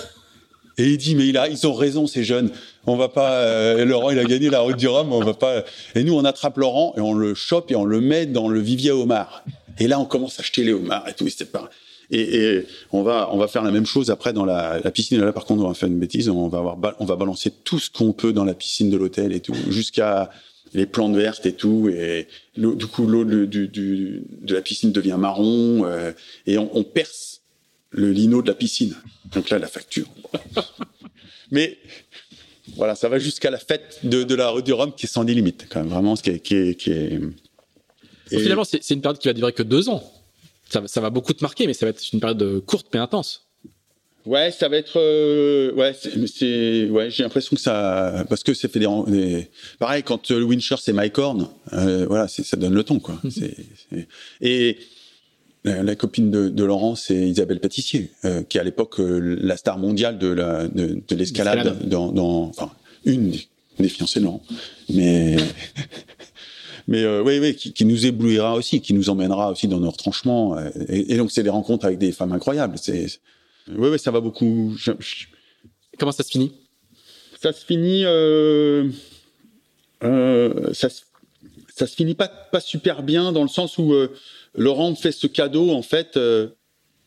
[0.76, 2.50] Et il dit, mais il a, ils ont raison, ces jeunes.
[2.86, 5.62] On va pas, euh, Laurent, il a gagné la route du Rhum, on va pas.
[5.94, 8.58] Et nous, on attrape Laurent et on le chope et on le met dans le
[8.60, 9.44] vivier à homards.
[9.78, 11.28] Et là, on commence à acheter les homards et tout.
[11.28, 11.70] C'était pas.
[12.10, 15.20] Et, et, on va, on va faire la même chose après dans la, la piscine.
[15.20, 16.28] Là, par contre, on va faire une bêtise.
[16.28, 19.32] On va avoir, on va balancer tout ce qu'on peut dans la piscine de l'hôtel
[19.32, 20.30] et tout, jusqu'à
[20.74, 21.88] les plantes vertes et tout.
[21.88, 26.12] Et du coup, l'eau de la piscine devient marron euh,
[26.46, 27.42] et on, perce
[27.90, 28.94] le lino de la piscine.
[29.32, 30.06] Donc là, la facture.
[31.51, 31.78] Mais
[32.76, 35.66] voilà, ça va jusqu'à la fête de, de la du Rhum qui est sans limite,
[35.70, 36.40] quand même, vraiment, ce qui est.
[36.40, 37.20] Qui est.
[38.30, 38.38] Et...
[38.38, 40.02] Finalement, c'est une période qui va durer que deux ans.
[40.70, 43.43] Ça, ça, va beaucoup te marquer, mais ça va être une période courte mais intense.
[44.26, 44.98] Ouais, ça va être.
[44.98, 46.88] Euh, ouais, c'est.
[46.88, 48.24] Ouais, j'ai l'impression que ça.
[48.28, 52.26] Parce que c'est fait des, des, Pareil, quand le Wincher, c'est Mike Horn, euh, voilà,
[52.28, 53.20] ça donne le ton, quoi.
[53.22, 53.55] Mm -hmm.
[53.90, 54.09] c'est
[54.40, 54.78] et
[55.64, 59.56] la copine de, de Laurent, c'est Isabelle Pâtissier, euh, qui est à l'époque euh, la
[59.56, 62.70] star mondiale de la de, de l'escalade dans, dans, enfin
[63.05, 63.32] une
[63.78, 64.42] des fiancées de Laurent,
[64.92, 65.36] mais
[66.88, 69.90] mais euh, oui oui qui, qui, nous éblouira aussi, qui nous emmènera aussi dans nos
[69.90, 72.76] retranchements, euh, et, et donc c'est des rencontres avec des femmes incroyables.
[72.76, 73.06] C'est
[73.68, 74.74] oui oui ça va beaucoup.
[74.78, 75.26] Je, je...
[75.98, 76.52] Comment ça se finit?
[77.40, 78.90] Ça se finit euh,
[80.72, 81.02] ça se
[81.74, 83.94] ça se finit pas pas super bien dans le sens où
[84.54, 86.48] Laurent me fait ce cadeau en fait euh,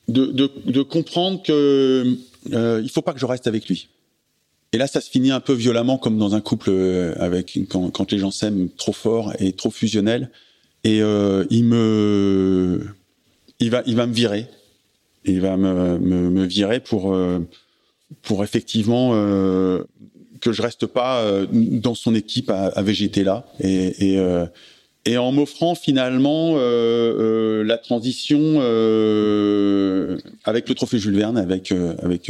[0.07, 2.17] de, de, de, comprendre que
[2.53, 3.89] euh, il faut pas que je reste avec lui.
[4.73, 7.89] Et là, ça se finit un peu violemment, comme dans un couple euh, avec quand,
[7.89, 10.29] quand les gens s'aiment trop fort et trop fusionnel.
[10.83, 12.85] Et euh, il me,
[13.59, 14.47] il va, il va me virer.
[15.27, 17.39] Il va me, me, virer pour, euh,
[18.21, 19.83] pour effectivement euh,
[20.41, 23.45] que je reste pas dans son équipe à, à végéter là.
[23.59, 24.17] Et,
[25.07, 31.71] et en m'offrant finalement euh, euh, la transition euh, avec le trophée Jules Verne, avec
[31.71, 32.29] avec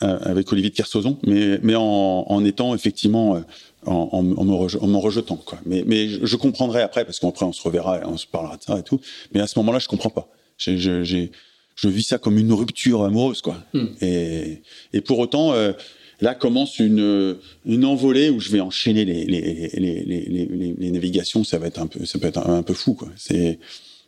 [0.00, 1.82] avec Olivier de Kersauzon, mais mais en,
[2.26, 3.42] en étant effectivement
[3.84, 5.58] en, en, me rejetant quoi.
[5.66, 8.56] Mais mais je, je comprendrai après parce qu'après on se reverra et on se parlera
[8.56, 9.00] de ça et tout.
[9.34, 10.28] Mais à ce moment-là, je comprends pas.
[10.56, 11.30] J'ai
[11.80, 13.62] je vis ça comme une rupture amoureuse quoi.
[13.72, 13.86] Hmm.
[14.00, 15.54] Et et pour autant
[16.20, 21.44] là commence une, une envolée où je vais enchaîner les, les, les, les, les navigations.
[21.44, 23.08] Ça va être un peu, ça peut être un, un peu fou, quoi.
[23.16, 23.58] C'est,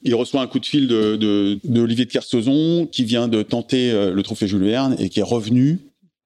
[0.03, 3.43] il reçoit un coup de fil de, de, de Olivier de Kersauzon qui vient de
[3.43, 5.79] tenter euh, le trophée Jules Verne et qui est revenu.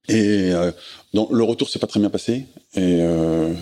[0.09, 0.71] Et euh,
[1.13, 2.47] dans, le retour s'est pas très bien passé.
[2.77, 3.53] Et euh,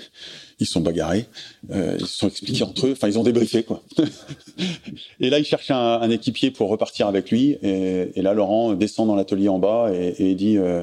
[0.58, 1.26] ils sont bagarrés,
[1.70, 3.82] euh, ils se sont expliqués entre eux, enfin ils ont débriefé quoi.
[5.20, 7.58] et là il cherche un, un, équipier pour repartir avec lui.
[7.62, 10.82] Et, et là Laurent descend dans l'atelier en bas et, et dit euh,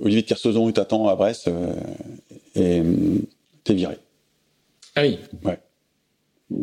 [0.00, 1.74] Olivier de Kersauzon, il t'attend à Brest euh,
[2.54, 3.18] et euh,
[3.64, 3.98] t'es viré.
[4.94, 5.18] Ah oui.
[5.44, 5.58] Ouais.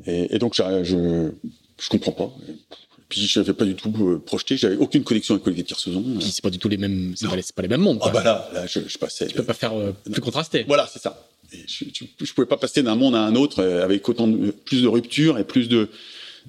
[0.05, 1.31] Et, et donc, je, je,
[1.79, 2.31] je comprends pas.
[3.09, 3.91] Puis je n'avais pas du tout
[4.25, 6.03] projeté, j'avais aucune connexion avec Olivier de Kersauzon.
[6.19, 7.99] Puis c'est pas du tout les mêmes, c'est pas, pas, les mêmes mondes.
[7.99, 8.09] Quoi.
[8.09, 9.27] Ah bah là, là je, je passais.
[9.27, 9.73] Tu peux pas faire
[10.11, 10.63] plus contrasté.
[10.67, 11.27] Voilà, c'est ça.
[11.67, 11.85] Je,
[12.21, 15.37] je, pouvais pas passer d'un monde à un autre avec autant de, plus de ruptures
[15.37, 15.89] et plus de,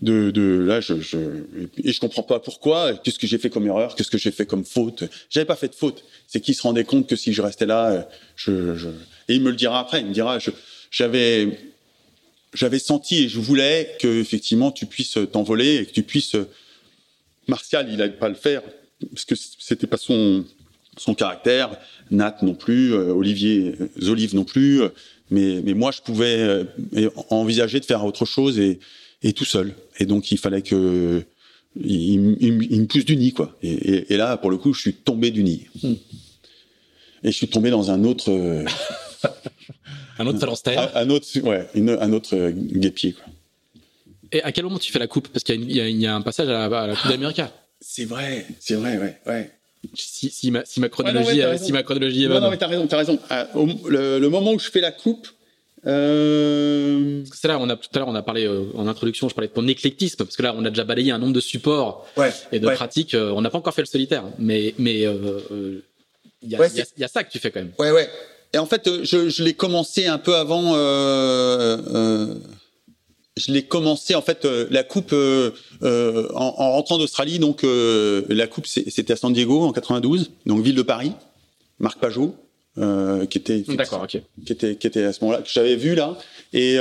[0.02, 2.94] de, là, je, je, comprends pas pourquoi.
[2.94, 5.68] Qu'est-ce que j'ai fait comme erreur Qu'est-ce que j'ai fait comme faute J'avais pas fait
[5.68, 6.04] de faute.
[6.26, 8.88] C'est qu'il se rendait compte que si je restais là, je, je...
[9.28, 10.00] et il me le dira après.
[10.00, 10.38] Il me dira,
[10.90, 11.58] j'avais,
[12.52, 16.36] j'avais senti et je voulais que effectivement tu puisses t'envoler et que tu puisses.
[17.46, 18.62] Martial, il n'allait pas le faire
[19.12, 20.46] parce que c'était pas son
[20.96, 21.76] son caractère.
[22.10, 24.82] Nat non plus, euh, Olivier euh, Olive non plus.
[24.82, 24.88] Euh,
[25.30, 26.66] mais mais moi, je pouvais
[27.30, 28.78] envisager de faire autre chose et
[29.22, 29.74] et tout seul.
[29.98, 31.24] Et donc il fallait que
[31.82, 33.56] il, me pousse du nid, quoi.
[33.62, 35.66] Et, là, pour le coup, je suis tombé du nid.
[35.82, 35.94] Hmm.
[37.24, 38.30] Et je suis tombé dans un autre.
[40.18, 43.24] un autre un, un autre, ouais, un autre guépier, quoi.
[44.34, 45.28] Et à quel moment tu fais la coupe?
[45.28, 47.40] Parce qu'il y, a un passage à la, Coupe d'Amérique.
[47.80, 49.50] C'est vrai, c'est vrai, ouais, ouais.
[49.94, 52.42] Si, ma, si, ma, chronologie, si ma chronologie est bonne.
[52.42, 53.18] Non, mais t'as raison, t'as raison.
[53.30, 55.28] Ah, le, moment où je fais la coupe,
[55.86, 57.22] euh...
[57.32, 59.48] C'est là, on a tout à l'heure, on a parlé euh, en introduction, je parlais
[59.48, 62.06] de ton éclectisme parce que là, on a déjà balayé un nombre de supports
[62.52, 63.14] et de pratiques.
[63.14, 65.80] Euh, on n'a pas encore fait le solitaire, mais mais il euh,
[66.42, 67.72] y, a, y, a ça que tu fais quand même.
[67.78, 68.08] Ouais, ouais.
[68.54, 70.74] Et en fait, je, je l'ai commencé un peu avant
[73.36, 75.50] je l'ai commencé en fait euh, la coupe euh,
[75.82, 80.62] euh, en, en, rentrant d'Australie donc la coupe c'était à San Diego en 92 donc
[80.62, 81.12] ville de Paris
[81.78, 82.36] Marc Pajot
[82.76, 84.20] qui était d'accord ok.
[84.44, 86.16] qui était qui était à ce moment-là que j'avais vu là.
[86.52, 86.76] Et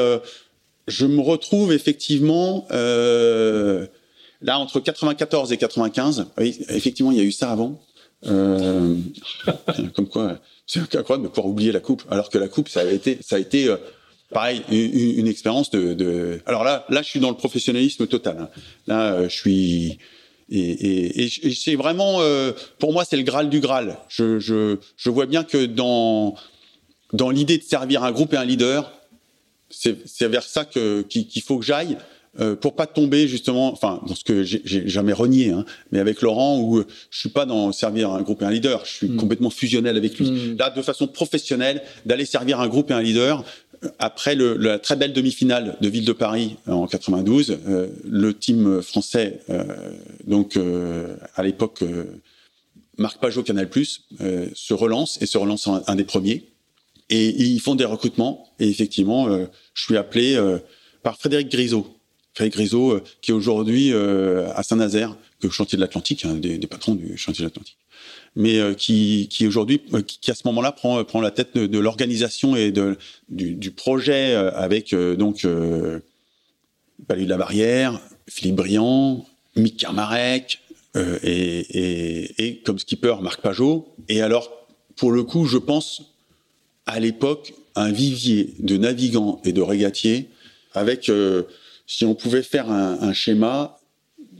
[0.87, 7.31] je me retrouve effectivement là entre 94 et 95 oui effectivement il y a eu
[7.31, 7.79] ça avant.
[8.23, 12.85] Comme quoi c'est incroyable de pouvoir oublier la coupe alors que la coupe ça a
[12.85, 13.75] été ça a été
[14.33, 18.37] pareil, une, expérience de, Alors là, là, je suis dans le professionnalisme total.
[18.39, 18.49] Hein.
[18.87, 19.99] Là, euh, je suis
[20.49, 23.97] et, c'est vraiment, euh, pour moi, c'est le graal du graal.
[24.09, 26.35] Je, je, vois bien que dans
[27.11, 28.91] dans l'idée de servir un groupe et un leader,
[29.69, 31.97] c'est vers ça que qu'il faut que j'aille.
[32.39, 36.23] Euh, pour pas tomber justement, enfin dans ce que j'ai jamais renié, hein, mais avec
[36.23, 39.17] Laurent où je suis pas dans servir un groupe et un leader, je suis mm.
[39.17, 40.31] complètement fusionnel avec lui.
[40.31, 40.57] Mm.
[40.57, 43.45] Là, de façon professionnelle, d'aller servir un groupe et un leader,
[43.99, 48.33] après le, la très belle demi-finale de Ville de Paris euh, en 92, euh, le
[48.33, 49.63] team français, euh,
[50.25, 50.57] donc
[51.35, 51.83] à l'époque
[52.97, 56.45] Marc Pajot Canal se relance et se relance en un des premiers.
[57.09, 58.49] Et, ils font des recrutements.
[58.59, 60.39] Et effectivement, je suis appelé
[61.01, 61.87] par Frédéric Grisot.
[62.33, 65.15] Frédéric Grisot, qui est aujourd'hui à Saint-Nazaire,
[65.49, 67.77] chantier de l'Atlantique, un des, des, patrons du chantier de l'Atlantique
[68.35, 71.79] mais euh, qui, qui aujourd'hui, euh, qui, à ce moment-là prend, prend la tête de,
[71.79, 72.97] l'organisation et de,
[73.29, 75.99] du, du projet euh, avec donc euh,
[77.09, 80.59] de la Barrière, Philippe Briand, Mick Karmarek
[80.95, 83.87] euh, et, et, et, comme skipper Marc Pajot.
[84.09, 84.49] Et alors,
[84.95, 86.13] pour le coup, je pense
[86.85, 90.29] à l'époque un vivier de navigants et de régatiers
[90.73, 91.11] avec,
[91.85, 93.79] si on pouvait faire un, un schéma,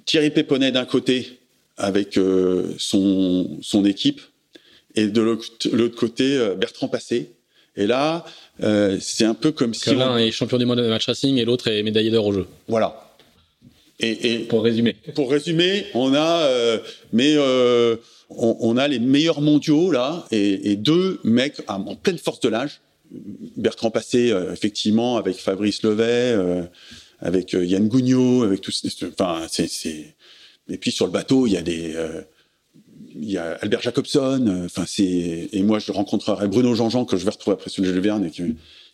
[0.06, 1.40] Thierry Péponnet d'un côté,
[1.77, 4.21] avec euh, son, son équipe,
[4.95, 7.31] et de l'autre côté, euh, Bertrand Passé.
[7.75, 8.23] Et là,
[8.61, 9.95] euh, c'est un peu comme si...
[9.95, 12.47] L'un est champion du monde de match racing et l'autre est médaillé d'or au jeu.
[12.67, 13.15] Voilà.
[13.99, 14.95] Et, et, pour résumer.
[15.15, 16.47] Pour résumer, on a,
[17.11, 22.39] mais on, on, a les meilleurs mondiaux là, et, et deux mecs en pleine force
[22.41, 22.81] de l'âge.
[23.57, 26.35] Bertrand Passé, effectivement, avec Fabrice Levet,
[27.19, 28.83] avec Yann Gougnot, avec tous.
[29.17, 30.15] Enfin, c'est
[30.69, 32.22] et puis sur le bateau, il y a des, euh,
[33.15, 34.45] il y a Albert Jacobson.
[34.48, 37.84] Euh, enfin, c'est et moi je rencontrerai Bruno Jean-Jean que je vais retrouver après sur
[37.84, 38.26] le Verne.
[38.26, 38.41] Et,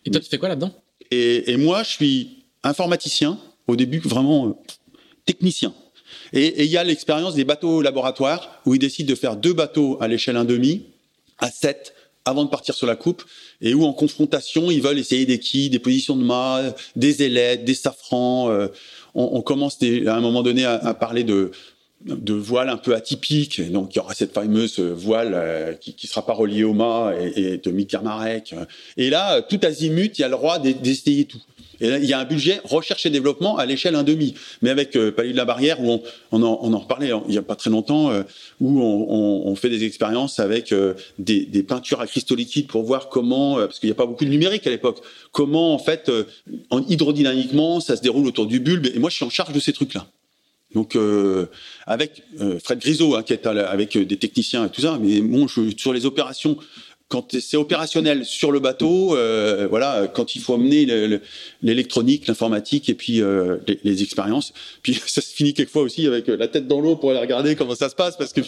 [0.05, 0.73] et toi, tu fais quoi là-dedans?
[1.11, 4.53] Et, et, moi, je suis informaticien au début, vraiment euh,
[5.25, 5.73] technicien.
[6.33, 9.97] Et il y a l'expérience des bateaux laboratoires où ils décident de faire deux bateaux
[10.01, 10.81] à l'échelle 1,5
[11.39, 11.93] à 7
[12.25, 13.23] avant de partir sur la coupe
[13.61, 17.65] et où en confrontation ils veulent essayer des quilles, des positions de mât, des ailettes,
[17.65, 18.49] des safrans.
[18.49, 18.67] Euh,
[19.15, 21.51] on, commence à un moment donné à, parler de
[22.05, 23.71] de voiles un peu atypiques.
[23.71, 27.13] donc, il y aura cette fameuse voile euh, qui, qui sera pas reliée au mât
[27.19, 28.55] et, et de Mick Marek.
[28.95, 31.41] Et là, tout azimut, il y a le droit d'essayer tout.
[31.81, 34.35] Et là, il y a un budget recherche et développement à l'échelle 1,5.
[34.61, 36.01] Mais avec euh, de la Barrière, où
[36.31, 38.23] on, en, reparlait il y a pas très longtemps, euh,
[38.59, 43.59] où on, fait des expériences avec euh, des, peintures à cristaux liquides pour voir comment,
[43.59, 45.01] euh, parce qu'il n'y a pas beaucoup de numérique à l'époque,
[45.31, 46.11] comment en fait,
[46.69, 48.87] en hydrodynamiquement, ça se déroule autour du bulbe.
[48.93, 50.07] Et moi, je suis en charge de ces trucs-là.
[50.75, 50.95] Donc
[51.87, 52.21] avec
[52.63, 56.05] Fred Grisot, hein, qui est avec des techniciens et tout ça, mais bon, sur les
[56.05, 56.57] opérations
[57.09, 61.19] quand c'est opérationnel sur le bateau, euh, voilà, quand il faut amener
[61.61, 64.53] l'électronique, l'informatique et puis euh, les, expériences.
[64.83, 67.75] Puis ça se finit quelquefois aussi avec la tête dans l'eau pour aller regarder comment
[67.75, 68.41] ça se passe parce que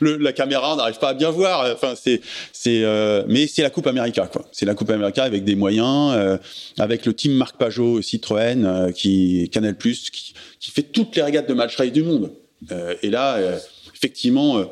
[0.00, 1.72] le, la caméra n'arrive pas à bien voir.
[1.72, 2.20] Enfin, c'est,
[2.52, 4.44] c'est, euh, mais c'est la Coupe América, quoi.
[4.52, 6.36] C'est la Coupe América avec des moyens, euh,
[6.78, 11.22] avec le team Marc Pajot Citroën, euh, qui Canal Plus, qui, qui, fait toutes les
[11.22, 12.32] régates de match race du monde.
[13.02, 13.38] et là,
[13.94, 14.64] effectivement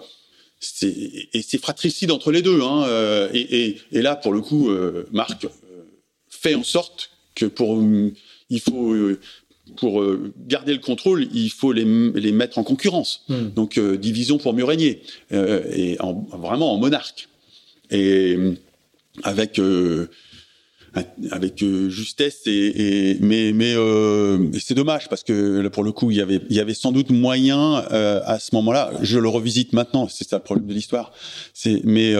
[0.82, 2.62] et c'est fratricide entre les deux.
[2.62, 5.48] Hein, euh, et, et, et, là, pour le coup, euh, Marc euh,
[6.28, 7.82] fait en sorte que pour
[8.50, 8.94] il faut
[9.76, 10.04] pour
[10.46, 13.24] garder le contrôle, il faut les, les mettre en concurrence.
[13.28, 13.48] Hmm.
[13.48, 17.28] Donc division pour mieux régner et en, vraiment en monarque.
[17.90, 18.36] Et
[19.22, 19.58] avec
[21.30, 23.74] avec justesse et, mais mais
[24.60, 27.10] c'est dommage parce que pour le coup il y avait il y avait sans doute
[27.10, 28.92] moyen à ce moment-là.
[29.02, 31.12] Je le revisite maintenant c'est ça le problème de l'histoire.
[31.54, 32.14] C'est mais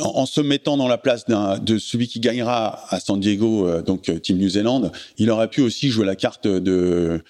[0.00, 4.38] en, se mettant dans la place de celui qui gagnera à San Diego, donc Team
[4.38, 7.22] New Zealand, il aurait pu aussi jouer la carte de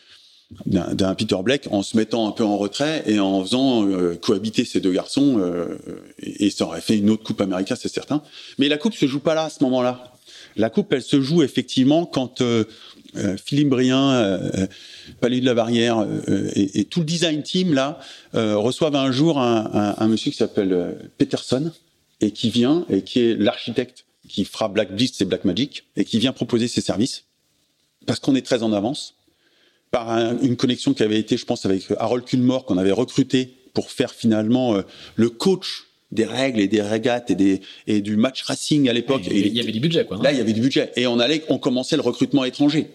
[0.67, 4.65] d'un Peter Blake en se mettant un peu en retrait et en faisant euh, cohabiter
[4.65, 5.79] ces deux garçons euh,
[6.19, 8.23] et, ça aurait fait une autre coupe américaine c'est certain.
[8.59, 10.13] Mais la coupe se joue pas là à ce moment-là
[10.61, 12.65] la coupe elle se joue effectivement quand euh,
[13.45, 14.41] Philippe Brien
[15.21, 16.07] Palais de la Barrière
[16.55, 17.99] et, tout le design team là
[18.35, 21.73] reçoivent un jour un, monsieur qui s'appelle Peterson
[22.21, 26.05] et qui vient et qui est l'architecte qui fera Black Blitz et Black Magic et
[26.05, 27.25] qui vient proposer ses services
[28.07, 29.17] parce qu'on est très en avance
[29.91, 33.91] par une connexion qui avait été, je pense, avec Harold Culmore, qu'on avait recruté pour
[33.91, 34.83] faire finalement euh,
[35.17, 39.23] le coach des règles et des régates et, des, et du match racing à l'époque.
[39.31, 40.17] Il, y avait du budget, quoi.
[40.17, 40.23] Hein.
[40.23, 40.91] Là, il y avait du budget.
[40.97, 42.89] Et on allait, on commençait le recrutement étranger.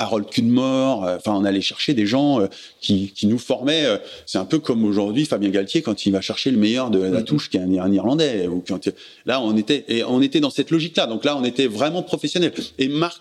[0.00, 2.46] Harold Culmore, euh, enfin, on allait chercher des gens euh,
[2.80, 3.84] qui, qui nous formaient.
[4.26, 7.22] c'est un peu comme aujourd'hui Fabien Galtier quand il va chercher le meilleur de la
[7.22, 8.46] touche, qui est un, Irlandais.
[8.46, 8.88] Ou quand,
[9.26, 11.06] là, on était, et on était dans cette logique-là.
[11.06, 12.52] Donc là, on était vraiment professionnel.
[12.78, 13.20] Et Marc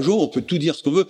[0.00, 1.06] jour, on peut tout dire ce qu'on veut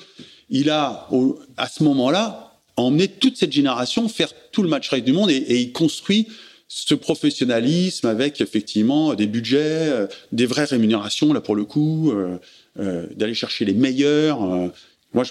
[0.50, 1.08] il a,
[1.56, 5.60] à ce moment-là, emmené toute cette génération faire tout le match race du monde et,
[5.60, 6.28] il construit
[6.68, 12.38] ce professionnalisme avec effectivement des budgets, euh, des vraies rémunérations là pour le coup, euh,
[12.80, 14.40] euh, d'aller chercher les meilleurs.
[15.12, 15.24] moi,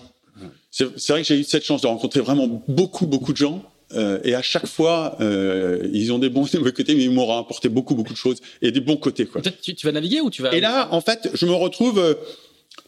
[0.71, 3.63] c'est vrai que j'ai eu cette chance de rencontrer vraiment beaucoup beaucoup de gens.
[4.23, 7.31] et à chaque fois, ils ont des bons et des mauvais côtés, mais ils m'ont
[7.37, 9.25] apporté beaucoup, beaucoup de choses et des bons côtés.
[9.25, 9.41] Quoi.
[9.41, 12.17] Tu, tu vas naviguer ou tu vas Et là, en fait, je me retrouve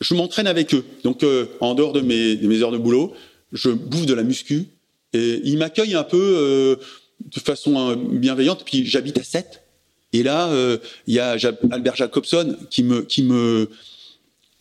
[0.02, 0.84] je m'entraîne avec eux.
[1.06, 1.24] Donc,
[1.62, 3.14] en dehors de mes, mes, heures de boulot,
[3.54, 4.66] je bouffe de la muscu.
[5.14, 6.78] Et ils m'accueillent un peu
[7.26, 8.64] de façon euh, bienveillante.
[8.66, 9.64] Puis j'habite à 7.
[10.14, 10.50] Et là,
[11.06, 11.36] il y a
[11.70, 13.70] Albert Jacobson qui me, qui me,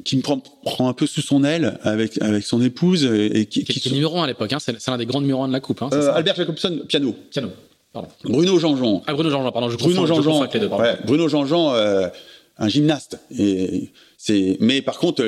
[0.05, 3.05] qui me prend, prend un peu sous son aile avec, avec son épouse.
[3.05, 4.53] Et, qui, qui, est numéro 1 à l'époque.
[4.53, 4.59] Hein.
[4.59, 5.83] C'est l'un des grands numéros 1 de la Coupe.
[5.83, 7.15] Hein, Albert Jacobson, piano.
[7.31, 7.51] Piano.
[7.93, 8.09] Pardon.
[8.25, 9.05] Bruno Jean-Jean.
[9.07, 9.71] Ah, Bruno Jean-Jean, pardon.
[9.71, 10.41] Je Bruno Jean-Jean.
[10.43, 11.73] Ouais, Bruno Jean-Jean,
[12.59, 13.21] un gymnaste.
[13.39, 13.93] Et
[14.61, 15.23] mais par contre,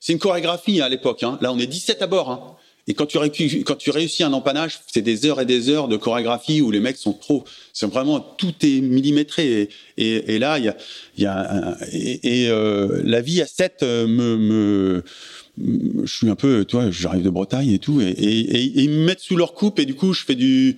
[0.00, 1.22] c'est une chorégraphie hein, à l'époque.
[1.22, 1.38] Hein.
[1.40, 2.58] Là, on est 17 à bord.
[2.86, 3.18] Et quand tu,
[3.64, 6.80] quand tu réussis un empannage, c'est des heures et des heures de chorégraphie où les
[6.80, 7.44] mecs sont trop.
[7.72, 9.70] C'est vraiment tout est millimétré.
[9.96, 10.74] Et, là, il
[11.16, 15.02] y a, et, euh, la vie à 7 euh, me,
[15.58, 19.36] je suis un peu, toi, j'arrive de Bretagne et tout, et, ils me mettent sous
[19.36, 20.76] leur coupe et du coup, je fais du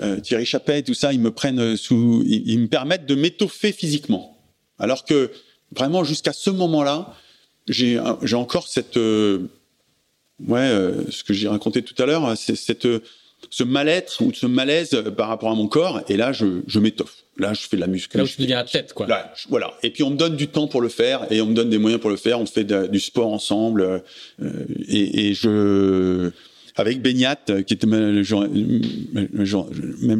[0.00, 4.36] euh, Thierry Chappet, tout ça, ils me prennent sous, ils me permettent de m'étoffer physiquement.
[4.78, 5.30] Alors que
[5.74, 7.14] vraiment jusqu'à ce moment-là,
[7.68, 7.98] j'ai
[8.34, 9.48] encore cette euh,
[10.40, 12.86] ouais euh, ce que j'ai raconté tout à l'heure, c'est cette
[13.50, 17.24] ce mal-être ou ce malaise par rapport à mon corps et là je, je m'étoffe.
[17.38, 18.16] Là je fais de la muscu.
[18.16, 19.06] Là où je deviens athlète quoi.
[19.06, 19.74] Là, voilà.
[19.82, 21.78] Et puis on me donne du temps pour le faire et on me donne des
[21.78, 22.40] moyens pour le faire.
[22.40, 24.02] On fait du sport ensemble
[24.42, 26.30] euh, et, et je
[26.76, 27.36] avec Beignat,
[27.66, 28.22] qui était même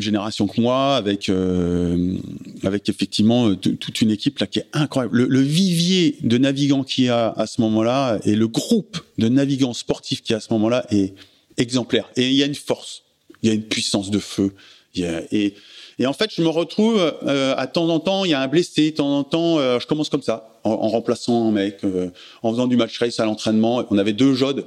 [0.01, 2.17] génération que moi, avec euh,
[2.63, 5.25] avec effectivement euh, toute une équipe là qui est incroyable.
[5.25, 9.75] Le, vivier de navigants qu'il y a à ce moment-là et le groupe de navigants
[9.75, 11.15] sportifs qui y a à ce moment-là est
[11.59, 12.11] exemplaire.
[12.17, 13.03] Et il y a une force,
[13.43, 14.53] il y a une puissance de feu.
[14.95, 15.55] Il y a, et
[15.99, 18.49] et en fait, je me retrouve euh, à temps en temps, il y a un
[18.49, 21.79] blessé, de temps en temps, euh, je commence comme ça, en, en remplaçant un mec,
[21.85, 22.11] euh,
[22.43, 23.85] en faisant du match race à l'entraînement.
[23.91, 24.67] On avait deux jodes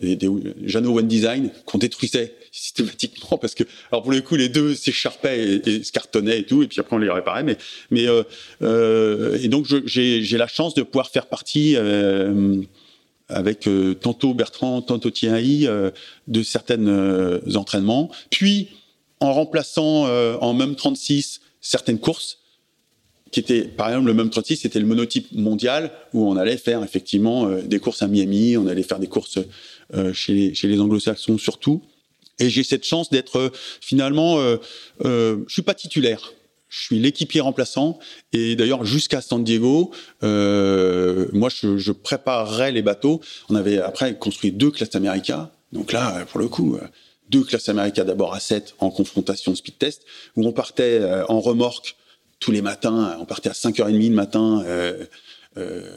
[0.00, 0.28] des, des
[0.64, 5.60] Jano One Design qu'on détruisait systématiquement parce que alors pour le coup les deux s'écharpaient
[5.66, 7.56] et, se cartonnaient et tout et puis après on les réparait mais
[7.90, 8.22] mais euh,
[8.62, 12.62] euh, et donc j'ai la chance de pouvoir faire partie euh,
[13.28, 13.68] avec
[14.00, 15.66] tantôt Bertrand tantôt Thierry
[16.28, 18.10] de certains entraînements.
[18.30, 18.68] Puis
[19.18, 20.06] en remplaçant
[20.40, 22.38] en même 36 certaines courses
[23.32, 26.84] qui était par exemple le même 36 c'était le monotype mondial où on allait faire
[26.84, 29.38] effectivement des courses à Miami on allait faire des courses
[30.12, 31.82] chez les, chez les anglo-saxons surtout.
[32.38, 33.50] Et j'ai cette chance d'être euh,
[33.80, 34.56] finalement, euh,
[35.04, 36.32] euh, je suis pas titulaire.
[36.68, 38.00] Je suis l'équipier remplaçant
[38.32, 39.92] et d'ailleurs jusqu'à San Diego,
[40.24, 41.92] euh, moi je, je
[42.72, 43.20] les bateaux.
[43.48, 45.52] On avait après construit deux classes America.
[45.70, 46.76] Donc là, pour le coup,
[47.30, 50.02] deux classes America d'abord à 7 en confrontation speed test
[50.34, 51.94] où on partait en remorque
[52.44, 53.16] tous les matins.
[53.20, 54.62] On partait à 5h30 le matin.
[54.66, 55.04] Euh, euh,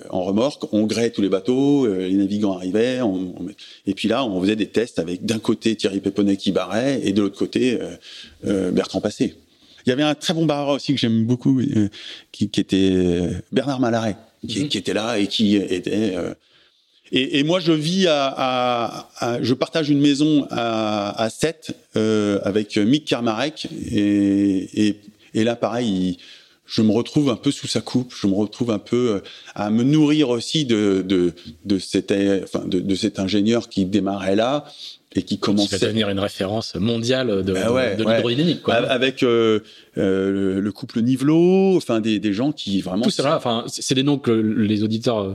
[0.09, 3.35] en remorque, on grêait tous les bateaux, euh, les navigants arrivaient, on,
[3.87, 7.11] et puis là, on faisait des tests avec d'un côté Thierry Péponnet qui barrait et
[7.11, 7.79] de l'autre côté
[8.45, 9.35] euh, Bertrand Passé.
[9.85, 11.61] Il y avait un très bon barreur aussi que j'aime beaucoup,
[12.31, 14.17] qui, qui, était Bernard Malaret,
[14.47, 14.67] qui, mhm.
[14.67, 16.13] qui, était là et qui était.
[17.13, 21.71] Et, et, moi, je vis à, à, à, je partage une maison à, à 7
[22.43, 24.99] avec Mick Kermarek et, et,
[25.33, 25.87] et là, pareil.
[25.87, 26.17] Il,
[26.67, 29.19] je me retrouve un peu sous sa coupe, je me retrouve un peu euh,
[29.55, 31.33] à me nourrir aussi de de
[31.65, 32.13] de cet
[32.43, 34.65] enfin de, de cet ingénieur qui démarrait là
[35.15, 38.75] et qui commence à devenir une référence mondiale de, ben de, l'hydrodynamique quoi.
[38.75, 39.61] Avec euh,
[39.97, 43.03] euh, le couple Nivelo, enfin des, des gens qui vraiment.
[43.03, 45.33] Tout ça, enfin c'est des noms que les auditeurs euh,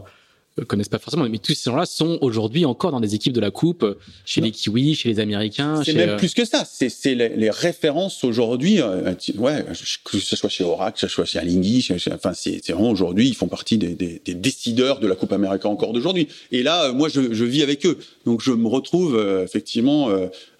[0.67, 3.51] connaissent pas forcément, mais tous ces gens-là sont aujourd'hui encore dans des équipes de la
[3.51, 5.83] Coupe, euh, chez les Kiwis, chez les Américains.
[5.83, 6.65] C'est même euh, plus que ça.
[6.67, 8.81] C'est les, les, références aujourd'hui.
[8.83, 9.65] ouais,
[10.05, 13.35] que ce soit chez Oracle, que ce soit chez Alinghi, enfin c'est vraiment aujourd'hui, ils
[13.35, 16.29] font partie des, des, des, décideurs de la Coupe américaine encore d'aujourd'hui.
[16.51, 20.11] Et là, moi, je, je, vis avec eux, donc je me retrouve effectivement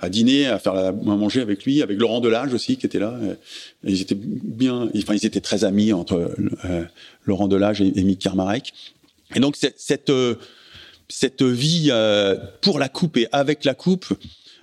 [0.01, 2.99] à dîner, à faire la, à manger avec lui, avec Laurent Delage aussi qui était
[2.99, 3.19] là.
[3.85, 6.31] Ils étaient bien, enfin ils étaient très amis entre
[7.27, 8.73] Laurent Delage et, et Mick Karmarek.
[9.35, 10.37] Et donc cette euh,
[11.13, 14.07] cette vie euh, pour la coupe et avec la coupe,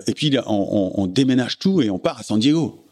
[0.07, 2.87] et puis on, on, déménage tout et on part à San Diego.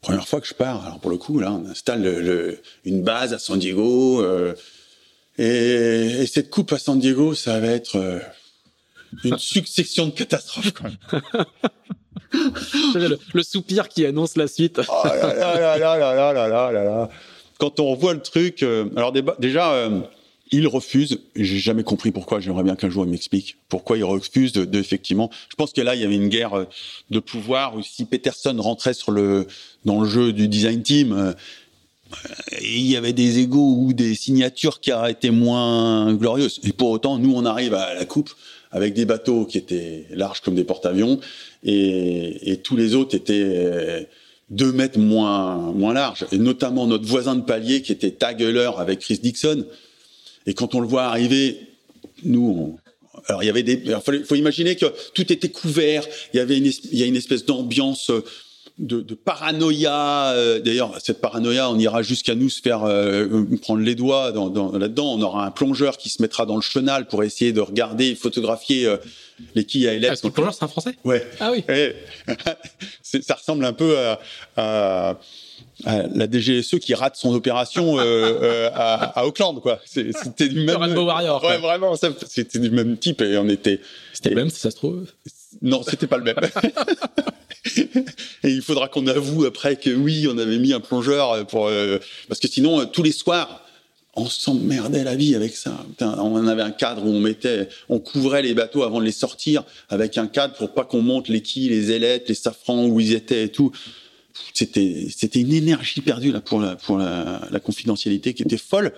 [0.00, 3.34] Première fois que je pars, alors pour le coup là, on installe le, une base
[3.34, 4.22] à San Diego.
[4.22, 4.54] Euh,
[5.38, 8.18] et, et, cette coupe à San Diego, ça va être euh,
[9.24, 10.72] une succession de catastrophes.
[10.72, 10.90] Quoi.
[12.94, 14.80] le, le, soupir qui annonce la suite.
[14.88, 17.10] oh là là là là là là là là
[17.58, 19.88] Quand on voit le truc, alors déjà
[20.52, 21.18] il refuse.
[21.34, 22.38] J'ai jamais compris pourquoi.
[22.38, 25.30] J'aimerais bien qu'un jour il m'explique pourquoi il refuse de, effectivement.
[25.48, 26.64] Je pense que là il y avait une guerre euh,
[27.10, 27.76] de pouvoir.
[27.76, 28.92] Ou si Peterson rentrait
[29.84, 31.32] dans le jeu du design team, euh,
[32.60, 36.60] il y avait des égaux ou des signatures qui été moins glorieuses.
[36.64, 38.30] Et pour autant, nous on arrive à la coupe
[38.70, 41.20] avec des bateaux qui étaient larges comme des porte-avions
[41.64, 44.02] et, tous les autres étaient euh,
[44.50, 46.26] deux mètres moins moins larges.
[46.30, 49.64] Et notamment notre voisin de palier qui était Tageler avec Chris Dixon
[50.46, 51.58] et quand on le voit arriver,
[52.24, 52.78] nous,
[53.28, 56.04] alors il y avait des, il faut, imaginer que tout était couvert.
[56.32, 58.24] Il y avait une, il y a une espèce d'ambiance euh,
[58.78, 60.32] de, de, paranoïa.
[60.32, 64.48] Euh, d'ailleurs, cette paranoïa, on ira jusqu'à nous se faire euh, prendre les doigts dans,
[64.48, 65.14] dans, là-dedans.
[65.14, 68.92] On aura un plongeur qui se mettra dans le chenal pour essayer de regarder, photographier
[69.54, 70.14] les quilles à élèves.
[70.14, 70.96] Ah, le plongeur, c'est un Français?
[71.04, 71.24] Ouais.
[71.38, 71.64] Ah oui.
[73.02, 74.20] ça ressemble un peu à,
[74.56, 75.18] à
[75.84, 79.80] la DGSE qui rate son opération euh, euh, à, à, Auckland, quoi.
[79.84, 80.76] C'était du même.
[80.76, 81.42] Rainbow Warrior.
[81.44, 83.80] Ouais, vraiment, c'était du même type et on était.
[84.12, 85.06] C'était le même, si ça se trouve.
[85.60, 86.36] Non, c'était pas le même.
[88.44, 91.98] et il faudra qu'on avoue après que oui, on avait mis un plongeur pour euh,
[92.28, 93.62] parce que sinon tous les soirs
[94.14, 95.86] on s'emmerdait la vie avec ça.
[96.00, 99.64] on avait un cadre où on mettait, on couvrait les bateaux avant de les sortir
[99.88, 103.14] avec un cadre pour pas qu'on monte les quilles, les ailettes, les safrans où ils
[103.14, 103.72] étaient et tout
[104.54, 108.92] c'était une énergie perdue là pour la confidentialité qui était folle.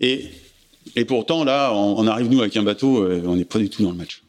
[0.00, 3.82] Et pourtant là on, arrive nous avec un bateau euh, on n'est pas du tout
[3.82, 4.22] dans le match.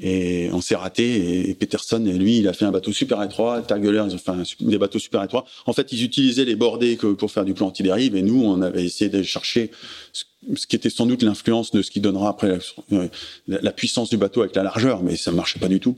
[0.00, 3.62] Et on s'est raté et, Peterson et lui il a fait un bateau super étroit
[3.62, 5.44] Tageler ils ont fait des bateaux super étroits.
[5.66, 8.84] En fait ils utilisaient les bordées pour faire du plan anti-dérive et nous on avait
[8.84, 9.70] essayé de chercher
[10.12, 10.24] ce,
[10.66, 12.58] qui était sans doute l'influence de ce qui donnera après la,
[12.92, 13.08] euh,
[13.48, 15.96] la, la, puissance du bateau avec la largeur mais ça marchait pas du tout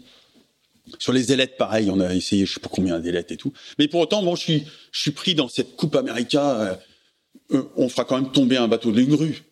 [0.98, 3.52] sur les ailettes, pareil, on a essayé, je sais pas combien d'ailettes et tout.
[3.78, 6.60] Mais pour autant, bon, je suis, je suis pris dans cette coupe América.
[6.60, 6.74] Euh,
[7.52, 9.42] euh, on fera quand même tomber un bateau d'une grue.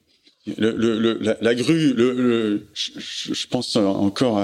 [0.56, 2.92] Le, le, la, la, grue, le, je,
[3.34, 4.40] je, pense encore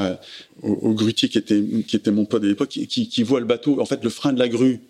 [0.63, 3.47] au, au, grutier qui était, qui était mon pote de l'époque, qui, qui, voit le
[3.47, 3.81] bateau.
[3.81, 4.81] En fait, le frein de la grue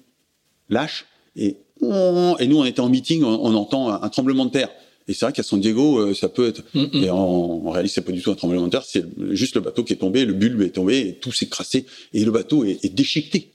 [0.71, 1.07] lâche
[1.37, 4.71] et, et nous, on était en meeting, on, on entend un tremblement de terre.
[5.07, 6.63] Et c'est vrai qu'à San Diego, euh, ça peut être.
[6.73, 7.05] Mm, mm.
[7.05, 8.85] Et en, en réalité, c'est pas du tout un tremblement de terre.
[8.87, 11.85] C'est juste le bateau qui est tombé, le bulbe est tombé, et tout s'est crassé,
[12.13, 13.53] et le bateau est, est, déchiqueté.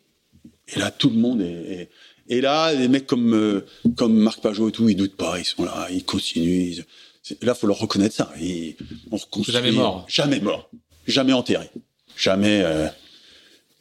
[0.75, 1.89] Et là, tout le monde est.
[2.27, 3.61] et là, les mecs comme euh,
[3.95, 6.73] comme Marc Pajot et tout, ils doutent pas, ils sont là, ils continuent.
[6.73, 6.85] Ils,
[7.41, 8.31] là, faut leur reconnaître ça.
[8.39, 8.77] Et
[9.11, 9.53] on reconstruit.
[9.53, 10.05] Jamais mort.
[10.07, 10.69] Jamais mort.
[11.07, 11.69] Jamais enterré.
[12.15, 12.61] Jamais.
[12.63, 12.87] Euh,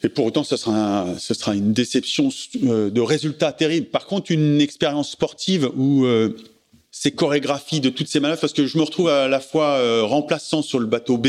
[0.03, 3.89] et pour autant, ce sera, ce sera une déception de résultats terribles.
[3.89, 6.07] Par contre, une expérience sportive où
[7.01, 10.03] ces chorégraphies de toutes ces manœuvres parce que je me retrouve à la fois euh,
[10.03, 11.29] remplaçant sur le bateau B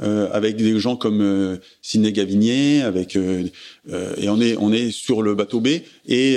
[0.00, 3.48] euh, avec des gens comme euh, Sidney Gavinier avec euh,
[3.90, 5.68] euh, et on est on est sur le bateau B
[6.06, 6.34] et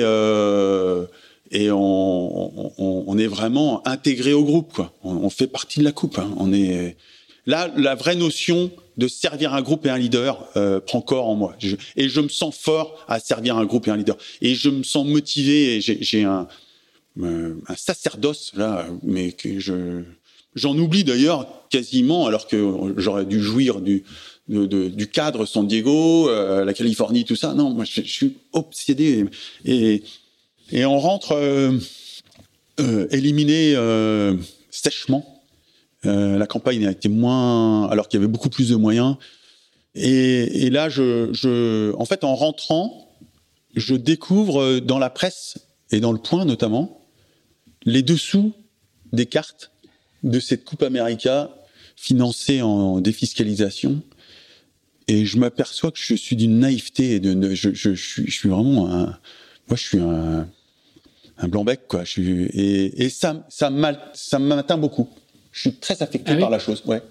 [1.51, 4.93] et on, on, on, est vraiment intégré au groupe quoi.
[5.03, 6.31] On, fait partie de la coupe hein.
[6.37, 6.95] on est
[7.45, 10.49] là la vraie notion de servir un groupe et un leader
[10.85, 11.55] prend corps en moi.
[11.95, 14.17] Et je me sens fort à servir un groupe et un leader.
[14.41, 16.45] Et je me sens motivé et j'ai un euh,
[17.17, 20.03] un sacerdoce là, mais que je
[20.55, 24.03] j'en oublie d'ailleurs quasiment, alors que j'aurais dû jouir du
[24.47, 27.53] du cadre San Diego, euh, la Californie, tout ça.
[27.53, 29.25] Non, moi je, je suis obsédé
[29.63, 30.03] et
[30.71, 31.77] et on rentre euh,
[32.79, 34.35] euh éliminé euh,
[34.71, 35.43] sèchement.
[36.03, 39.17] la campagne a été moins, alors qu'il y avait beaucoup plus de moyens.
[39.95, 43.11] Et, et là, je, je, en fait, en rentrant,
[43.75, 45.57] je découvre dans la presse
[45.91, 46.98] et dans le point notamment
[47.85, 48.53] les dessous
[49.13, 49.71] des cartes
[50.23, 51.49] de cette Coupe América
[51.95, 54.01] financée en défiscalisation.
[55.07, 57.15] Et je m'aperçois que je suis d'une naïveté.
[57.15, 59.05] Et de, je, je, je, suis, vraiment un.
[59.67, 60.47] Moi, je suis un,
[61.37, 62.03] un blanc-bec, quoi.
[62.03, 65.09] Je suis, et, et ça, ça m'atteint beaucoup.
[65.51, 67.01] Je suis très affecté ah par la chose, ouais.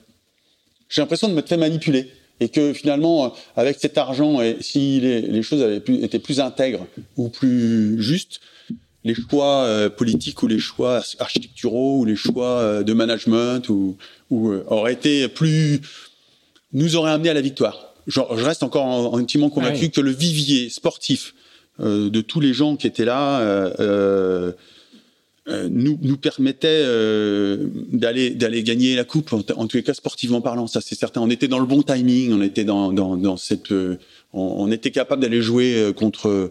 [0.88, 2.10] J'ai l'impression de me faire manipuler.
[2.40, 6.38] Et que finalement, avec cet argent, et si les, les choses avaient plus, étaient plus
[6.38, 6.86] intègres
[7.16, 8.40] ou plus justes,
[9.08, 13.96] les choix euh, politiques ou les choix architecturaux ou les choix euh, de management ou,
[14.30, 15.80] ou euh, auraient été plus
[16.74, 17.94] nous auraient amené à la victoire.
[18.06, 21.34] Je, je reste encore intimement convaincu ah que le vivier sportif
[21.80, 23.72] de tous les gens qui étaient là
[25.46, 26.84] nous, nous permettait
[27.92, 31.30] d'aller d'aller gagner la coupe en, tous les cas sportivement parlant ça c'est certain on
[31.30, 33.96] était dans le bon timing on était dans dans, dans cette on,
[34.32, 36.50] on, était capable d'aller jouer contre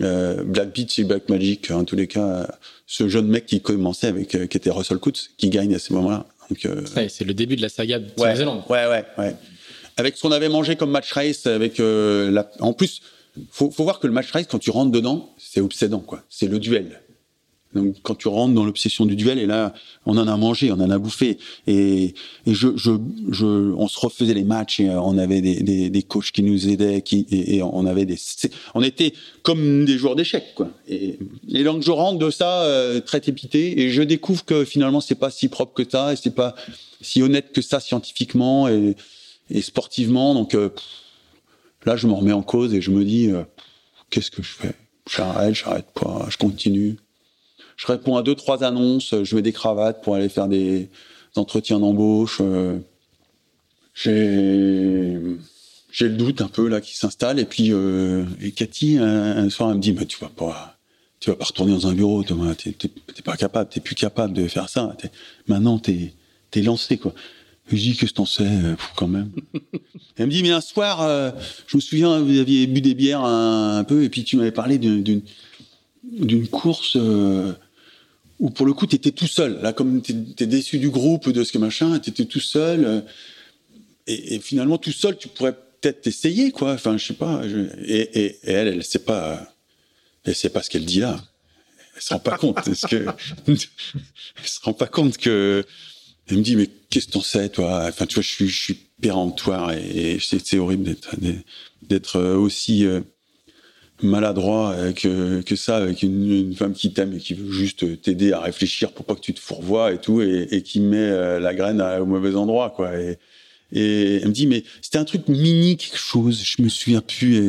[0.00, 2.48] euh, Black Beach et Black Magic, en tous les cas,
[2.86, 5.92] ce jeune mec qui commençait avec, euh, qui était Russell Coates, qui gagne à ce
[5.92, 6.26] moment-là.
[6.50, 8.62] Donc, euh, c'est le début de la saga de ouais, Nouvelle-Zélande.
[8.68, 9.34] Ouais, ouais, ouais.
[9.96, 12.50] Avec ce qu'on avait mangé comme match race, avec la...
[12.60, 13.00] en plus,
[13.50, 16.22] faut, faut voir que le match race, quand tu rentres dedans, c'est obsédant, quoi.
[16.28, 17.00] C'est le duel.
[17.74, 19.74] Donc quand tu rentres dans l'obsession du duel, et là,
[20.06, 22.14] on en a mangé, on en a bouffé, et,
[22.46, 27.62] on se refaisait les matchs, et on avait des, des, coachs qui nous aidaient, et,
[27.62, 28.18] on avait des,
[28.74, 30.70] on était comme des joueurs d'échecs, quoi.
[30.88, 31.18] Et,
[31.64, 35.30] donc je rentre de ça euh, très tépité, et je découvre que finalement c'est pas
[35.30, 36.54] si propre que ça, et c'est pas
[37.00, 38.96] si honnête que ça scientifiquement et,
[39.60, 40.34] sportivement.
[40.34, 40.70] Donc euh,
[41.84, 43.42] là, je me remets en cause et je me dis, euh,
[44.10, 44.74] qu'est-ce que je fais?
[45.10, 46.96] J'arrête, j'arrête pas, je continue
[47.76, 50.88] je réponds à deux trois annonces, je mets des cravates pour aller faire des
[51.36, 52.38] entretiens d'embauche.
[52.40, 52.78] Euh,
[53.94, 55.18] j'ai
[55.90, 57.38] j'ai le doute un peu là qui s'installe.
[57.38, 60.76] Et puis euh, et Cathy un, soir elle me dit mais tu vas pas
[61.20, 62.54] tu vas pas retourner dans un bureau Thomas.
[62.54, 64.96] T'es t'es pas capable t'es plus capable de faire ça.
[65.46, 66.12] Maintenant t'es
[66.50, 67.14] t'es lancé quoi.
[67.68, 69.30] Je dis que t'en sais euh, quand même.
[70.16, 71.30] Elle me dit mais un soir euh,
[71.66, 74.52] je me souviens vous aviez bu des bières un, un peu et puis tu m'avais
[74.52, 75.22] parlé d'une
[76.02, 77.54] d'une course euh,
[78.38, 79.60] où pour le coup, tu étais tout seul.
[79.62, 82.84] Là, comme tu es, déçu du groupe, de ce que machin, tu étais tout seul.
[82.84, 83.00] Euh,
[84.06, 86.72] et, finalement, tout seul, tu pourrais peut-être essayer, quoi.
[86.72, 87.42] Enfin, je sais pas.
[87.86, 89.54] et, elle, elle sait pas.
[90.24, 91.22] Elle sait pas ce qu'elle dit là.
[91.96, 92.74] Elle se rend pas compte.
[92.74, 93.06] ce que
[93.46, 93.58] elle
[94.44, 95.64] se rend pas compte que.
[96.26, 97.84] Elle me dit, mais qu'est-ce que t'en sais, toi?
[97.86, 101.14] Enfin, tu vois, je suis, je suis péremptoire et, et c'est horrible d'être
[101.88, 103.00] d'être aussi euh,
[104.04, 108.40] maladroit que, que ça avec une, femme qui t'aime et qui veut juste t'aider à
[108.40, 111.80] réfléchir pour pas que tu te fourvoies et tout et, qui met euh, la graine
[112.00, 112.90] au mauvais endroit quoi.
[112.98, 113.18] Et,
[113.72, 117.48] elle me dit mais c'était un truc mini quelque chose je me souviens plus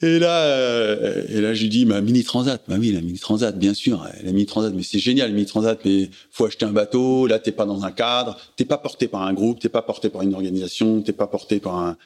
[0.00, 3.18] et, là euh, et là je lui dis ma mini transat bah oui la mini
[3.18, 6.64] transat bien sûr la mini transat mais c'est génial la mini transat mais faut acheter
[6.64, 9.68] un bateau là t'es pas dans un cadre t'es pas porté par un groupe t'es
[9.68, 11.98] pas porté par une organisation t'es pas porté par un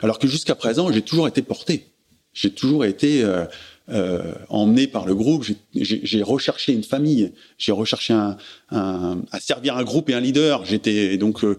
[0.00, 1.86] alors que jusqu'à présent, j'ai toujours été porté.
[2.32, 3.44] J'ai toujours été euh,
[3.88, 5.44] euh, emmené par le groupe.
[5.74, 7.32] J'ai recherché une famille.
[7.56, 8.36] J'ai recherché un,
[8.70, 10.64] un, à servir un groupe et un leader.
[10.64, 11.58] J'étais donc, euh,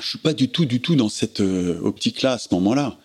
[0.00, 2.98] je suis pas du tout, du tout dans cette euh, optique-là à ce moment-là.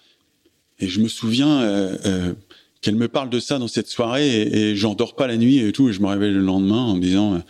[0.79, 2.33] Et je me souviens euh, euh,
[2.81, 5.57] qu'elle me parle de ça dans cette soirée et, et j'en dors pas la nuit
[5.57, 5.89] et tout.
[5.89, 7.41] Et je me réveille le lendemain en me disant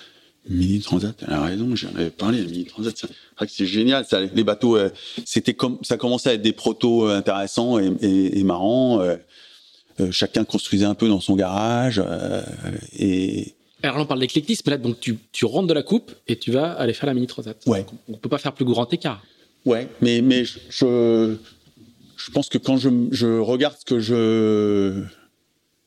[0.50, 3.06] Mini Transat, elle a raison, j'en avais parlé, Mini Transat,
[3.48, 4.90] c'est génial, ça, les bateaux, euh,
[5.24, 9.18] c'était comme, ça commençait à être des protos euh, intéressants et, et, et marrants, euh,
[10.12, 12.02] chacun construisait un peu dans son garage,
[12.98, 13.54] et...
[13.84, 16.52] Alors là, on parle d'éclectisme, là, donc tu, tu rentres de la coupe et tu
[16.52, 17.56] vas aller faire la Mini Transat.
[17.66, 17.86] Ouais.
[18.10, 19.24] On, on peut pas faire plus grand écart.
[19.66, 21.36] Ouais, mais, mais je, je,
[22.18, 25.04] je pense que quand je, je regarde ce que je,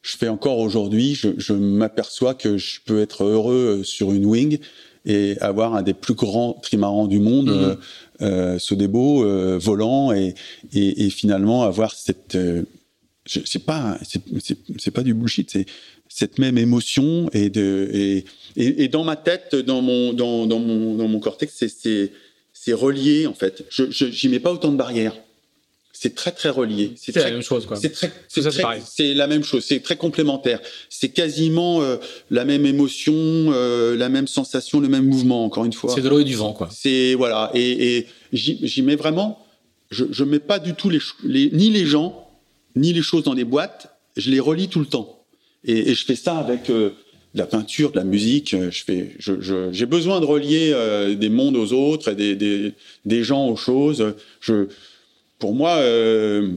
[0.03, 4.27] je fais encore aujourd'hui, je, je m'aperçois que je peux être heureux euh, sur une
[4.27, 4.59] wing
[5.05, 7.51] et avoir un des plus grands trimarans du monde, mmh.
[7.53, 7.74] euh,
[8.23, 10.35] euh, Sodebo, euh, volant et,
[10.73, 12.39] et, et, finalement avoir cette,
[13.27, 13.99] c'est pas,
[14.79, 15.66] c'est pas du bullshit, c'est
[16.09, 18.24] cette même émotion et de et,
[18.57, 22.12] et, et, dans ma tête, dans mon dans, dans mon dans mon cortex, c'est
[22.53, 23.65] c'est relié en fait.
[23.70, 25.16] Je j'y mets pas autant de barrières
[26.03, 26.95] c'est très très relié.
[26.97, 27.69] C'est la même chose.
[27.81, 28.11] C'est très,
[28.85, 29.65] c'est la même chose.
[29.65, 30.59] C'est très complémentaire.
[30.89, 31.99] C'est quasiment euh,
[32.29, 35.45] la même émotion, euh, la même sensation, le même mouvement.
[35.45, 35.95] Encore une fois.
[35.95, 36.69] C'est de l'eau et du vent quoi.
[36.73, 39.47] C'est voilà et, et j'y mets vraiment.
[39.93, 42.29] Je, je mets pas du tout les, les, ni les gens
[42.74, 43.95] ni les choses dans les boîtes.
[44.16, 45.24] Je les relis tout le temps.
[45.65, 46.91] Et, et je fais ça avec euh,
[47.35, 48.57] de la peinture, de la musique.
[48.59, 52.73] Je fais, j'ai je, besoin de relier euh, des mondes aux autres et des, des,
[53.05, 54.15] des gens aux choses.
[54.41, 54.66] Je
[55.43, 56.52] pour moi, euh,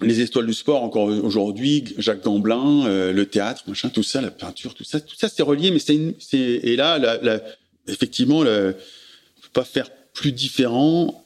[0.00, 4.30] les étoiles du sport encore aujourd'hui, Jacques Gamblin, euh, le théâtre, machin, tout ça, la
[4.30, 7.42] peinture, tout ça, tout ça c'est relié, mais c'est et là, la,
[7.88, 8.74] effectivement, le,
[9.42, 11.22] peut pas faire plus différent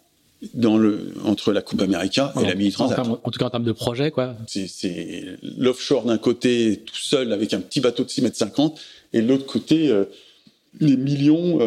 [0.55, 2.99] dans le entre la Coupe América et la Mini Transat.
[2.99, 4.35] En, tout cas en termes de projet, quoi.
[4.49, 8.81] C'est l'offshore d'un côté tout seul avec un petit bateau de 6 mètres 50
[9.13, 10.07] et de l'autre côté euh,
[10.81, 11.61] les millions,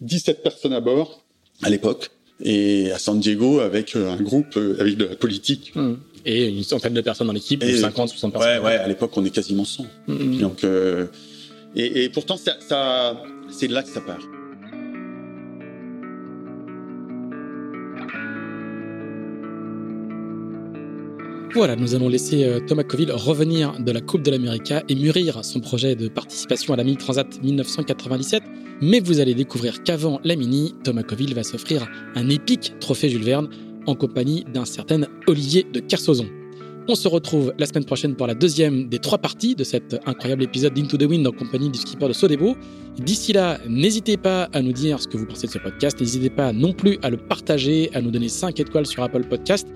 [0.00, 1.22] 17 personnes à bord
[1.62, 2.12] à l'époque
[2.42, 5.72] et à San Diego avec un groupe avec de la politique.
[5.74, 5.94] Mmh
[6.24, 8.58] et une centaine de personnes dans l'équipe, 50, 60 personnes.
[8.58, 9.86] Ouais, ouais, à l'époque, on est quasiment 100.
[10.08, 10.40] Mm-hmm.
[10.40, 11.06] Donc, euh,
[11.74, 14.20] et, et, pourtant, ça, ça c'est de là que ça part.
[21.54, 25.42] Voilà, nous allons laisser euh, Thomas Coville revenir de la Coupe de l'Amérique et mûrir
[25.44, 28.42] son projet de participation à la Mini Transat 1997.
[28.82, 33.24] Mais vous allez découvrir qu'avant la Mini, Thomas Coville va s'offrir un épique trophée Jules
[33.24, 33.48] Verne
[33.86, 36.26] en compagnie d'un certain Olivier de Kersauzon.
[36.86, 40.42] On se retrouve la semaine prochaine pour la deuxième des trois parties de cet incroyable
[40.42, 42.56] épisode d'Into the Wind en compagnie du skipper de Sodebo.
[42.98, 45.98] D'ici là, n'hésitez pas à nous dire ce que vous pensez de ce podcast.
[45.98, 49.66] N'hésitez pas non plus à le partager, à nous donner 5 étoiles sur Apple Podcast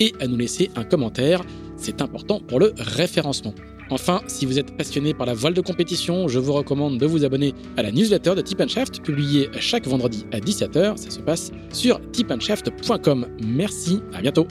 [0.00, 1.42] et à nous laisser un commentaire.
[1.76, 3.54] C'est important pour le référencement.
[3.90, 7.24] Enfin, si vous êtes passionné par la voile de compétition, je vous recommande de vous
[7.24, 10.96] abonner à la newsletter de Tip Shaft, publiée chaque vendredi à 17h.
[10.96, 13.26] Ça se passe sur tipandshaft.com.
[13.44, 14.46] Merci, à bientôt.